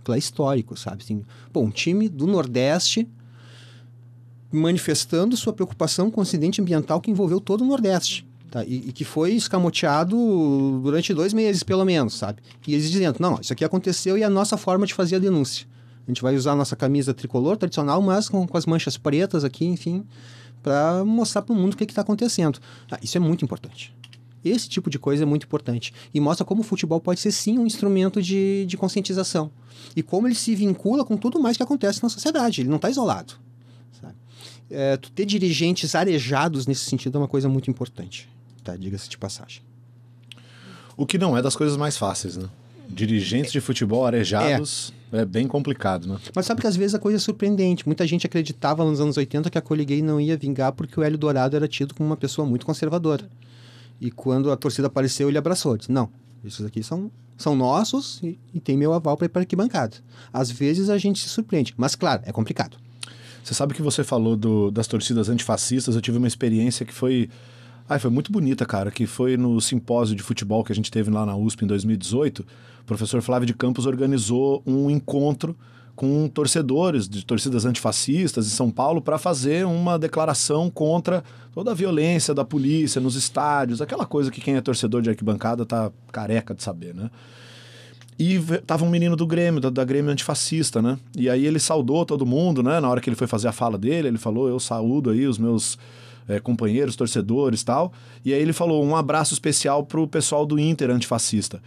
Aquilo 0.00 0.14
é 0.14 0.18
histórico, 0.18 0.76
sabe? 0.76 1.02
Assim, 1.02 1.24
pô, 1.52 1.60
um 1.60 1.70
time 1.70 2.08
do 2.08 2.26
Nordeste 2.26 3.08
manifestando 4.52 5.36
sua 5.36 5.52
preocupação 5.52 6.10
com 6.10 6.20
o 6.20 6.22
acidente 6.22 6.60
ambiental 6.60 7.00
que 7.00 7.10
envolveu 7.10 7.40
todo 7.40 7.62
o 7.62 7.66
Nordeste. 7.66 8.26
Tá? 8.50 8.64
E, 8.64 8.88
e, 8.88 8.92
que 8.92 9.04
foi 9.04 9.32
escamoteado 9.32 10.16
durante 10.82 11.14
dois 11.14 11.32
meses, 11.32 11.62
pelo 11.62 11.84
menos, 11.84 12.14
sabe? 12.14 12.42
E 12.66 12.74
eles 12.74 12.90
dizendo, 12.90 13.18
não, 13.20 13.38
isso 13.40 13.52
aqui 13.52 13.64
aconteceu 13.64 14.18
e 14.18 14.22
é 14.22 14.26
a 14.26 14.30
nossa 14.30 14.56
forma 14.56 14.84
de 14.84 14.92
fazer 14.92 15.16
a 15.16 15.18
denúncia. 15.20 15.66
A 16.04 16.10
gente 16.10 16.20
vai 16.20 16.34
usar 16.34 16.52
a 16.52 16.56
nossa 16.56 16.74
camisa 16.74 17.14
tricolor 17.14 17.56
tradicional, 17.56 18.02
mas 18.02 18.28
com, 18.28 18.44
com 18.48 18.58
as 18.58 18.66
manchas 18.66 18.96
pretas 18.96 19.44
aqui, 19.44 19.64
enfim, 19.64 20.04
para 20.64 21.04
mostrar 21.04 21.42
para 21.42 21.52
o 21.52 21.56
mundo 21.56 21.74
o 21.74 21.76
que 21.76 21.84
está 21.84 22.02
acontecendo. 22.02 22.58
Ah, 22.90 22.98
isso 23.00 23.16
é 23.16 23.20
muito 23.20 23.44
importante. 23.44 23.94
Esse 24.44 24.68
tipo 24.68 24.90
de 24.90 24.98
coisa 24.98 25.22
é 25.22 25.26
muito 25.26 25.44
importante. 25.44 25.92
E 26.12 26.18
mostra 26.18 26.44
como 26.44 26.62
o 26.62 26.64
futebol 26.64 27.00
pode 27.00 27.20
ser, 27.20 27.30
sim, 27.30 27.56
um 27.56 27.66
instrumento 27.66 28.20
de, 28.20 28.64
de 28.66 28.76
conscientização. 28.76 29.52
E 29.94 30.02
como 30.02 30.26
ele 30.26 30.34
se 30.34 30.56
vincula 30.56 31.04
com 31.04 31.16
tudo 31.16 31.38
mais 31.38 31.56
que 31.56 31.62
acontece 31.62 32.02
na 32.02 32.08
sociedade. 32.08 32.62
Ele 32.62 32.68
não 32.68 32.76
está 32.76 32.90
isolado. 32.90 33.34
Sabe? 34.00 34.14
É, 34.68 34.96
ter 34.96 35.26
dirigentes 35.26 35.94
arejados 35.94 36.66
nesse 36.66 36.86
sentido 36.86 37.16
é 37.16 37.20
uma 37.20 37.28
coisa 37.28 37.48
muito 37.48 37.70
importante 37.70 38.28
tá? 38.60 38.76
Diga-se 38.76 39.08
de 39.08 39.18
passagem. 39.18 39.62
O 40.96 41.06
que 41.06 41.16
não 41.16 41.36
é 41.36 41.42
das 41.42 41.56
coisas 41.56 41.76
mais 41.76 41.96
fáceis, 41.96 42.36
né? 42.36 42.48
Dirigentes 42.88 43.52
de 43.52 43.60
futebol 43.60 44.04
arejados 44.04 44.92
é. 45.12 45.20
é. 45.20 45.24
bem 45.24 45.46
complicado, 45.46 46.08
né? 46.08 46.18
Mas 46.34 46.46
sabe 46.46 46.60
que 46.60 46.66
às 46.66 46.76
vezes 46.76 46.94
a 46.94 46.98
coisa 46.98 47.16
é 47.16 47.20
surpreendente. 47.20 47.86
Muita 47.86 48.06
gente 48.06 48.26
acreditava 48.26 48.84
nos 48.84 49.00
anos 49.00 49.16
80 49.16 49.48
que 49.48 49.56
a 49.56 49.62
Coliguei 49.62 50.02
não 50.02 50.20
ia 50.20 50.36
vingar 50.36 50.72
porque 50.72 50.98
o 50.98 51.02
Hélio 51.02 51.16
Dourado 51.16 51.56
era 51.56 51.68
tido 51.68 51.94
como 51.94 52.08
uma 52.08 52.16
pessoa 52.16 52.46
muito 52.46 52.66
conservadora. 52.66 53.28
E 54.00 54.10
quando 54.10 54.50
a 54.50 54.56
torcida 54.56 54.88
apareceu, 54.88 55.28
ele 55.28 55.38
abraçou. 55.38 55.76
Disse, 55.76 55.92
não, 55.92 56.10
esses 56.44 56.64
aqui 56.64 56.82
são, 56.82 57.10
são 57.36 57.54
nossos 57.54 58.20
e, 58.22 58.38
e 58.52 58.58
tem 58.58 58.76
meu 58.76 58.92
aval 58.92 59.16
para 59.16 59.26
ir 59.26 59.28
para 59.28 59.42
arquibancada. 59.42 59.96
Às 60.32 60.50
vezes 60.50 60.90
a 60.90 60.98
gente 60.98 61.20
se 61.20 61.28
surpreende, 61.28 61.74
mas 61.76 61.94
claro, 61.94 62.22
é 62.24 62.32
complicado. 62.32 62.76
Você 63.42 63.54
sabe 63.54 63.74
que 63.74 63.82
você 63.82 64.04
falou 64.04 64.36
do, 64.36 64.70
das 64.70 64.86
torcidas 64.86 65.28
antifascistas. 65.28 65.94
Eu 65.94 66.00
tive 66.02 66.18
uma 66.18 66.28
experiência 66.28 66.84
que 66.84 66.92
foi 66.92 67.28
foi 67.98 68.10
muito 68.10 68.30
bonita, 68.30 68.64
cara, 68.64 68.90
que 68.90 69.06
foi 69.06 69.36
no 69.36 69.60
simpósio 69.60 70.14
de 70.14 70.22
futebol 70.22 70.62
que 70.62 70.72
a 70.72 70.74
gente 70.74 70.90
teve 70.90 71.10
lá 71.10 71.26
na 71.26 71.36
USP 71.36 71.64
em 71.64 71.66
2018. 71.66 72.40
O 72.82 72.84
professor 72.84 73.20
Flávio 73.20 73.46
de 73.46 73.54
Campos 73.54 73.86
organizou 73.86 74.62
um 74.64 74.88
encontro 74.88 75.56
com 75.96 76.28
torcedores 76.28 77.08
de 77.08 77.24
torcidas 77.26 77.66
antifascistas 77.66 78.46
em 78.46 78.50
São 78.50 78.70
Paulo 78.70 79.02
para 79.02 79.18
fazer 79.18 79.66
uma 79.66 79.98
declaração 79.98 80.70
contra 80.70 81.22
toda 81.52 81.72
a 81.72 81.74
violência 81.74 82.32
da 82.32 82.44
polícia 82.44 83.00
nos 83.00 83.16
estádios, 83.16 83.82
aquela 83.82 84.06
coisa 84.06 84.30
que 84.30 84.40
quem 84.40 84.56
é 84.56 84.60
torcedor 84.60 85.02
de 85.02 85.10
arquibancada 85.10 85.66
tá 85.66 85.90
careca 86.10 86.54
de 86.54 86.62
saber, 86.62 86.94
né? 86.94 87.10
E 88.18 88.38
tava 88.66 88.84
um 88.84 88.90
menino 88.90 89.16
do 89.16 89.26
Grêmio, 89.26 89.60
da, 89.60 89.70
da, 89.70 89.84
Grêmio 89.84 90.10
antifascista, 90.10 90.80
né? 90.80 90.98
E 91.16 91.28
aí 91.28 91.46
ele 91.46 91.58
saudou 91.58 92.04
todo 92.04 92.26
mundo, 92.26 92.62
né? 92.62 92.78
Na 92.78 92.88
hora 92.88 93.00
que 93.00 93.08
ele 93.08 93.16
foi 93.16 93.26
fazer 93.26 93.48
a 93.48 93.52
fala 93.52 93.76
dele, 93.78 94.08
ele 94.08 94.18
falou: 94.18 94.48
Eu 94.48 94.60
saúdo 94.60 95.10
aí 95.10 95.26
os 95.26 95.38
meus 95.38 95.78
é, 96.30 96.38
companheiros, 96.38 96.94
torcedores 96.94 97.64
tal. 97.64 97.92
E 98.24 98.32
aí 98.32 98.40
ele 98.40 98.52
falou: 98.52 98.84
um 98.84 98.94
abraço 98.94 99.34
especial 99.34 99.84
pro 99.84 100.06
pessoal 100.06 100.46
do 100.46 100.58
Inter 100.58 100.90
antifascista. 100.90 101.60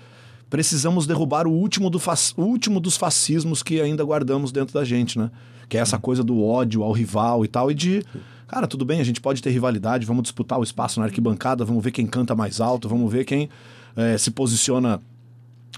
Precisamos 0.50 1.06
derrubar 1.06 1.48
o 1.48 1.52
último, 1.52 1.90
do 1.90 2.00
o 2.38 2.42
último 2.42 2.80
dos 2.80 2.96
fascismos 2.96 3.62
que 3.62 3.82
ainda 3.82 4.04
guardamos 4.04 4.52
dentro 4.52 4.74
da 4.74 4.86
gente, 4.86 5.20
né? 5.20 5.30
Que 5.68 5.78
é 5.78 5.82
essa 5.82 5.98
coisa 5.98 6.24
do 6.24 6.44
ódio 6.44 6.84
ao 6.84 6.92
rival 6.92 7.44
e 7.44 7.48
tal, 7.48 7.70
e 7.70 7.74
de. 7.74 8.04
Cara, 8.48 8.68
tudo 8.68 8.86
bem, 8.86 9.02
a 9.02 9.04
gente 9.04 9.20
pode 9.20 9.42
ter 9.42 9.50
rivalidade, 9.50 10.06
vamos 10.06 10.24
disputar 10.24 10.60
o 10.60 10.64
espaço 10.64 11.00
na 11.00 11.08
arquibancada, 11.08 11.66
vamos 11.66 11.84
ver 11.84 11.92
quem 11.92 12.06
canta 12.06 12.36
mais 12.36 12.62
alto, 12.62 12.88
vamos 12.88 13.12
ver 13.12 13.26
quem 13.26 13.50
é, 13.96 14.16
se 14.16 14.30
posiciona 14.30 15.02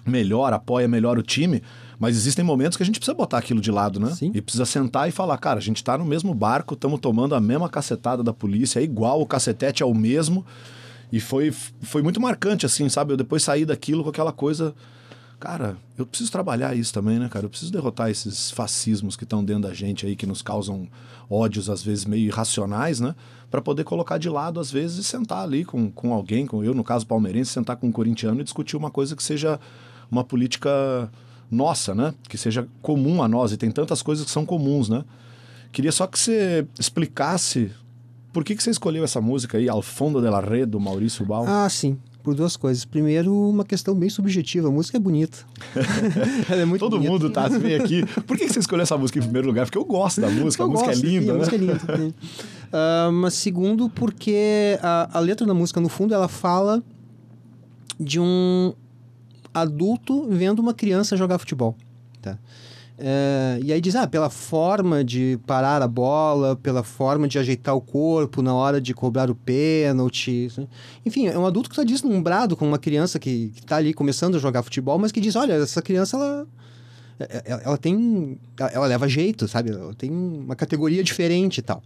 melhor, 0.05 0.51
apoia 0.51 0.87
melhor 0.87 1.17
o 1.17 1.23
time. 1.23 1.63
Mas 1.99 2.15
existem 2.15 2.43
momentos 2.43 2.77
que 2.77 2.83
a 2.83 2.85
gente 2.85 2.99
precisa 2.99 3.15
botar 3.15 3.37
aquilo 3.37 3.61
de 3.61 3.71
lado, 3.71 3.99
né? 3.99 4.11
Sim. 4.11 4.31
E 4.33 4.41
precisa 4.41 4.65
sentar 4.65 5.07
e 5.07 5.11
falar, 5.11 5.37
cara, 5.37 5.59
a 5.59 5.61
gente 5.61 5.83
tá 5.83 5.97
no 5.97 6.05
mesmo 6.05 6.33
barco, 6.33 6.73
estamos 6.73 6.99
tomando 6.99 7.35
a 7.35 7.39
mesma 7.39 7.69
cacetada 7.69 8.21
da 8.21 8.33
polícia, 8.33 8.79
é 8.79 8.83
igual, 8.83 9.21
o 9.21 9.25
cacetete 9.25 9.81
é 9.81 9.85
o 9.85 9.93
mesmo. 9.93 10.45
E 11.11 11.19
foi, 11.19 11.51
foi 11.51 12.01
muito 12.01 12.19
marcante, 12.19 12.65
assim, 12.65 12.89
sabe? 12.89 13.13
Eu 13.13 13.17
depois 13.17 13.43
saí 13.43 13.65
daquilo 13.65 14.03
com 14.03 14.09
aquela 14.09 14.31
coisa. 14.31 14.73
Cara, 15.39 15.77
eu 15.97 16.05
preciso 16.05 16.31
trabalhar 16.31 16.75
isso 16.75 16.93
também, 16.93 17.19
né, 17.19 17.29
cara? 17.29 17.45
Eu 17.45 17.49
preciso 17.49 17.71
derrotar 17.71 18.09
esses 18.09 18.51
fascismos 18.51 19.15
que 19.15 19.23
estão 19.23 19.43
dentro 19.43 19.63
da 19.63 19.73
gente 19.73 20.05
aí, 20.05 20.15
que 20.15 20.25
nos 20.25 20.41
causam 20.41 20.87
ódios, 21.29 21.69
às 21.69 21.83
vezes, 21.83 22.05
meio 22.05 22.25
irracionais, 22.25 22.99
né? 22.99 23.15
Para 23.51 23.61
poder 23.61 23.83
colocar 23.83 24.17
de 24.17 24.29
lado, 24.29 24.59
às 24.59 24.71
vezes, 24.71 24.97
e 24.97 25.03
sentar 25.03 25.43
ali 25.43 25.63
com, 25.63 25.91
com 25.91 26.13
alguém, 26.13 26.45
com 26.45 26.63
eu, 26.63 26.73
no 26.73 26.83
caso 26.83 27.05
palmeirense, 27.05 27.51
sentar 27.51 27.77
com 27.77 27.87
um 27.87 27.91
corintiano 27.91 28.41
e 28.41 28.43
discutir 28.43 28.75
uma 28.75 28.89
coisa 28.89 29.15
que 29.15 29.23
seja 29.23 29.59
uma 30.09 30.23
política 30.23 31.09
nossa, 31.49 31.93
né? 31.95 32.13
Que 32.27 32.37
seja 32.37 32.67
comum 32.81 33.21
a 33.23 33.27
nós. 33.27 33.51
E 33.51 33.57
tem 33.57 33.71
tantas 33.71 34.01
coisas 34.01 34.25
que 34.25 34.31
são 34.31 34.45
comuns, 34.45 34.89
né? 34.89 35.03
Queria 35.71 35.91
só 35.91 36.07
que 36.07 36.17
você 36.17 36.65
explicasse 36.79 37.71
por 38.31 38.43
que, 38.43 38.55
que 38.55 38.63
você 38.63 38.69
escolheu 38.69 39.03
essa 39.03 39.21
música 39.21 39.57
aí, 39.57 39.69
Al 39.69 39.81
Fondo 39.81 40.21
de 40.21 40.29
la 40.29 40.39
Red, 40.41 40.65
do 40.67 40.79
Maurício 40.79 41.25
Bal. 41.25 41.45
Ah, 41.47 41.67
sim. 41.69 41.97
Por 42.23 42.33
duas 42.33 42.57
coisas. 42.57 42.83
Primeiro, 42.85 43.31
uma 43.49 43.63
questão 43.63 43.93
bem 43.93 44.09
subjetiva. 44.09 44.67
A 44.67 44.71
música 44.71 44.97
é 44.97 44.99
bonita. 44.99 45.37
Ela 46.49 46.61
é 46.61 46.65
muito 46.65 46.79
Todo 46.79 46.93
bonita. 46.97 47.11
mundo 47.11 47.29
tá 47.29 47.47
veio 47.47 47.81
aqui. 47.83 48.03
Por 48.23 48.35
que 48.37 48.47
que 48.47 48.53
você 48.53 48.59
escolheu 48.59 48.81
essa 48.83 48.97
música 48.97 49.19
em 49.19 49.21
primeiro 49.21 49.47
lugar? 49.47 49.65
Porque 49.67 49.77
eu 49.77 49.85
gosto 49.85 50.21
da 50.21 50.29
música, 50.29 50.63
a 50.63 50.65
Eu 50.65 50.69
música 50.71 50.87
gosto, 50.89 51.05
é 51.05 51.07
sim, 51.07 51.19
linda, 51.19 51.31
A 51.31 51.33
né? 51.33 51.39
música 51.39 51.55
é 51.55 51.59
linda. 51.59 51.97
né? 51.97 52.13
Ah, 52.77 53.09
mas 53.13 53.35
segundo, 53.35 53.89
porque 53.89 54.77
a, 54.81 55.17
a 55.17 55.19
letra 55.19 55.45
da 55.47 55.53
música, 55.53 55.79
no 55.79 55.87
fundo, 55.87 56.13
ela 56.13 56.27
fala 56.27 56.83
de 57.97 58.19
um 58.19 58.73
adulto 59.55 60.27
vendo 60.29 60.59
uma 60.59 60.73
criança 60.73 61.15
jogar 61.15 61.39
futebol. 61.39 61.75
Tá? 62.21 62.37
É, 62.97 63.59
e 63.61 63.73
aí 63.73 63.81
diz, 63.81 63.95
ah, 63.95 64.07
pela 64.07 64.29
forma 64.29 65.03
de 65.03 65.37
parar 65.45 65.81
a 65.81 65.87
bola, 65.87 66.55
pela 66.55 66.81
forma 66.83 67.27
de 67.27 67.37
ajeitar 67.37 67.75
o 67.75 67.81
corpo 67.81 68.41
na 68.41 68.53
hora 68.53 68.79
de 68.79 68.93
cobrar 68.93 69.29
o 69.29 69.35
pênalti. 69.35 70.49
né? 70.57 70.67
Enfim, 71.05 71.27
é 71.27 71.37
um 71.37 71.45
adulto 71.45 71.69
que 71.69 71.73
está 71.73 71.83
deslumbrado 71.83 72.55
com 72.55 72.65
uma 72.67 72.77
criança 72.77 73.19
que 73.19 73.51
está 73.55 73.77
ali 73.77 73.93
começando 73.93 74.35
a 74.35 74.39
jogar 74.39 74.63
futebol, 74.63 74.97
mas 74.97 75.11
que 75.11 75.19
diz, 75.19 75.35
olha, 75.35 75.53
essa 75.53 75.81
criança, 75.81 76.15
ela, 76.15 76.47
é- 77.19 77.43
ela, 77.45 77.61
ela 77.63 77.77
tem... 77.77 78.39
Ela, 78.57 78.87
leva 78.87 79.07
jeito, 79.09 79.47
sabe? 79.47 79.71
Ela 79.71 79.93
tem 79.93 80.09
uma 80.11 80.55
categoria 80.55 81.03
diferente 81.03 81.57
e 81.57 81.61
tal. 81.61 81.83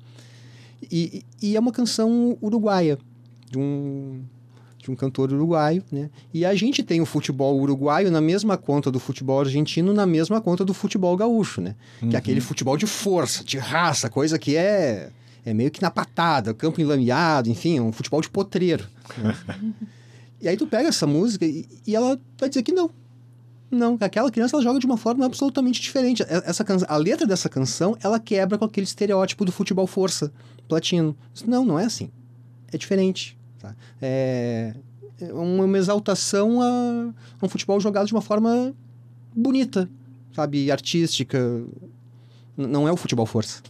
E 0.92 1.56
é 1.56 1.60
uma 1.60 1.72
canção 1.72 2.38
uruguaia, 2.42 2.98
de 3.50 3.58
um, 3.58 4.22
de 4.80 4.90
um 4.90 4.96
cantor 4.96 5.32
uruguaio, 5.32 5.84
né? 5.92 6.10
E 6.34 6.46
a 6.46 6.56
gente 6.56 6.82
tem 6.82 7.02
o 7.02 7.06
futebol 7.06 7.60
uruguaio 7.60 8.10
na 8.10 8.22
mesma 8.22 8.58
conta 8.58 8.90
do 8.90 9.00
futebol 9.00 9.42
argentino, 9.42 9.94
na 9.94 10.06
mesma 10.06 10.40
conta 10.40 10.64
do 10.64 10.74
futebol 10.74 11.16
gaúcho, 11.18 11.60
né? 11.60 11.76
Que 12.00 12.16
é 12.16 12.20
aquele 12.20 12.40
futebol 12.40 12.78
de 12.78 12.88
força, 12.88 13.44
de 13.44 13.58
raça, 13.58 14.10
coisa 14.10 14.40
que 14.40 14.56
é, 14.56 15.10
é 15.46 15.54
meio 15.54 15.70
que 15.70 15.82
na 15.82 15.92
patada, 15.92 16.54
campo 16.54 16.80
enlameado, 16.80 17.50
enfim, 17.50 17.78
é 17.78 17.82
um 17.82 17.92
futebol 17.92 18.22
de 18.22 18.30
potreiro. 18.30 18.88
né? 19.18 19.36
e 20.42 20.48
aí 20.48 20.56
tu 20.56 20.66
pega 20.66 20.88
essa 20.88 21.06
música 21.06 21.46
e, 21.46 21.68
e 21.86 21.94
ela 21.96 22.20
vai 22.38 22.48
dizer 22.48 22.64
que 22.64 22.72
não. 22.72 22.90
Não, 23.70 23.98
aquela 24.00 24.32
criança 24.32 24.56
ela 24.56 24.64
joga 24.64 24.80
de 24.80 24.86
uma 24.86 24.98
forma 24.98 25.26
absolutamente 25.26 25.80
diferente. 25.80 26.24
Essa 26.28 26.64
can... 26.64 26.78
A 26.88 26.98
letra 26.98 27.28
dessa 27.28 27.48
canção, 27.48 27.96
ela 28.02 28.20
quebra 28.20 28.58
com 28.58 28.66
aquele 28.66 28.86
estereótipo 28.86 29.46
do 29.46 29.52
futebol 29.52 29.86
força, 29.86 30.32
platino. 30.68 31.16
Não, 31.46 31.64
não 31.64 31.78
é 31.78 31.86
assim. 31.86 32.10
É 32.72 32.78
diferente. 32.78 33.39
Tá? 33.60 33.76
É 34.02 34.74
é 35.22 35.34
uma 35.34 35.78
exaltação 35.78 36.62
a 36.62 37.14
a 37.42 37.46
um 37.46 37.50
futebol 37.50 37.80
jogado 37.80 38.08
de 38.08 38.14
uma 38.14 38.22
forma 38.22 38.74
bonita, 39.36 39.90
sabe? 40.34 40.72
Artística. 40.72 41.64
Não 42.56 42.88
é 42.88 42.92
o 42.92 42.98
futebol 42.98 43.26
força. 43.26 43.62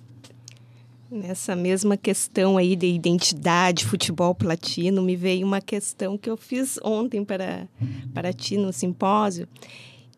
Nessa 1.11 1.55
mesma 1.55 1.97
questão 1.97 2.57
aí 2.57 2.75
de 2.75 2.87
identidade, 2.87 3.85
futebol 3.85 4.35
platino, 4.35 5.01
me 5.01 5.15
veio 5.15 5.45
uma 5.45 5.59
questão 5.59 6.17
que 6.17 6.29
eu 6.29 6.37
fiz 6.37 6.79
ontem 6.83 7.25
para, 7.25 7.67
para 8.13 8.31
ti 8.31 8.57
no 8.57 8.71
simpósio, 8.71 9.47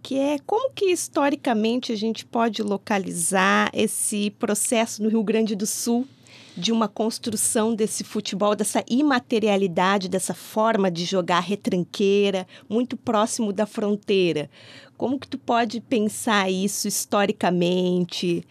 que 0.03 0.17
é 0.17 0.37
como 0.39 0.71
que 0.73 0.85
historicamente 0.85 1.93
a 1.93 1.95
gente 1.95 2.25
pode 2.25 2.61
localizar 2.61 3.69
esse 3.73 4.31
processo 4.31 5.01
no 5.01 5.07
Rio 5.07 5.23
Grande 5.23 5.55
do 5.55 5.65
Sul 5.65 6.05
de 6.61 6.71
uma 6.71 6.87
construção 6.87 7.73
desse 7.73 8.03
futebol, 8.03 8.55
dessa 8.55 8.83
imaterialidade, 8.87 10.07
dessa 10.07 10.35
forma 10.35 10.91
de 10.91 11.03
jogar 11.05 11.39
retranqueira, 11.39 12.47
muito 12.69 12.95
próximo 12.95 13.51
da 13.51 13.65
fronteira. 13.65 14.47
Como 14.95 15.19
que 15.19 15.27
tu 15.27 15.39
pode 15.39 15.81
pensar 15.81 16.51
isso 16.51 16.87
historicamente? 16.87 18.45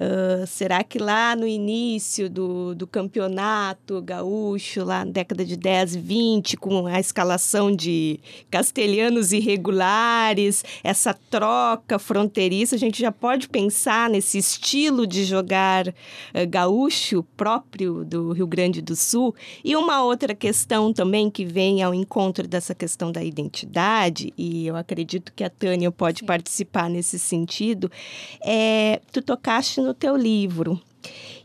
Ah, 0.00 0.46
será 0.46 0.82
que 0.82 0.98
lá 0.98 1.36
no 1.36 1.46
início 1.46 2.30
do, 2.30 2.74
do 2.74 2.86
campeonato 2.86 4.00
gaúcho, 4.00 4.82
lá 4.82 5.04
na 5.04 5.12
década 5.12 5.44
de 5.44 5.58
10 5.58 5.96
e 5.96 5.98
20, 6.00 6.56
com 6.56 6.86
a 6.86 6.98
escalação 6.98 7.70
de 7.70 8.18
castelhanos 8.50 9.30
irregulares, 9.30 10.64
essa 10.82 11.12
troca 11.12 11.98
fronteiriça, 11.98 12.76
a 12.76 12.78
gente 12.78 12.98
já 12.98 13.12
pode 13.12 13.46
pensar 13.46 14.08
nesse 14.08 14.38
estilo 14.38 15.06
de 15.06 15.22
jogar 15.24 15.92
eh, 16.32 16.46
gaúcho 16.46 17.22
próprio 17.36 18.02
do 18.02 18.32
Rio 18.32 18.46
Grande 18.46 18.80
do 18.80 18.96
Sul? 18.96 19.34
E 19.62 19.76
uma 19.76 20.02
outra 20.02 20.34
questão 20.34 20.94
também 20.94 21.30
que 21.30 21.44
vem 21.44 21.82
ao 21.82 21.92
encontro 21.92 22.48
dessa 22.48 22.74
questão 22.74 23.12
da 23.12 23.22
identidade, 23.22 24.32
e 24.38 24.66
eu 24.66 24.76
acredito 24.76 25.30
que 25.34 25.44
a 25.44 25.50
Tânia 25.50 25.90
pode 25.90 26.24
participar 26.24 26.88
nesse 26.88 27.18
sentido, 27.18 27.90
é, 28.42 29.02
tu 29.12 29.20
tocaste 29.20 29.80
no 29.80 29.89
teu 29.94 30.16
livro, 30.16 30.80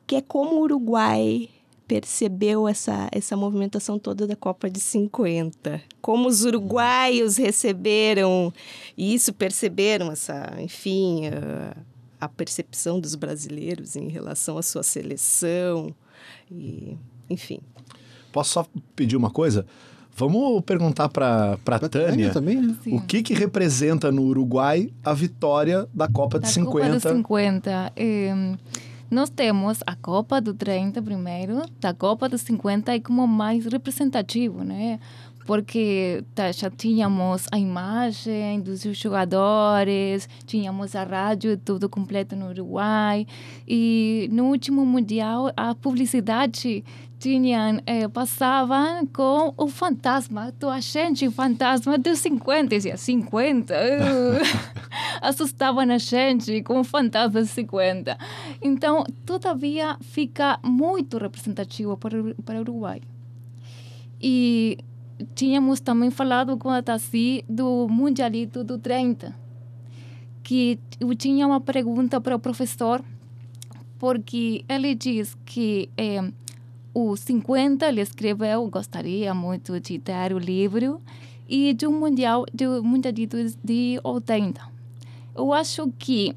que 0.06 0.16
é 0.16 0.22
como 0.22 0.56
o 0.56 0.62
Uruguai 0.62 1.50
percebeu 1.88 2.68
essa, 2.68 3.08
essa 3.12 3.38
movimentação 3.38 4.00
toda 4.00 4.26
da 4.26 4.36
Copa 4.36 4.70
de 4.70 4.80
50. 4.80 5.82
Como 6.02 6.28
os 6.28 6.44
uruguaios 6.44 7.38
receberam 7.38 8.52
isso, 8.98 9.34
perceberam 9.34 10.12
essa, 10.12 10.56
enfim, 10.60 11.28
a, 11.28 11.78
a 12.20 12.30
percepção 12.30 13.00
dos 13.00 13.16
brasileiros 13.16 13.96
em 13.96 14.10
relação 14.10 14.58
à 14.58 14.64
sua 14.64 14.84
seleção, 14.84 15.94
e, 16.52 16.98
enfim. 17.30 17.60
Posso 18.32 18.54
só 18.54 18.68
pedir 18.96 19.16
uma 19.16 19.30
coisa? 19.30 19.66
Vamos 20.18 20.62
perguntar 20.62 21.10
para 21.10 21.58
pra 21.64 21.78
Tânia 21.78 22.08
Tânia 22.08 22.32
também, 22.32 22.62
né? 22.62 22.76
O 22.88 23.02
que 23.02 23.22
que 23.22 23.34
representa 23.34 24.12
no 24.12 24.24
Uruguai 24.24 24.90
a 25.04 25.14
vitória 25.14 25.88
da 25.94 26.08
Copa 26.08 26.40
de 26.40 26.46
Da 26.46 26.52
50. 26.52 26.88
Copa 26.88 26.94
dos 26.94 27.04
50. 27.04 27.92
eh, 27.96 28.56
nós 29.12 29.30
temos 29.30 29.80
a 29.86 29.96
Copa 29.96 30.40
do 30.42 30.54
30 30.54 31.02
primeiro, 31.02 31.62
da 31.80 31.94
Copa 31.94 32.28
dos 32.30 32.42
50 32.42 32.94
é 32.96 33.00
como 33.00 33.28
mais 33.28 33.66
representativo, 33.66 34.64
né? 34.64 35.00
Porque 35.46 36.24
tá, 36.34 36.52
já 36.52 36.72
tínhamos 36.72 37.46
a 37.52 37.60
imagem 37.60 38.60
dos 38.62 38.82
jogadores, 38.82 40.28
tínhamos 40.48 40.96
a 40.96 41.04
rádio 41.04 41.56
tudo 41.56 41.88
completo 41.88 42.36
no 42.36 42.50
Uruguai. 42.50 43.28
E 43.68 44.28
no 44.32 44.46
último 44.46 44.84
Mundial, 44.84 45.52
a 45.56 45.76
publicidade 45.76 46.84
tinham, 47.26 47.82
eh, 47.88 48.08
passavam 48.08 49.04
com 49.08 49.52
o 49.58 49.68
fantasma, 49.68 50.54
do 50.60 50.70
agente 50.70 51.28
fantasma 51.32 51.98
dos 51.98 52.20
50, 52.20 52.68
dizia 52.68 52.98
50. 52.98 53.74
uh, 53.74 53.78
assustavam 55.24 55.90
a 55.90 55.98
gente 55.98 56.62
com 56.62 56.82
o 56.82 56.84
fantasma 56.84 57.42
dos 57.42 57.50
50. 57.50 58.16
Então, 58.62 59.04
todavia, 59.26 59.98
fica 60.02 60.60
muito 60.64 61.18
representativo 61.18 61.98
para, 61.98 62.16
para 62.46 62.60
o 62.60 62.62
Uruguai. 62.62 63.02
E 64.22 64.78
tínhamos 65.34 65.80
também 65.80 66.12
falado 66.12 66.56
com 66.58 66.70
a 66.70 66.84
Tassi 66.84 67.44
do 67.50 67.88
Mundialito 67.90 68.64
do 68.64 68.78
30, 68.78 69.34
que 70.44 70.78
eu 71.00 71.16
tinha 71.16 71.48
uma 71.48 71.60
pergunta 71.60 72.22
para 72.22 72.36
o 72.36 72.40
professor, 72.40 73.04
porque 73.98 74.64
ele 74.70 74.94
diz 74.94 75.36
que 75.44 75.90
eh, 75.98 76.22
o 76.96 77.18
50 77.18 77.86
ele 77.86 78.00
escreveu, 78.00 78.66
gostaria 78.70 79.34
muito 79.34 79.82
de 79.82 79.98
dar 79.98 80.32
o 80.32 80.40
livro, 80.40 81.02
e 81.46 81.74
de 81.74 81.86
um 81.86 82.00
mundial, 82.00 82.46
do 82.54 82.82
Mundialito 82.82 83.36
de 83.62 84.00
80. 84.02 84.62
Eu 85.36 85.52
acho 85.52 85.92
que 86.00 86.34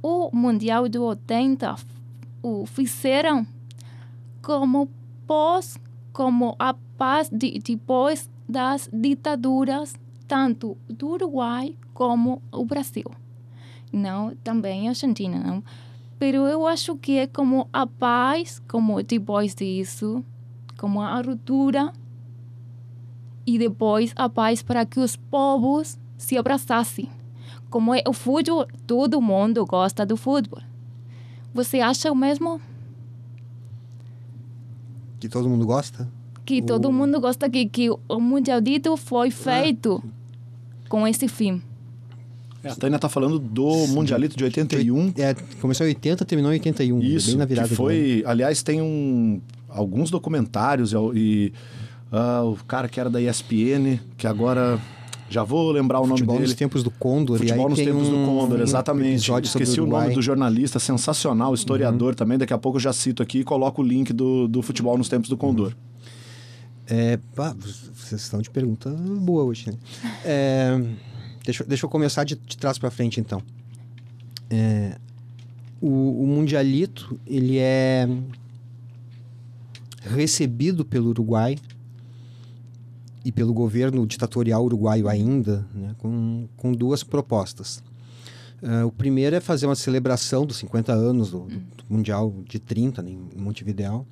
o 0.00 0.30
Mundial 0.32 0.88
de 0.88 0.98
80 0.98 1.74
o 2.40 2.64
fizeram 2.64 3.44
como 4.40 4.88
pós, 5.26 5.76
como 6.12 6.54
a 6.60 6.74
paz 6.96 7.28
de, 7.28 7.58
depois 7.58 8.30
das 8.48 8.88
ditaduras, 8.92 9.96
tanto 10.28 10.78
do 10.88 11.08
Uruguai 11.08 11.74
como 11.92 12.40
o 12.52 12.64
Brasil. 12.64 13.10
Não, 13.92 14.32
também 14.44 14.86
a 14.86 14.90
Argentina, 14.90 15.40
não. 15.40 15.62
Pero 16.18 16.46
eu 16.46 16.66
acho 16.66 16.96
que 16.96 17.18
é 17.18 17.26
como 17.26 17.68
a 17.72 17.86
paz, 17.86 18.60
como 18.66 19.02
depois 19.02 19.54
disso, 19.54 20.24
como 20.76 21.00
a 21.00 21.20
ruptura 21.20 21.92
e 23.46 23.58
depois 23.58 24.12
a 24.16 24.28
paz 24.28 24.62
para 24.62 24.84
que 24.84 24.98
os 24.98 25.16
povos 25.16 25.98
se 26.16 26.36
abraçassem, 26.36 27.08
como 27.70 27.94
é 27.94 28.02
o 28.06 28.12
futebol, 28.12 28.66
todo 28.86 29.22
mundo 29.22 29.64
gosta 29.64 30.04
do 30.04 30.16
futebol. 30.16 30.62
Você 31.54 31.80
acha 31.80 32.10
o 32.10 32.16
mesmo? 32.16 32.60
Que 35.18 35.28
todo 35.28 35.48
mundo 35.48 35.66
gosta? 35.66 36.08
Que 36.44 36.62
todo 36.62 36.92
mundo 36.92 37.20
gosta 37.20 37.48
que, 37.48 37.66
que 37.66 37.90
o 37.90 38.20
Mundialito 38.20 38.96
foi 38.96 39.30
feito 39.30 40.02
com 40.88 41.06
esse 41.06 41.28
fim. 41.28 41.62
É, 42.68 42.72
a 42.72 42.76
Tânia 42.76 42.98
tá 42.98 43.08
falando 43.08 43.38
do 43.38 43.86
Mundialito 43.88 44.36
de 44.36 44.44
81. 44.44 45.12
É, 45.16 45.34
começou 45.60 45.86
em 45.86 45.90
80, 45.90 46.24
terminou 46.24 46.52
em 46.52 46.54
81. 46.54 47.00
Isso, 47.02 47.28
bem 47.30 47.36
na 47.38 47.44
virada 47.44 47.68
que 47.68 47.74
do 47.74 47.76
foi... 47.76 48.22
Aliás, 48.26 48.62
tem 48.62 48.80
um, 48.82 49.40
alguns 49.68 50.10
documentários 50.10 50.92
e, 51.14 51.52
ah, 52.12 52.42
o 52.44 52.56
cara 52.66 52.88
que 52.88 52.98
era 53.00 53.08
da 53.10 53.20
ESPN, 53.20 53.98
que 54.16 54.26
agora... 54.26 54.78
Já 55.30 55.44
vou 55.44 55.70
lembrar 55.70 55.98
o 55.98 56.04
nome 56.04 56.12
Futebol 56.12 56.36
dele. 56.36 56.48
nos 56.48 56.56
tempos 56.56 56.82
do 56.82 56.90
Condor. 56.90 57.36
Futebol 57.36 57.68
nos 57.68 57.78
tem 57.78 57.88
tempos 57.88 58.08
do 58.08 58.16
um- 58.16 58.24
Condor, 58.24 58.60
um 58.60 58.62
exatamente. 58.62 59.26
sobre 59.26 59.44
Esqueci 59.44 59.78
o 59.78 59.86
nome. 59.86 60.06
Uhum. 60.08 60.14
do 60.14 60.22
jornalista, 60.22 60.78
sensacional, 60.78 61.52
historiador 61.52 62.14
também. 62.14 62.38
Daqui 62.38 62.54
a 62.54 62.56
pouco 62.56 62.78
eu 62.78 62.80
já 62.80 62.94
cito 62.94 63.22
aqui 63.22 63.40
e 63.40 63.44
coloco 63.44 63.82
o 63.82 63.84
link 63.84 64.10
do, 64.10 64.48
do 64.48 64.62
Futebol 64.62 64.96
nos 64.96 65.06
tempos 65.06 65.28
do 65.28 65.36
Condor. 65.36 65.74
É, 66.86 67.18
pá, 67.36 67.54
vocês 67.94 68.22
estão 68.22 68.40
de 68.40 68.48
pergunta 68.48 68.88
boa 68.88 69.44
hoje, 69.44 69.70
né? 69.70 69.76
É, 70.24 70.82
deixa, 71.48 71.64
deixa 71.64 71.86
eu 71.86 71.90
começar 71.90 72.24
de, 72.24 72.36
de 72.36 72.58
trás 72.58 72.78
para 72.78 72.90
frente, 72.90 73.18
então. 73.20 73.42
É, 74.50 74.98
o, 75.80 76.22
o 76.22 76.26
Mundialito, 76.26 77.18
ele 77.26 77.56
é 77.56 78.06
recebido 80.02 80.84
pelo 80.84 81.08
Uruguai 81.08 81.56
e 83.24 83.32
pelo 83.32 83.54
governo 83.54 84.06
ditatorial 84.06 84.62
uruguaio 84.64 85.08
ainda, 85.08 85.66
né, 85.74 85.94
com, 85.98 86.46
com 86.56 86.72
duas 86.72 87.02
propostas. 87.02 87.82
É, 88.60 88.84
o 88.84 88.92
primeiro 88.92 89.34
é 89.34 89.40
fazer 89.40 89.66
uma 89.66 89.74
celebração 89.74 90.44
dos 90.44 90.58
50 90.58 90.92
anos 90.92 91.30
do, 91.30 91.46
do 91.46 91.84
Mundial 91.88 92.34
de 92.46 92.58
30, 92.58 93.02
né, 93.02 93.10
em 93.10 93.40
Montevideo. 93.40 94.06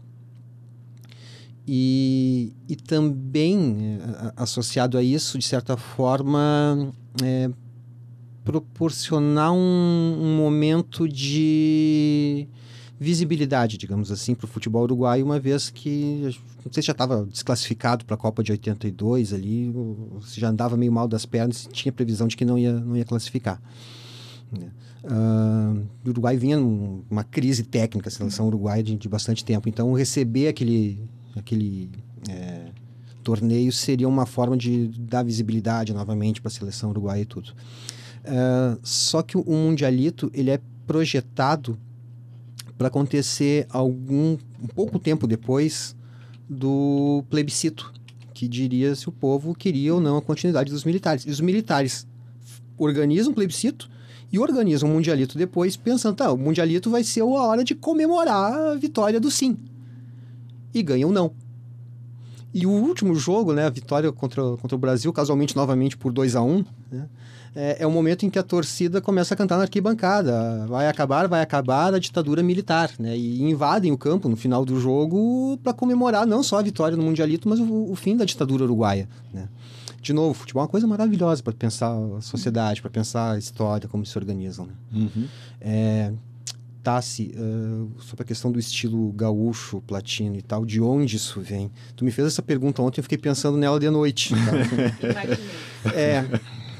E, 1.68 2.53
e 2.68 2.76
também, 2.76 3.99
é, 4.01 4.32
associado 4.37 4.97
a 4.97 5.03
isso, 5.03 5.39
de 5.39 5.45
certa 5.45 5.76
forma, 5.76 6.93
é, 7.22 7.50
proporcionar 8.44 9.52
um, 9.52 10.18
um 10.20 10.36
momento 10.36 11.08
de 11.08 12.46
visibilidade, 12.98 13.76
digamos 13.76 14.10
assim, 14.10 14.34
para 14.34 14.46
o 14.46 14.48
futebol 14.48 14.82
uruguaio, 14.82 15.24
uma 15.24 15.38
vez 15.38 15.68
que, 15.68 16.34
não 16.64 16.72
sei 16.72 16.82
se 16.82 16.86
já 16.86 16.92
estava 16.92 17.26
desclassificado 17.26 18.04
para 18.04 18.14
a 18.14 18.18
Copa 18.18 18.42
de 18.42 18.52
82 18.52 19.32
ali, 19.32 19.74
se 20.22 20.40
já 20.40 20.48
andava 20.48 20.76
meio 20.76 20.92
mal 20.92 21.06
das 21.06 21.26
pernas 21.26 21.68
tinha 21.72 21.92
previsão 21.92 22.26
de 22.26 22.36
que 22.36 22.44
não 22.44 22.58
ia, 22.58 22.72
não 22.72 22.96
ia 22.96 23.04
classificar. 23.04 23.60
né? 24.50 24.70
Ah, 25.08 25.74
o 26.04 26.08
Uruguai 26.08 26.36
vinha 26.36 26.58
numa 26.58 27.22
crise 27.22 27.62
técnica, 27.62 28.08
a 28.08 28.12
seleção 28.12 28.46
uruguaia, 28.46 28.82
de, 28.82 28.96
de 28.96 29.08
bastante 29.08 29.44
tempo. 29.44 29.68
Então, 29.68 29.92
receber 29.92 30.48
aquele, 30.48 31.00
aquele 31.36 31.90
é, 32.28 32.65
torneio 33.26 33.72
seria 33.72 34.06
uma 34.06 34.24
forma 34.24 34.56
de 34.56 34.86
dar 34.86 35.24
visibilidade 35.24 35.92
novamente 35.92 36.40
para 36.40 36.48
a 36.48 36.52
seleção 36.52 36.90
uruguaia 36.90 37.22
e 37.22 37.24
tudo. 37.24 37.52
Ah, 38.24 38.78
só 38.84 39.20
que 39.20 39.36
o 39.36 39.44
Mundialito 39.44 40.30
ele 40.32 40.48
é 40.48 40.60
projetado 40.86 41.76
para 42.78 42.86
acontecer 42.86 43.66
algum 43.68 44.38
um 44.62 44.68
pouco 44.68 44.96
tempo 45.00 45.26
depois 45.26 45.96
do 46.48 47.24
plebiscito, 47.28 47.92
que 48.32 48.46
diria 48.46 48.94
se 48.94 49.08
o 49.08 49.12
povo 49.12 49.56
queria 49.56 49.92
ou 49.92 50.00
não 50.00 50.16
a 50.18 50.22
continuidade 50.22 50.70
dos 50.70 50.84
militares. 50.84 51.24
E 51.26 51.30
os 51.30 51.40
militares 51.40 52.06
organizam 52.78 53.32
o 53.32 53.34
plebiscito 53.34 53.90
e 54.32 54.38
organizam 54.38 54.88
o 54.88 54.92
Mundialito 54.92 55.36
depois, 55.36 55.76
pensando, 55.76 56.14
tá, 56.14 56.30
o 56.30 56.38
Mundialito 56.38 56.90
vai 56.90 57.02
ser 57.02 57.22
a 57.22 57.26
hora 57.26 57.64
de 57.64 57.74
comemorar 57.74 58.52
a 58.52 58.74
vitória 58.76 59.18
do 59.18 59.32
sim. 59.32 59.56
E 60.72 60.80
ganham 60.80 61.10
não. 61.10 61.32
E 62.59 62.64
o 62.64 62.70
último 62.70 63.14
jogo, 63.14 63.52
né, 63.52 63.66
a 63.66 63.68
vitória 63.68 64.11
contra, 64.11 64.42
contra 64.57 64.74
o 64.74 64.78
Brasil, 64.78 65.12
casualmente 65.12 65.54
novamente 65.54 65.94
por 65.94 66.11
2 66.11 66.34
a 66.36 66.42
1 66.42 66.64
né, 66.90 67.07
é, 67.54 67.76
é 67.80 67.86
o 67.86 67.90
momento 67.90 68.24
em 68.24 68.30
que 68.30 68.38
a 68.38 68.42
torcida 68.42 68.98
começa 68.98 69.34
a 69.34 69.36
cantar 69.36 69.59
na 69.59 69.64
arquibancada. 69.64 70.66
Vai 70.66 70.88
acabar, 70.88 71.28
vai 71.28 71.42
acabar 71.42 71.92
a 71.92 71.98
ditadura 71.98 72.42
militar, 72.42 72.90
né? 72.98 73.14
E 73.14 73.42
invadem 73.42 73.92
o 73.92 73.98
campo 73.98 74.26
no 74.26 74.36
final 74.36 74.64
do 74.64 74.80
jogo 74.80 75.59
para 75.62 75.74
comemorar 75.74 76.26
não 76.26 76.42
só 76.42 76.59
a 76.59 76.62
vitória 76.62 76.96
no 76.96 77.02
Mundialito, 77.02 77.46
mas 77.46 77.61
o, 77.61 77.90
o 77.90 77.94
fim 77.94 78.16
da 78.16 78.24
ditadura 78.24 78.64
uruguaia, 78.64 79.07
né? 79.34 79.50
De 80.00 80.14
novo, 80.14 80.32
futebol 80.32 80.62
é 80.62 80.64
uma 80.64 80.70
coisa 80.70 80.86
maravilhosa 80.86 81.42
para 81.42 81.52
pensar 81.52 81.94
a 82.16 82.22
sociedade, 82.22 82.80
para 82.80 82.90
pensar 82.90 83.32
a 83.32 83.38
história, 83.38 83.86
como 83.86 84.07
se 84.07 84.16
organizam. 84.16 84.66
Né? 84.66 84.72
É, 85.61 86.12
Tassi, 86.87 87.34
uh, 87.34 88.01
sobre 88.01 88.22
a 88.22 88.24
questão 88.24 88.53
do 88.53 88.61
estilo 88.61 89.11
gaúcho, 89.11 89.80
platino 89.80 90.37
e 90.37 90.43
tal, 90.43 90.64
de 90.64 90.80
onde 90.80 91.16
isso 91.16 91.41
vem? 91.41 91.68
Tu 91.97 92.05
me 92.05 92.12
fez 92.12 92.28
essa 92.28 92.43
pergunta 92.43 92.80
ontem, 92.80 93.01
eu 93.01 93.03
fiquei 93.03 93.18
pensando 93.18 93.59
nela 93.59 93.80
de 93.80 93.91
noite. 93.91 94.32
tá? 94.32 95.91
é, 95.91 96.24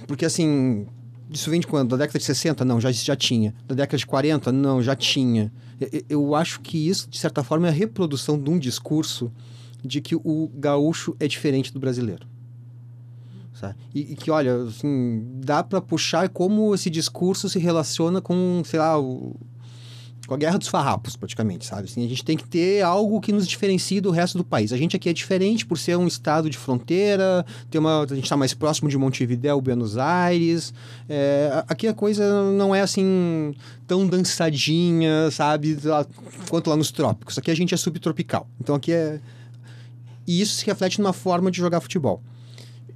porque 0.07 0.25
assim, 0.25 0.87
isso 1.29 1.51
vem 1.51 1.59
de 1.59 1.67
quando? 1.67 1.89
Da 1.91 1.97
década 1.97 2.21
de 2.21 2.25
60? 2.25 2.65
Não, 2.65 2.81
já, 2.81 2.93
já 2.93 3.17
tinha. 3.17 3.53
Da 3.67 3.75
década 3.75 3.99
de 3.99 4.07
40? 4.07 4.53
Não, 4.53 4.81
já 4.81 4.95
tinha. 4.95 5.53
Eu, 5.81 6.05
eu 6.09 6.35
acho 6.37 6.61
que 6.61 6.89
isso, 6.89 7.11
de 7.11 7.19
certa 7.19 7.43
forma, 7.43 7.67
é 7.67 7.71
a 7.71 7.73
reprodução 7.73 8.41
de 8.41 8.49
um 8.49 8.61
discurso 8.61 9.33
de 9.85 10.01
que 10.01 10.15
o 10.15 10.49
gaúcho 10.55 11.17
é 11.19 11.27
diferente 11.27 11.73
do 11.73 11.81
brasileiro. 11.81 12.29
E, 13.95 14.13
e 14.13 14.15
que, 14.15 14.31
olha, 14.31 14.55
assim, 14.65 15.25
dá 15.43 15.65
para 15.65 15.81
puxar 15.81 16.29
como 16.29 16.75
esse 16.75 16.91
discurso 16.91 17.49
se 17.49 17.59
relaciona 17.59 18.21
com, 18.21 18.63
sei 18.65 18.79
lá, 18.79 19.01
o, 19.01 19.35
com 20.27 20.35
a 20.35 20.37
guerra 20.37 20.59
dos 20.59 20.68
farrapos, 20.68 21.16
praticamente, 21.16 21.64
sabe? 21.64 21.85
Assim, 21.85 22.05
a 22.05 22.09
gente 22.09 22.24
tem 22.24 22.37
que 22.37 22.47
ter 22.47 22.83
algo 22.83 23.20
que 23.20 23.33
nos 23.33 23.47
diferencie 23.47 24.01
do 24.01 24.11
resto 24.11 24.37
do 24.37 24.45
país. 24.45 24.72
A 24.72 24.77
gente 24.77 24.97
aqui 24.97 25.09
é 25.09 25.12
diferente 25.12 25.64
por 25.64 25.79
ser 25.79 25.97
um 25.97 26.07
estado 26.07 26.51
de 26.51 26.59
fronteira, 26.59 27.47
ter 27.70 27.79
uma, 27.79 28.03
a 28.03 28.14
gente 28.14 28.24
está 28.24 28.37
mais 28.37 28.53
próximo 28.53 28.89
de 28.89 28.99
Montevidéu, 28.99 29.61
Buenos 29.61 29.97
Aires. 29.97 30.74
É, 31.09 31.64
aqui 31.68 31.87
a 31.87 31.95
coisa 31.95 32.51
não 32.53 32.74
é 32.74 32.81
assim 32.81 33.55
tão 33.87 34.07
dançadinha, 34.07 35.31
sabe? 35.31 35.79
Quanto 36.49 36.68
lá 36.68 36.77
nos 36.77 36.91
trópicos. 36.91 37.39
Aqui 37.39 37.51
a 37.51 37.57
gente 37.57 37.72
é 37.72 37.77
subtropical. 37.77 38.49
Então 38.61 38.74
aqui 38.74 38.93
é. 38.93 39.20
E 40.27 40.41
isso 40.41 40.57
se 40.57 40.66
reflete 40.66 41.01
numa 41.01 41.12
forma 41.12 41.53
de 41.53 41.59
jogar 41.59 41.81
futebol. 41.81 42.20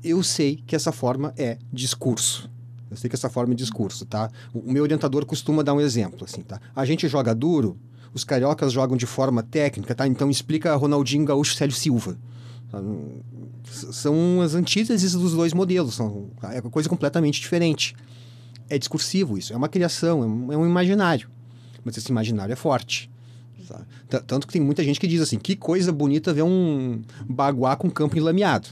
Eu 0.03 0.23
sei 0.23 0.61
que 0.67 0.75
essa 0.75 0.91
forma 0.91 1.33
é 1.39 1.59
discurso. 1.73 2.50
Eu 2.91 2.97
sei 2.97 3.09
que 3.09 3.15
essa 3.17 3.29
forma 3.31 3.53
é 3.53 3.57
discurso, 3.57 4.05
tá? 4.05 4.31
O 4.53 4.73
meu 4.73 4.83
orientador 4.83 5.25
costuma 5.25 5.63
dar 5.63 5.75
um 5.75 5.81
exemplo, 5.81 6.25
assim, 6.25 6.43
tá? 6.43 6.61
A 6.75 6.85
gente 6.85 7.07
joga 7.09 7.35
duro, 7.35 7.79
os 8.13 8.25
cariocas 8.25 8.73
jogam 8.73 8.97
de 8.97 9.07
forma 9.07 9.43
técnica, 9.43 9.95
tá? 9.95 10.07
Então 10.07 10.29
explica 10.31 10.75
Ronaldinho 10.75 11.25
Gaúcho 11.25 11.55
Célio 11.55 11.75
Silva. 11.75 12.19
tá? 12.71 12.81
São 13.71 14.41
as 14.43 14.55
antíteses 14.55 15.13
dos 15.13 15.33
dois 15.33 15.53
modelos, 15.53 15.95
são 15.95 16.31
é 16.43 16.61
coisa 16.63 16.89
completamente 16.89 17.41
diferente. 17.41 17.95
É 18.69 18.79
discursivo 18.79 19.39
isso, 19.39 19.53
é 19.53 19.57
uma 19.57 19.69
criação, 19.69 20.23
é 20.23 20.27
um, 20.27 20.53
é 20.53 20.57
um 20.57 20.67
imaginário. 20.67 21.29
Mas 21.85 21.97
esse 21.97 22.11
imaginário 22.11 22.53
é 22.53 22.57
forte. 22.57 23.11
sabe? 23.67 23.85
T- 24.09 24.21
Tanto 24.27 24.47
que 24.47 24.53
tem 24.53 24.63
muita 24.63 24.83
gente 24.85 24.99
que 25.01 25.07
diz 25.07 25.21
assim, 25.21 25.39
que 25.39 25.55
coisa 25.57 25.93
bonita 25.93 26.33
ver 26.33 26.43
um 26.43 27.03
baguá 27.29 27.77
com 27.77 27.89
campo 27.91 28.17
enlameado. 28.19 28.69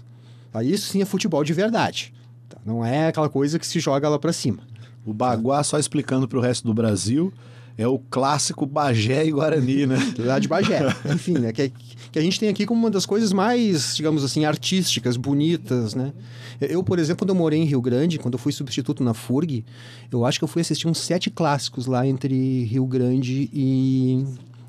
Tá? 0.53 0.63
Isso 0.63 0.89
sim 0.89 1.01
é 1.03 1.05
futebol 1.05 1.43
de 1.45 1.53
verdade. 1.53 2.13
Tá? 2.49 2.59
Não 2.65 2.85
é 2.85 3.09
aquela 3.09 3.29
coisa 3.29 3.59
que 3.59 3.67
se 3.67 3.81
joga 3.81 4.09
lá 4.09 4.19
pra 4.19 4.33
cima. 4.33 4.63
O 5.05 5.13
Baguá, 5.13 5.63
só 5.63 5.79
explicando 5.79 6.29
para 6.29 6.39
o 6.39 6.43
resto 6.43 6.67
do 6.67 6.75
Brasil, 6.75 7.33
é 7.79 7.87
o 7.87 7.99
clássico 7.99 8.67
Bagé 8.67 9.25
e 9.25 9.31
Guarani, 9.31 9.87
né? 9.87 9.97
lá 10.19 10.41
de 10.41 10.49
Bagé. 10.49 10.81
Enfim, 11.15 11.35
né? 11.35 11.53
Que, 11.53 11.73
que 12.11 12.19
a 12.19 12.23
gente 12.23 12.41
tem 12.41 12.49
aqui 12.49 12.67
como 12.67 12.81
uma 12.81 12.91
das 12.91 13.07
coisas 13.07 13.33
mais, 13.33 13.95
digamos 13.95 14.25
assim, 14.25 14.45
artísticas, 14.45 15.17
bonitas, 15.17 15.95
né? 15.95 16.13
Eu, 16.61 16.83
por 16.83 16.99
exemplo, 16.99 17.21
quando 17.21 17.31
eu 17.31 17.37
morei 17.37 17.61
em 17.61 17.65
Rio 17.65 17.81
Grande, 17.81 18.19
quando 18.19 18.35
eu 18.35 18.39
fui 18.39 18.53
substituto 18.53 19.05
na 19.05 19.15
FURG, 19.15 19.65
eu 20.11 20.27
acho 20.27 20.41
que 20.41 20.45
eu 20.45 20.49
fui 20.49 20.61
assistir 20.61 20.89
uns 20.89 20.99
sete 20.99 21.31
clássicos 21.31 21.87
lá 21.87 22.05
entre 22.05 22.65
Rio 22.65 22.85
Grande 22.85 23.49
e, 23.53 24.25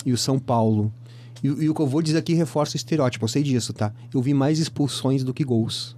e 0.05 0.13
o 0.13 0.17
São 0.17 0.37
Paulo. 0.37 0.93
E, 1.43 1.47
e 1.47 1.69
o 1.69 1.73
que 1.73 1.81
eu 1.81 1.87
vou 1.87 2.03
dizer 2.03 2.19
aqui 2.19 2.35
reforça 2.35 2.75
o 2.75 2.77
estereótipo, 2.77 3.25
eu 3.25 3.29
sei 3.29 3.41
disso, 3.41 3.73
tá? 3.73 3.91
Eu 4.13 4.21
vi 4.21 4.35
mais 4.35 4.59
expulsões 4.59 5.23
do 5.23 5.33
que 5.33 5.43
gols. 5.43 5.97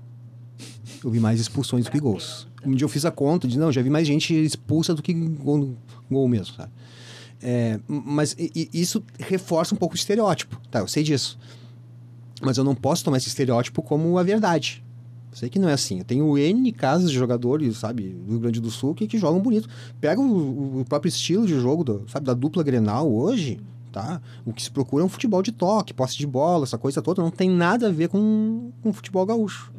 Eu 1.03 1.09
vi 1.09 1.19
mais 1.19 1.39
expulsões 1.39 1.85
do 1.85 1.91
que 1.91 1.99
gols. 1.99 2.47
Um 2.65 2.75
dia 2.75 2.85
eu 2.85 2.89
fiz 2.89 3.05
a 3.05 3.11
conta, 3.11 3.47
de 3.47 3.57
não, 3.57 3.71
já 3.71 3.81
vi 3.81 3.89
mais 3.89 4.05
gente 4.07 4.33
expulsa 4.33 4.93
do 4.93 5.01
que 5.01 5.13
gol, 5.13 5.75
gol 6.09 6.27
mesmo, 6.27 6.55
sabe? 6.55 6.71
É, 7.41 7.79
mas 7.87 8.35
i- 8.37 8.69
isso 8.71 9.03
reforça 9.19 9.73
um 9.73 9.77
pouco 9.77 9.95
o 9.95 9.97
estereótipo, 9.97 10.59
tá? 10.69 10.79
Eu 10.79 10.87
sei 10.87 11.01
disso. 11.03 11.39
Mas 12.41 12.57
eu 12.57 12.63
não 12.63 12.75
posso 12.75 13.03
tomar 13.03 13.17
esse 13.17 13.27
estereótipo 13.29 13.81
como 13.81 14.17
a 14.17 14.23
verdade. 14.23 14.83
Eu 15.31 15.37
sei 15.37 15.49
que 15.49 15.57
não 15.57 15.69
é 15.69 15.73
assim. 15.73 15.99
Eu 15.99 16.03
tenho 16.05 16.37
N 16.37 16.71
casos 16.71 17.09
de 17.09 17.17
jogadores, 17.17 17.77
sabe, 17.77 18.09
do 18.09 18.31
Rio 18.31 18.39
Grande 18.39 18.59
do 18.61 18.69
Sul 18.69 18.93
que, 18.93 19.07
que 19.07 19.17
jogam 19.17 19.39
bonito. 19.41 19.67
Pega 19.99 20.21
o, 20.21 20.81
o 20.81 20.85
próprio 20.85 21.09
estilo 21.09 21.47
de 21.47 21.59
jogo, 21.59 21.83
do, 21.83 22.05
sabe, 22.09 22.25
da 22.27 22.33
dupla 22.35 22.61
Grenal 22.61 23.11
hoje, 23.11 23.59
tá? 23.91 24.21
O 24.45 24.53
que 24.53 24.61
se 24.61 24.69
procura 24.69 25.03
é 25.03 25.05
um 25.05 25.09
futebol 25.09 25.41
de 25.41 25.51
toque, 25.51 25.93
posse 25.93 26.17
de 26.17 26.27
bola, 26.27 26.65
essa 26.65 26.77
coisa 26.77 27.01
toda. 27.01 27.23
Não 27.23 27.31
tem 27.31 27.49
nada 27.49 27.87
a 27.87 27.91
ver 27.91 28.09
com, 28.09 28.71
com 28.83 28.93
futebol 28.93 29.25
gaúcho. 29.25 29.71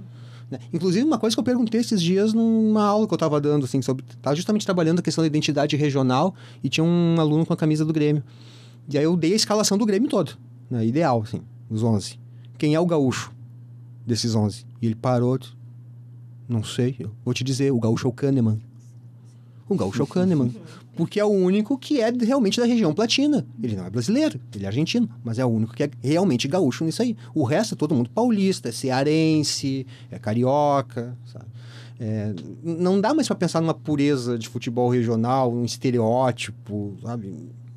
Né? 0.52 0.58
Inclusive, 0.70 1.02
uma 1.02 1.18
coisa 1.18 1.34
que 1.34 1.40
eu 1.40 1.44
perguntei 1.44 1.80
esses 1.80 2.02
dias 2.02 2.34
numa 2.34 2.84
aula 2.84 3.06
que 3.06 3.14
eu 3.14 3.16
estava 3.16 3.40
dando, 3.40 3.64
assim, 3.64 3.80
sobre. 3.80 4.04
Estava 4.06 4.36
justamente 4.36 4.66
trabalhando 4.66 4.98
a 4.98 5.02
questão 5.02 5.22
da 5.22 5.26
identidade 5.26 5.74
regional 5.76 6.34
e 6.62 6.68
tinha 6.68 6.84
um 6.84 7.18
aluno 7.18 7.46
com 7.46 7.54
a 7.54 7.56
camisa 7.56 7.86
do 7.86 7.92
Grêmio. 7.92 8.22
E 8.86 8.98
aí 8.98 9.04
eu 9.04 9.16
dei 9.16 9.32
a 9.32 9.36
escalação 9.36 9.78
do 9.78 9.86
Grêmio 9.86 10.10
todo, 10.10 10.32
né? 10.70 10.84
Ideal, 10.84 11.22
assim, 11.22 11.40
os 11.70 11.82
11. 11.82 12.18
Quem 12.58 12.74
é 12.74 12.80
o 12.80 12.84
gaúcho 12.84 13.32
desses 14.06 14.34
11? 14.34 14.66
E 14.82 14.86
ele 14.86 14.94
parou. 14.94 15.38
Não 16.46 16.62
sei, 16.62 16.96
eu 16.98 17.10
vou 17.24 17.32
te 17.32 17.42
dizer, 17.42 17.72
o 17.72 17.80
gaúcho 17.80 18.06
é 18.06 18.10
o 18.10 18.12
Kahneman. 18.12 18.60
O 19.66 19.74
gaúcho 19.74 20.02
é 20.02 20.04
o 20.04 20.06
Kahneman. 20.06 20.54
Porque 20.94 21.18
é 21.18 21.24
o 21.24 21.30
único 21.30 21.78
que 21.78 22.00
é 22.00 22.10
realmente 22.10 22.60
da 22.60 22.66
região 22.66 22.92
platina. 22.92 23.46
Ele 23.62 23.76
não 23.76 23.86
é 23.86 23.90
brasileiro, 23.90 24.38
ele 24.54 24.64
é 24.64 24.68
argentino, 24.68 25.08
mas 25.24 25.38
é 25.38 25.44
o 25.44 25.48
único 25.48 25.74
que 25.74 25.84
é 25.84 25.90
realmente 26.02 26.46
gaúcho 26.46 26.84
nisso 26.84 27.02
aí. 27.02 27.16
O 27.34 27.44
resto 27.44 27.74
é 27.74 27.78
todo 27.78 27.94
mundo 27.94 28.10
paulista, 28.10 28.68
é 28.68 28.72
cearense, 28.72 29.86
é 30.10 30.18
carioca, 30.18 31.16
sabe? 31.32 31.46
É, 31.98 32.34
não 32.62 33.00
dá 33.00 33.14
mais 33.14 33.28
para 33.28 33.36
pensar 33.36 33.60
numa 33.60 33.74
pureza 33.74 34.36
de 34.36 34.48
futebol 34.48 34.90
regional, 34.90 35.52
um 35.52 35.64
estereótipo, 35.64 36.96
sabe? 37.00 37.32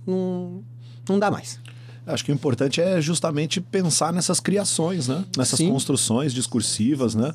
Não, 0.05 0.63
não 1.07 1.19
dá 1.19 1.29
mais. 1.29 1.59
Acho 2.07 2.25
que 2.25 2.31
o 2.31 2.33
importante 2.33 2.81
é 2.81 2.99
justamente 3.01 3.61
pensar 3.61 4.11
nessas 4.11 4.39
criações, 4.39 5.07
né? 5.07 5.23
Nessas 5.37 5.57
Sim. 5.57 5.69
construções 5.69 6.33
discursivas, 6.33 7.15
né? 7.15 7.33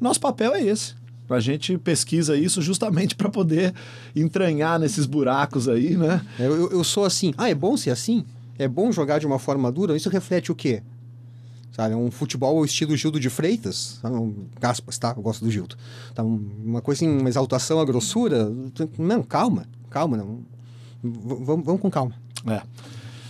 Nosso 0.00 0.20
papel 0.20 0.54
é 0.54 0.62
esse. 0.62 0.94
A 1.28 1.40
gente 1.40 1.78
pesquisa 1.78 2.36
isso 2.36 2.60
justamente 2.60 3.14
para 3.16 3.28
poder 3.28 3.72
entranhar 4.14 4.78
nesses 4.78 5.06
buracos 5.06 5.68
aí, 5.68 5.96
né? 5.96 6.20
Eu, 6.38 6.54
eu- 6.56 6.70
eu 6.70 6.84
sou 6.84 7.04
assim. 7.04 7.32
Ah, 7.36 7.48
é 7.48 7.54
bom 7.54 7.76
ser 7.76 7.90
assim? 7.90 8.24
É 8.58 8.68
bom 8.68 8.92
jogar 8.92 9.18
de 9.18 9.26
uma 9.26 9.38
forma 9.38 9.70
dura? 9.72 9.96
Isso 9.96 10.08
reflete 10.08 10.52
o 10.52 10.54
quê? 10.54 10.82
Sabe, 11.72 11.92
um 11.96 12.08
futebol 12.08 12.64
estilo 12.64 12.96
Gildo 12.96 13.18
de 13.18 13.28
Freitas, 13.28 13.98
sabe? 14.00 14.14
Um, 14.14 14.44
aspas, 14.62 14.96
tá? 14.96 15.12
Eu 15.16 15.22
gosto 15.22 15.44
do 15.44 15.50
Gildo. 15.50 15.76
Tá, 16.14 16.22
um- 16.22 16.48
uma 16.64 16.80
coisa 16.80 16.98
assim, 17.04 17.18
uma 17.18 17.28
exaltação 17.28 17.80
à 17.80 17.84
grossura. 17.84 18.48
Não, 18.96 19.22
calma, 19.24 19.66
calma, 19.90 20.16
não. 20.16 20.36
V- 21.02 21.44
vamos, 21.44 21.64
vamos 21.66 21.80
com 21.80 21.90
calma. 21.90 22.14
É. 22.46 22.62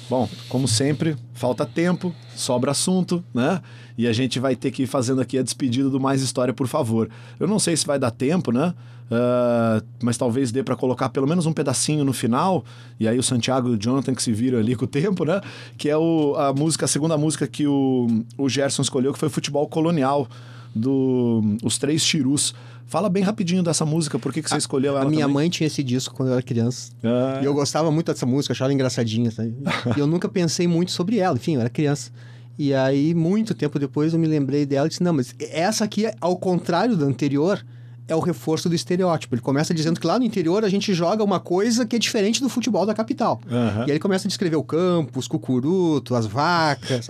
Bom, 0.08 0.28
como 0.48 0.68
sempre, 0.68 1.16
falta 1.32 1.64
tempo, 1.64 2.14
sobra 2.34 2.72
assunto, 2.72 3.24
né? 3.32 3.60
E 3.96 4.06
a 4.06 4.12
gente 4.12 4.38
vai 4.38 4.54
ter 4.54 4.70
que 4.70 4.82
ir 4.82 4.86
fazendo 4.86 5.20
aqui 5.20 5.38
a 5.38 5.42
despedida 5.42 5.88
do 5.88 6.00
Mais 6.00 6.20
História, 6.20 6.52
por 6.52 6.66
favor. 6.66 7.08
Eu 7.38 7.46
não 7.46 7.58
sei 7.58 7.76
se 7.76 7.86
vai 7.86 7.98
dar 7.98 8.10
tempo, 8.10 8.52
né? 8.52 8.74
Ah, 9.10 9.82
mas 10.02 10.16
talvez 10.16 10.50
dê 10.50 10.62
para 10.62 10.76
colocar 10.76 11.08
pelo 11.08 11.26
menos 11.26 11.46
um 11.46 11.52
pedacinho 11.52 12.04
no 12.04 12.12
final, 12.12 12.64
e 12.98 13.06
aí 13.06 13.18
o 13.18 13.22
Santiago 13.22 13.68
e 13.68 13.72
o 13.72 13.78
Jonathan 13.78 14.14
que 14.14 14.22
se 14.22 14.32
viram 14.32 14.58
ali 14.58 14.74
com 14.74 14.84
o 14.84 14.88
tempo, 14.88 15.24
né? 15.24 15.40
Que 15.76 15.90
é 15.90 15.96
o, 15.96 16.34
a 16.36 16.52
música, 16.52 16.84
a 16.84 16.88
segunda 16.88 17.16
música 17.16 17.46
que 17.46 17.66
o, 17.66 18.24
o 18.36 18.48
Gerson 18.48 18.82
escolheu, 18.82 19.12
que 19.12 19.18
foi 19.18 19.28
Futebol 19.28 19.66
Colonial, 19.68 20.28
do 20.74 21.56
Os 21.62 21.78
Três 21.78 22.02
Chirus. 22.02 22.54
Fala 22.86 23.08
bem 23.08 23.22
rapidinho 23.22 23.62
dessa 23.62 23.84
música, 23.86 24.18
por 24.18 24.32
que, 24.32 24.42
que 24.42 24.50
você 24.50 24.58
escolheu 24.58 24.92
ela 24.96 25.06
A 25.06 25.08
minha 25.08 25.22
também? 25.22 25.34
mãe 25.34 25.48
tinha 25.50 25.66
esse 25.66 25.82
disco 25.82 26.14
quando 26.14 26.28
eu 26.28 26.34
era 26.34 26.42
criança. 26.42 26.92
Ah. 27.02 27.40
E 27.42 27.44
eu 27.46 27.54
gostava 27.54 27.90
muito 27.90 28.12
dessa 28.12 28.26
música, 28.26 28.52
achava 28.52 28.66
ela 28.66 28.74
engraçadinha. 28.74 29.30
Sabe? 29.30 29.54
e 29.96 30.00
eu 30.00 30.06
nunca 30.06 30.28
pensei 30.28 30.68
muito 30.68 30.92
sobre 30.92 31.18
ela, 31.18 31.36
enfim, 31.36 31.54
eu 31.54 31.60
era 31.60 31.70
criança. 31.70 32.10
E 32.58 32.72
aí, 32.72 33.14
muito 33.14 33.54
tempo 33.54 33.78
depois, 33.78 34.12
eu 34.12 34.18
me 34.18 34.28
lembrei 34.28 34.64
dela 34.64 34.86
e 34.86 34.90
disse: 34.90 35.02
Não, 35.02 35.12
mas 35.12 35.34
essa 35.40 35.84
aqui, 35.84 36.08
ao 36.20 36.36
contrário 36.36 36.96
da 36.96 37.04
anterior, 37.04 37.64
é 38.06 38.14
o 38.14 38.20
reforço 38.20 38.68
do 38.68 38.74
estereótipo. 38.74 39.34
Ele 39.34 39.42
começa 39.42 39.72
dizendo 39.74 39.98
que 39.98 40.06
lá 40.06 40.18
no 40.18 40.24
interior 40.24 40.64
a 40.64 40.68
gente 40.68 40.92
joga 40.94 41.24
uma 41.24 41.40
coisa 41.40 41.84
que 41.86 41.96
é 41.96 41.98
diferente 41.98 42.40
do 42.40 42.48
futebol 42.48 42.84
da 42.86 42.94
capital. 42.94 43.40
Aham. 43.50 43.80
E 43.80 43.82
aí 43.84 43.90
ele 43.92 43.98
começa 43.98 44.26
a 44.26 44.28
descrever 44.28 44.56
o 44.56 44.62
campo, 44.62 45.18
os 45.18 45.26
cucurutos, 45.26 46.16
as 46.16 46.26
vacas. 46.26 47.08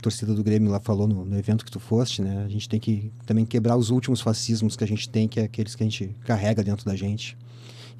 torcida 0.00 0.34
do 0.34 0.42
Grêmio 0.42 0.70
lá 0.70 0.80
falou 0.80 1.06
no, 1.06 1.24
no 1.24 1.38
evento 1.38 1.64
que 1.64 1.70
tu 1.70 1.80
foste, 1.80 2.22
né? 2.22 2.44
A 2.44 2.48
gente 2.48 2.68
tem 2.68 2.78
que 2.78 3.12
também 3.26 3.44
quebrar 3.44 3.76
os 3.76 3.90
últimos 3.90 4.20
fascismos 4.20 4.76
que 4.76 4.84
a 4.84 4.86
gente 4.86 5.08
tem, 5.08 5.26
que 5.28 5.40
é 5.40 5.44
aqueles 5.44 5.74
que 5.74 5.82
a 5.82 5.86
gente 5.86 6.14
carrega 6.24 6.62
dentro 6.62 6.84
da 6.84 6.94
gente. 6.94 7.36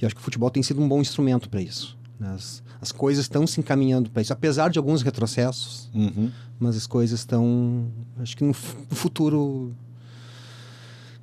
E 0.01 0.07
acho 0.07 0.15
que 0.15 0.21
o 0.21 0.25
futebol 0.25 0.51
tem 0.51 0.63
sido 0.63 0.81
um 0.81 0.89
bom 0.89 1.01
instrumento 1.01 1.49
para 1.49 1.61
isso. 1.61 1.99
As, 2.21 2.63
as 2.81 2.93
coisas 2.93 3.25
estão 3.25 3.47
se 3.47 3.61
encaminhando 3.61 4.11
para 4.11 4.23
isso, 4.23 4.33
apesar 4.33 4.71
de 4.71 4.79
alguns 4.79 5.03
retrocessos, 5.03 5.91
Uhum. 5.95 6.31
mas 6.59 6.77
as 6.77 6.87
coisas 6.87 7.21
estão. 7.21 7.89
Acho 8.19 8.37
que 8.37 8.45
no 8.45 8.53
futuro 8.55 9.75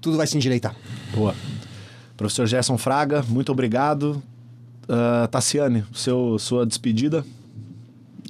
tudo 0.07 0.15
vai 0.15 0.25
se 0.25 0.37
endireitar. 0.37 0.73
Boa. 1.13 1.35
Professor 2.15 2.47
Gerson 2.47 2.77
Fraga, 2.77 3.23
muito 3.27 3.51
obrigado. 3.51 4.23
Ah, 4.87 5.27
Tassiane, 5.29 5.83
seu, 5.93 6.39
sua 6.39 6.65
despedida. 6.65 7.25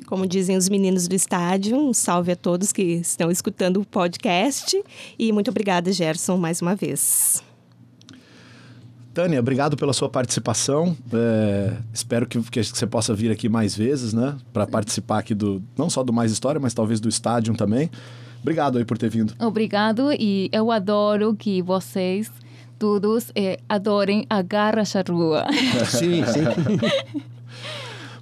Como 0.08 0.26
dizem 0.26 0.58
os 0.58 0.68
meninos 0.70 1.08
do 1.08 1.14
estádio, 1.14 1.78
um 1.78 1.94
salve 1.94 2.32
a 2.32 2.36
todos 2.36 2.72
que 2.72 2.82
estão 2.82 3.30
escutando 3.30 3.80
o 3.80 3.86
podcast. 3.86 4.82
E 5.20 5.32
muito 5.32 5.52
obrigada, 5.52 5.92
Gerson, 5.92 6.38
mais 6.38 6.62
uma 6.64 6.76
vez. 6.76 7.44
Tânia, 9.14 9.40
obrigado 9.40 9.78
pela 9.78 9.94
sua 9.94 10.10
participação. 10.10 10.98
É, 11.14 11.74
espero 11.94 12.26
que, 12.26 12.42
que 12.42 12.64
você 12.64 12.88
possa 12.88 13.14
vir 13.14 13.32
aqui 13.32 13.48
mais 13.48 13.76
vezes, 13.76 14.14
né? 14.14 14.36
Para 14.52 14.66
participar 14.66 15.20
aqui 15.20 15.36
do 15.36 15.62
não 15.78 15.90
só 15.92 16.04
do 16.04 16.12
Mais 16.12 16.32
História, 16.32 16.60
mas 16.60 16.74
talvez 16.74 17.00
do 17.00 17.10
estádio 17.10 17.56
também. 17.56 17.92
Obrigado 18.42 18.78
aí 18.78 18.86
por 18.86 18.98
ter 18.98 19.10
vindo. 19.10 19.34
Obrigado 19.40 20.12
e 20.12 20.50
eu 20.52 20.72
adoro 20.72 21.36
que 21.36 21.62
vocês 21.62 22.32
todos 22.78 23.32
eh, 23.36 23.60
adorem 23.68 24.26
a 24.30 24.42
Garra 24.42 24.86
Charrua. 24.86 25.46
Sim, 25.86 26.24
sim. 26.26 27.24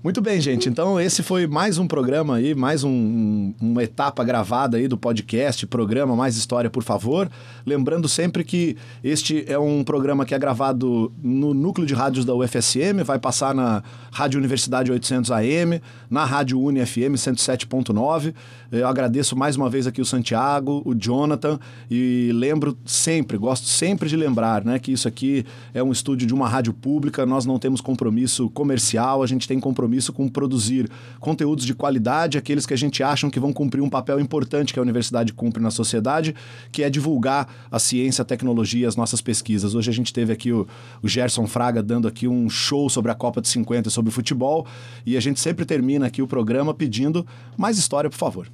Muito 0.05 0.21
bem, 0.21 0.39
gente. 0.39 0.69
Então, 0.69 1.01
esse 1.01 1.23
foi 1.23 1.47
mais 1.47 1.79
um 1.79 1.87
programa 1.87 2.35
aí, 2.35 2.53
mais 2.53 2.83
um- 2.83 2.91
um- 2.91 3.55
uma 3.59 3.83
etapa 3.83 4.23
gravada 4.23 4.77
aí 4.77 4.87
do 4.87 4.95
podcast, 4.95 5.65
programa 5.65 6.15
Mais 6.15 6.37
História, 6.37 6.69
por 6.69 6.83
favor. 6.83 7.27
Lembrando 7.65 8.07
sempre 8.07 8.43
que 8.43 8.77
este 9.03 9.43
é 9.47 9.57
um 9.57 9.83
programa 9.83 10.23
que 10.23 10.35
é 10.35 10.37
gravado 10.37 11.11
no 11.23 11.55
núcleo 11.55 11.87
de 11.87 11.95
rádios 11.95 12.23
da 12.23 12.35
UFSM, 12.35 13.01
vai 13.03 13.17
passar 13.17 13.55
na 13.55 13.81
Rádio 14.11 14.37
Universidade 14.37 14.91
800 14.91 15.31
AM, 15.31 15.81
na 16.07 16.23
Rádio 16.23 16.61
Uni 16.61 16.85
FM 16.85 17.17
107.9. 17.17 18.31
Eu 18.71 18.87
agradeço 18.87 19.35
mais 19.35 19.55
uma 19.55 19.71
vez 19.71 19.87
aqui 19.87 20.01
o 20.01 20.05
Santiago, 20.05 20.83
o 20.85 20.93
Jonathan, 20.93 21.59
e 21.89 22.29
lembro 22.31 22.77
sempre, 22.85 23.37
gosto 23.39 23.65
sempre 23.65 24.07
de 24.07 24.15
lembrar, 24.15 24.63
né, 24.63 24.77
que 24.77 24.91
isso 24.91 25.07
aqui 25.07 25.43
é 25.73 25.81
um 25.81 25.91
estúdio 25.91 26.27
de 26.27 26.33
uma 26.33 26.47
rádio 26.47 26.73
pública, 26.73 27.25
nós 27.25 27.43
não 27.43 27.57
temos 27.57 27.81
compromisso 27.81 28.51
comercial, 28.51 29.23
a 29.23 29.27
gente 29.27 29.47
tem 29.47 29.59
compromisso 29.59 29.94
compromisso 29.95 30.13
com 30.13 30.27
produzir 30.27 30.89
conteúdos 31.19 31.65
de 31.65 31.73
qualidade, 31.73 32.37
aqueles 32.37 32.65
que 32.65 32.73
a 32.73 32.77
gente 32.77 33.01
acham 33.01 33.29
que 33.29 33.39
vão 33.39 33.53
cumprir 33.53 33.81
um 33.81 33.89
papel 33.89 34.19
importante 34.19 34.73
que 34.73 34.79
a 34.79 34.81
universidade 34.81 35.33
cumpre 35.33 35.61
na 35.61 35.71
sociedade, 35.71 36.35
que 36.71 36.83
é 36.83 36.89
divulgar 36.89 37.47
a 37.71 37.79
ciência, 37.79 38.21
a 38.21 38.25
tecnologia, 38.25 38.87
as 38.87 38.95
nossas 38.95 39.21
pesquisas. 39.21 39.75
Hoje 39.75 39.89
a 39.89 39.93
gente 39.93 40.13
teve 40.13 40.33
aqui 40.33 40.51
o, 40.51 40.67
o 41.01 41.07
Gerson 41.07 41.47
Fraga 41.47 41.81
dando 41.81 42.07
aqui 42.07 42.27
um 42.27 42.49
show 42.49 42.89
sobre 42.89 43.11
a 43.11 43.15
Copa 43.15 43.41
de 43.41 43.47
50 43.47 43.89
sobre 43.89 44.11
futebol, 44.11 44.65
e 45.05 45.15
a 45.15 45.19
gente 45.19 45.39
sempre 45.39 45.65
termina 45.65 46.07
aqui 46.07 46.21
o 46.21 46.27
programa 46.27 46.73
pedindo 46.73 47.25
mais 47.57 47.77
história, 47.77 48.09
por 48.09 48.17
favor. 48.17 48.47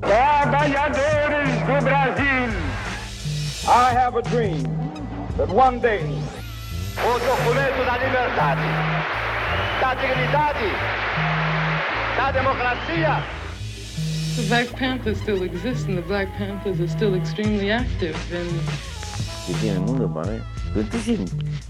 Trabalhadores 0.00 1.50
do 1.60 1.84
Brasil, 1.84 2.52
I 3.68 3.92
have 3.96 4.16
a 4.16 4.22
dream 4.22 4.62
that 5.36 5.52
one 5.52 5.80
day 5.80 6.00
O 6.98 7.18
documento 7.18 7.84
da 7.84 7.98
liberdade, 7.98 8.95
da 9.86 9.94
dignidade, 9.94 10.66
da 12.16 12.32
democracia. 12.32 13.22
The 14.34 14.42
Black 14.48 14.72
Panthers 14.76 15.18
still 15.20 15.44
exist, 15.44 15.88
and 15.88 15.96
the 15.96 16.02
Black 16.02 16.28
Panthers 16.36 16.80
are 16.80 16.88
still 16.88 17.14
extremely 17.14 17.70
active. 17.70 18.16
And 18.32 18.50
¿Qué 19.46 19.54
tiene 19.60 19.76
el 19.76 19.82
mundo 19.82 20.12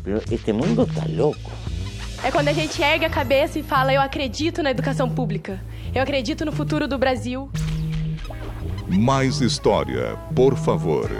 pero 0.03 0.23
este 0.31 0.53
mundo 0.55 0.85
está 0.85 1.05
loco. 1.09 1.53
É 2.25 2.31
quando 2.31 2.49
a 2.49 2.55
gente 2.55 2.83
ergue 2.83 3.05
a 3.05 3.11
cabeça 3.11 3.59
e 3.59 3.63
fala: 3.63 3.93
Eu 3.93 4.01
acredito 4.01 4.63
na 4.63 4.71
educação 4.71 5.11
pública. 5.11 5.61
Eu 5.95 6.03
acredito 6.03 6.47
no 6.47 6.53
futuro 6.53 6.89
do 6.89 6.97
Brasil. 6.97 7.51
Mais 8.89 9.43
história, 9.43 10.17
por 10.35 10.57
favor. 10.57 11.11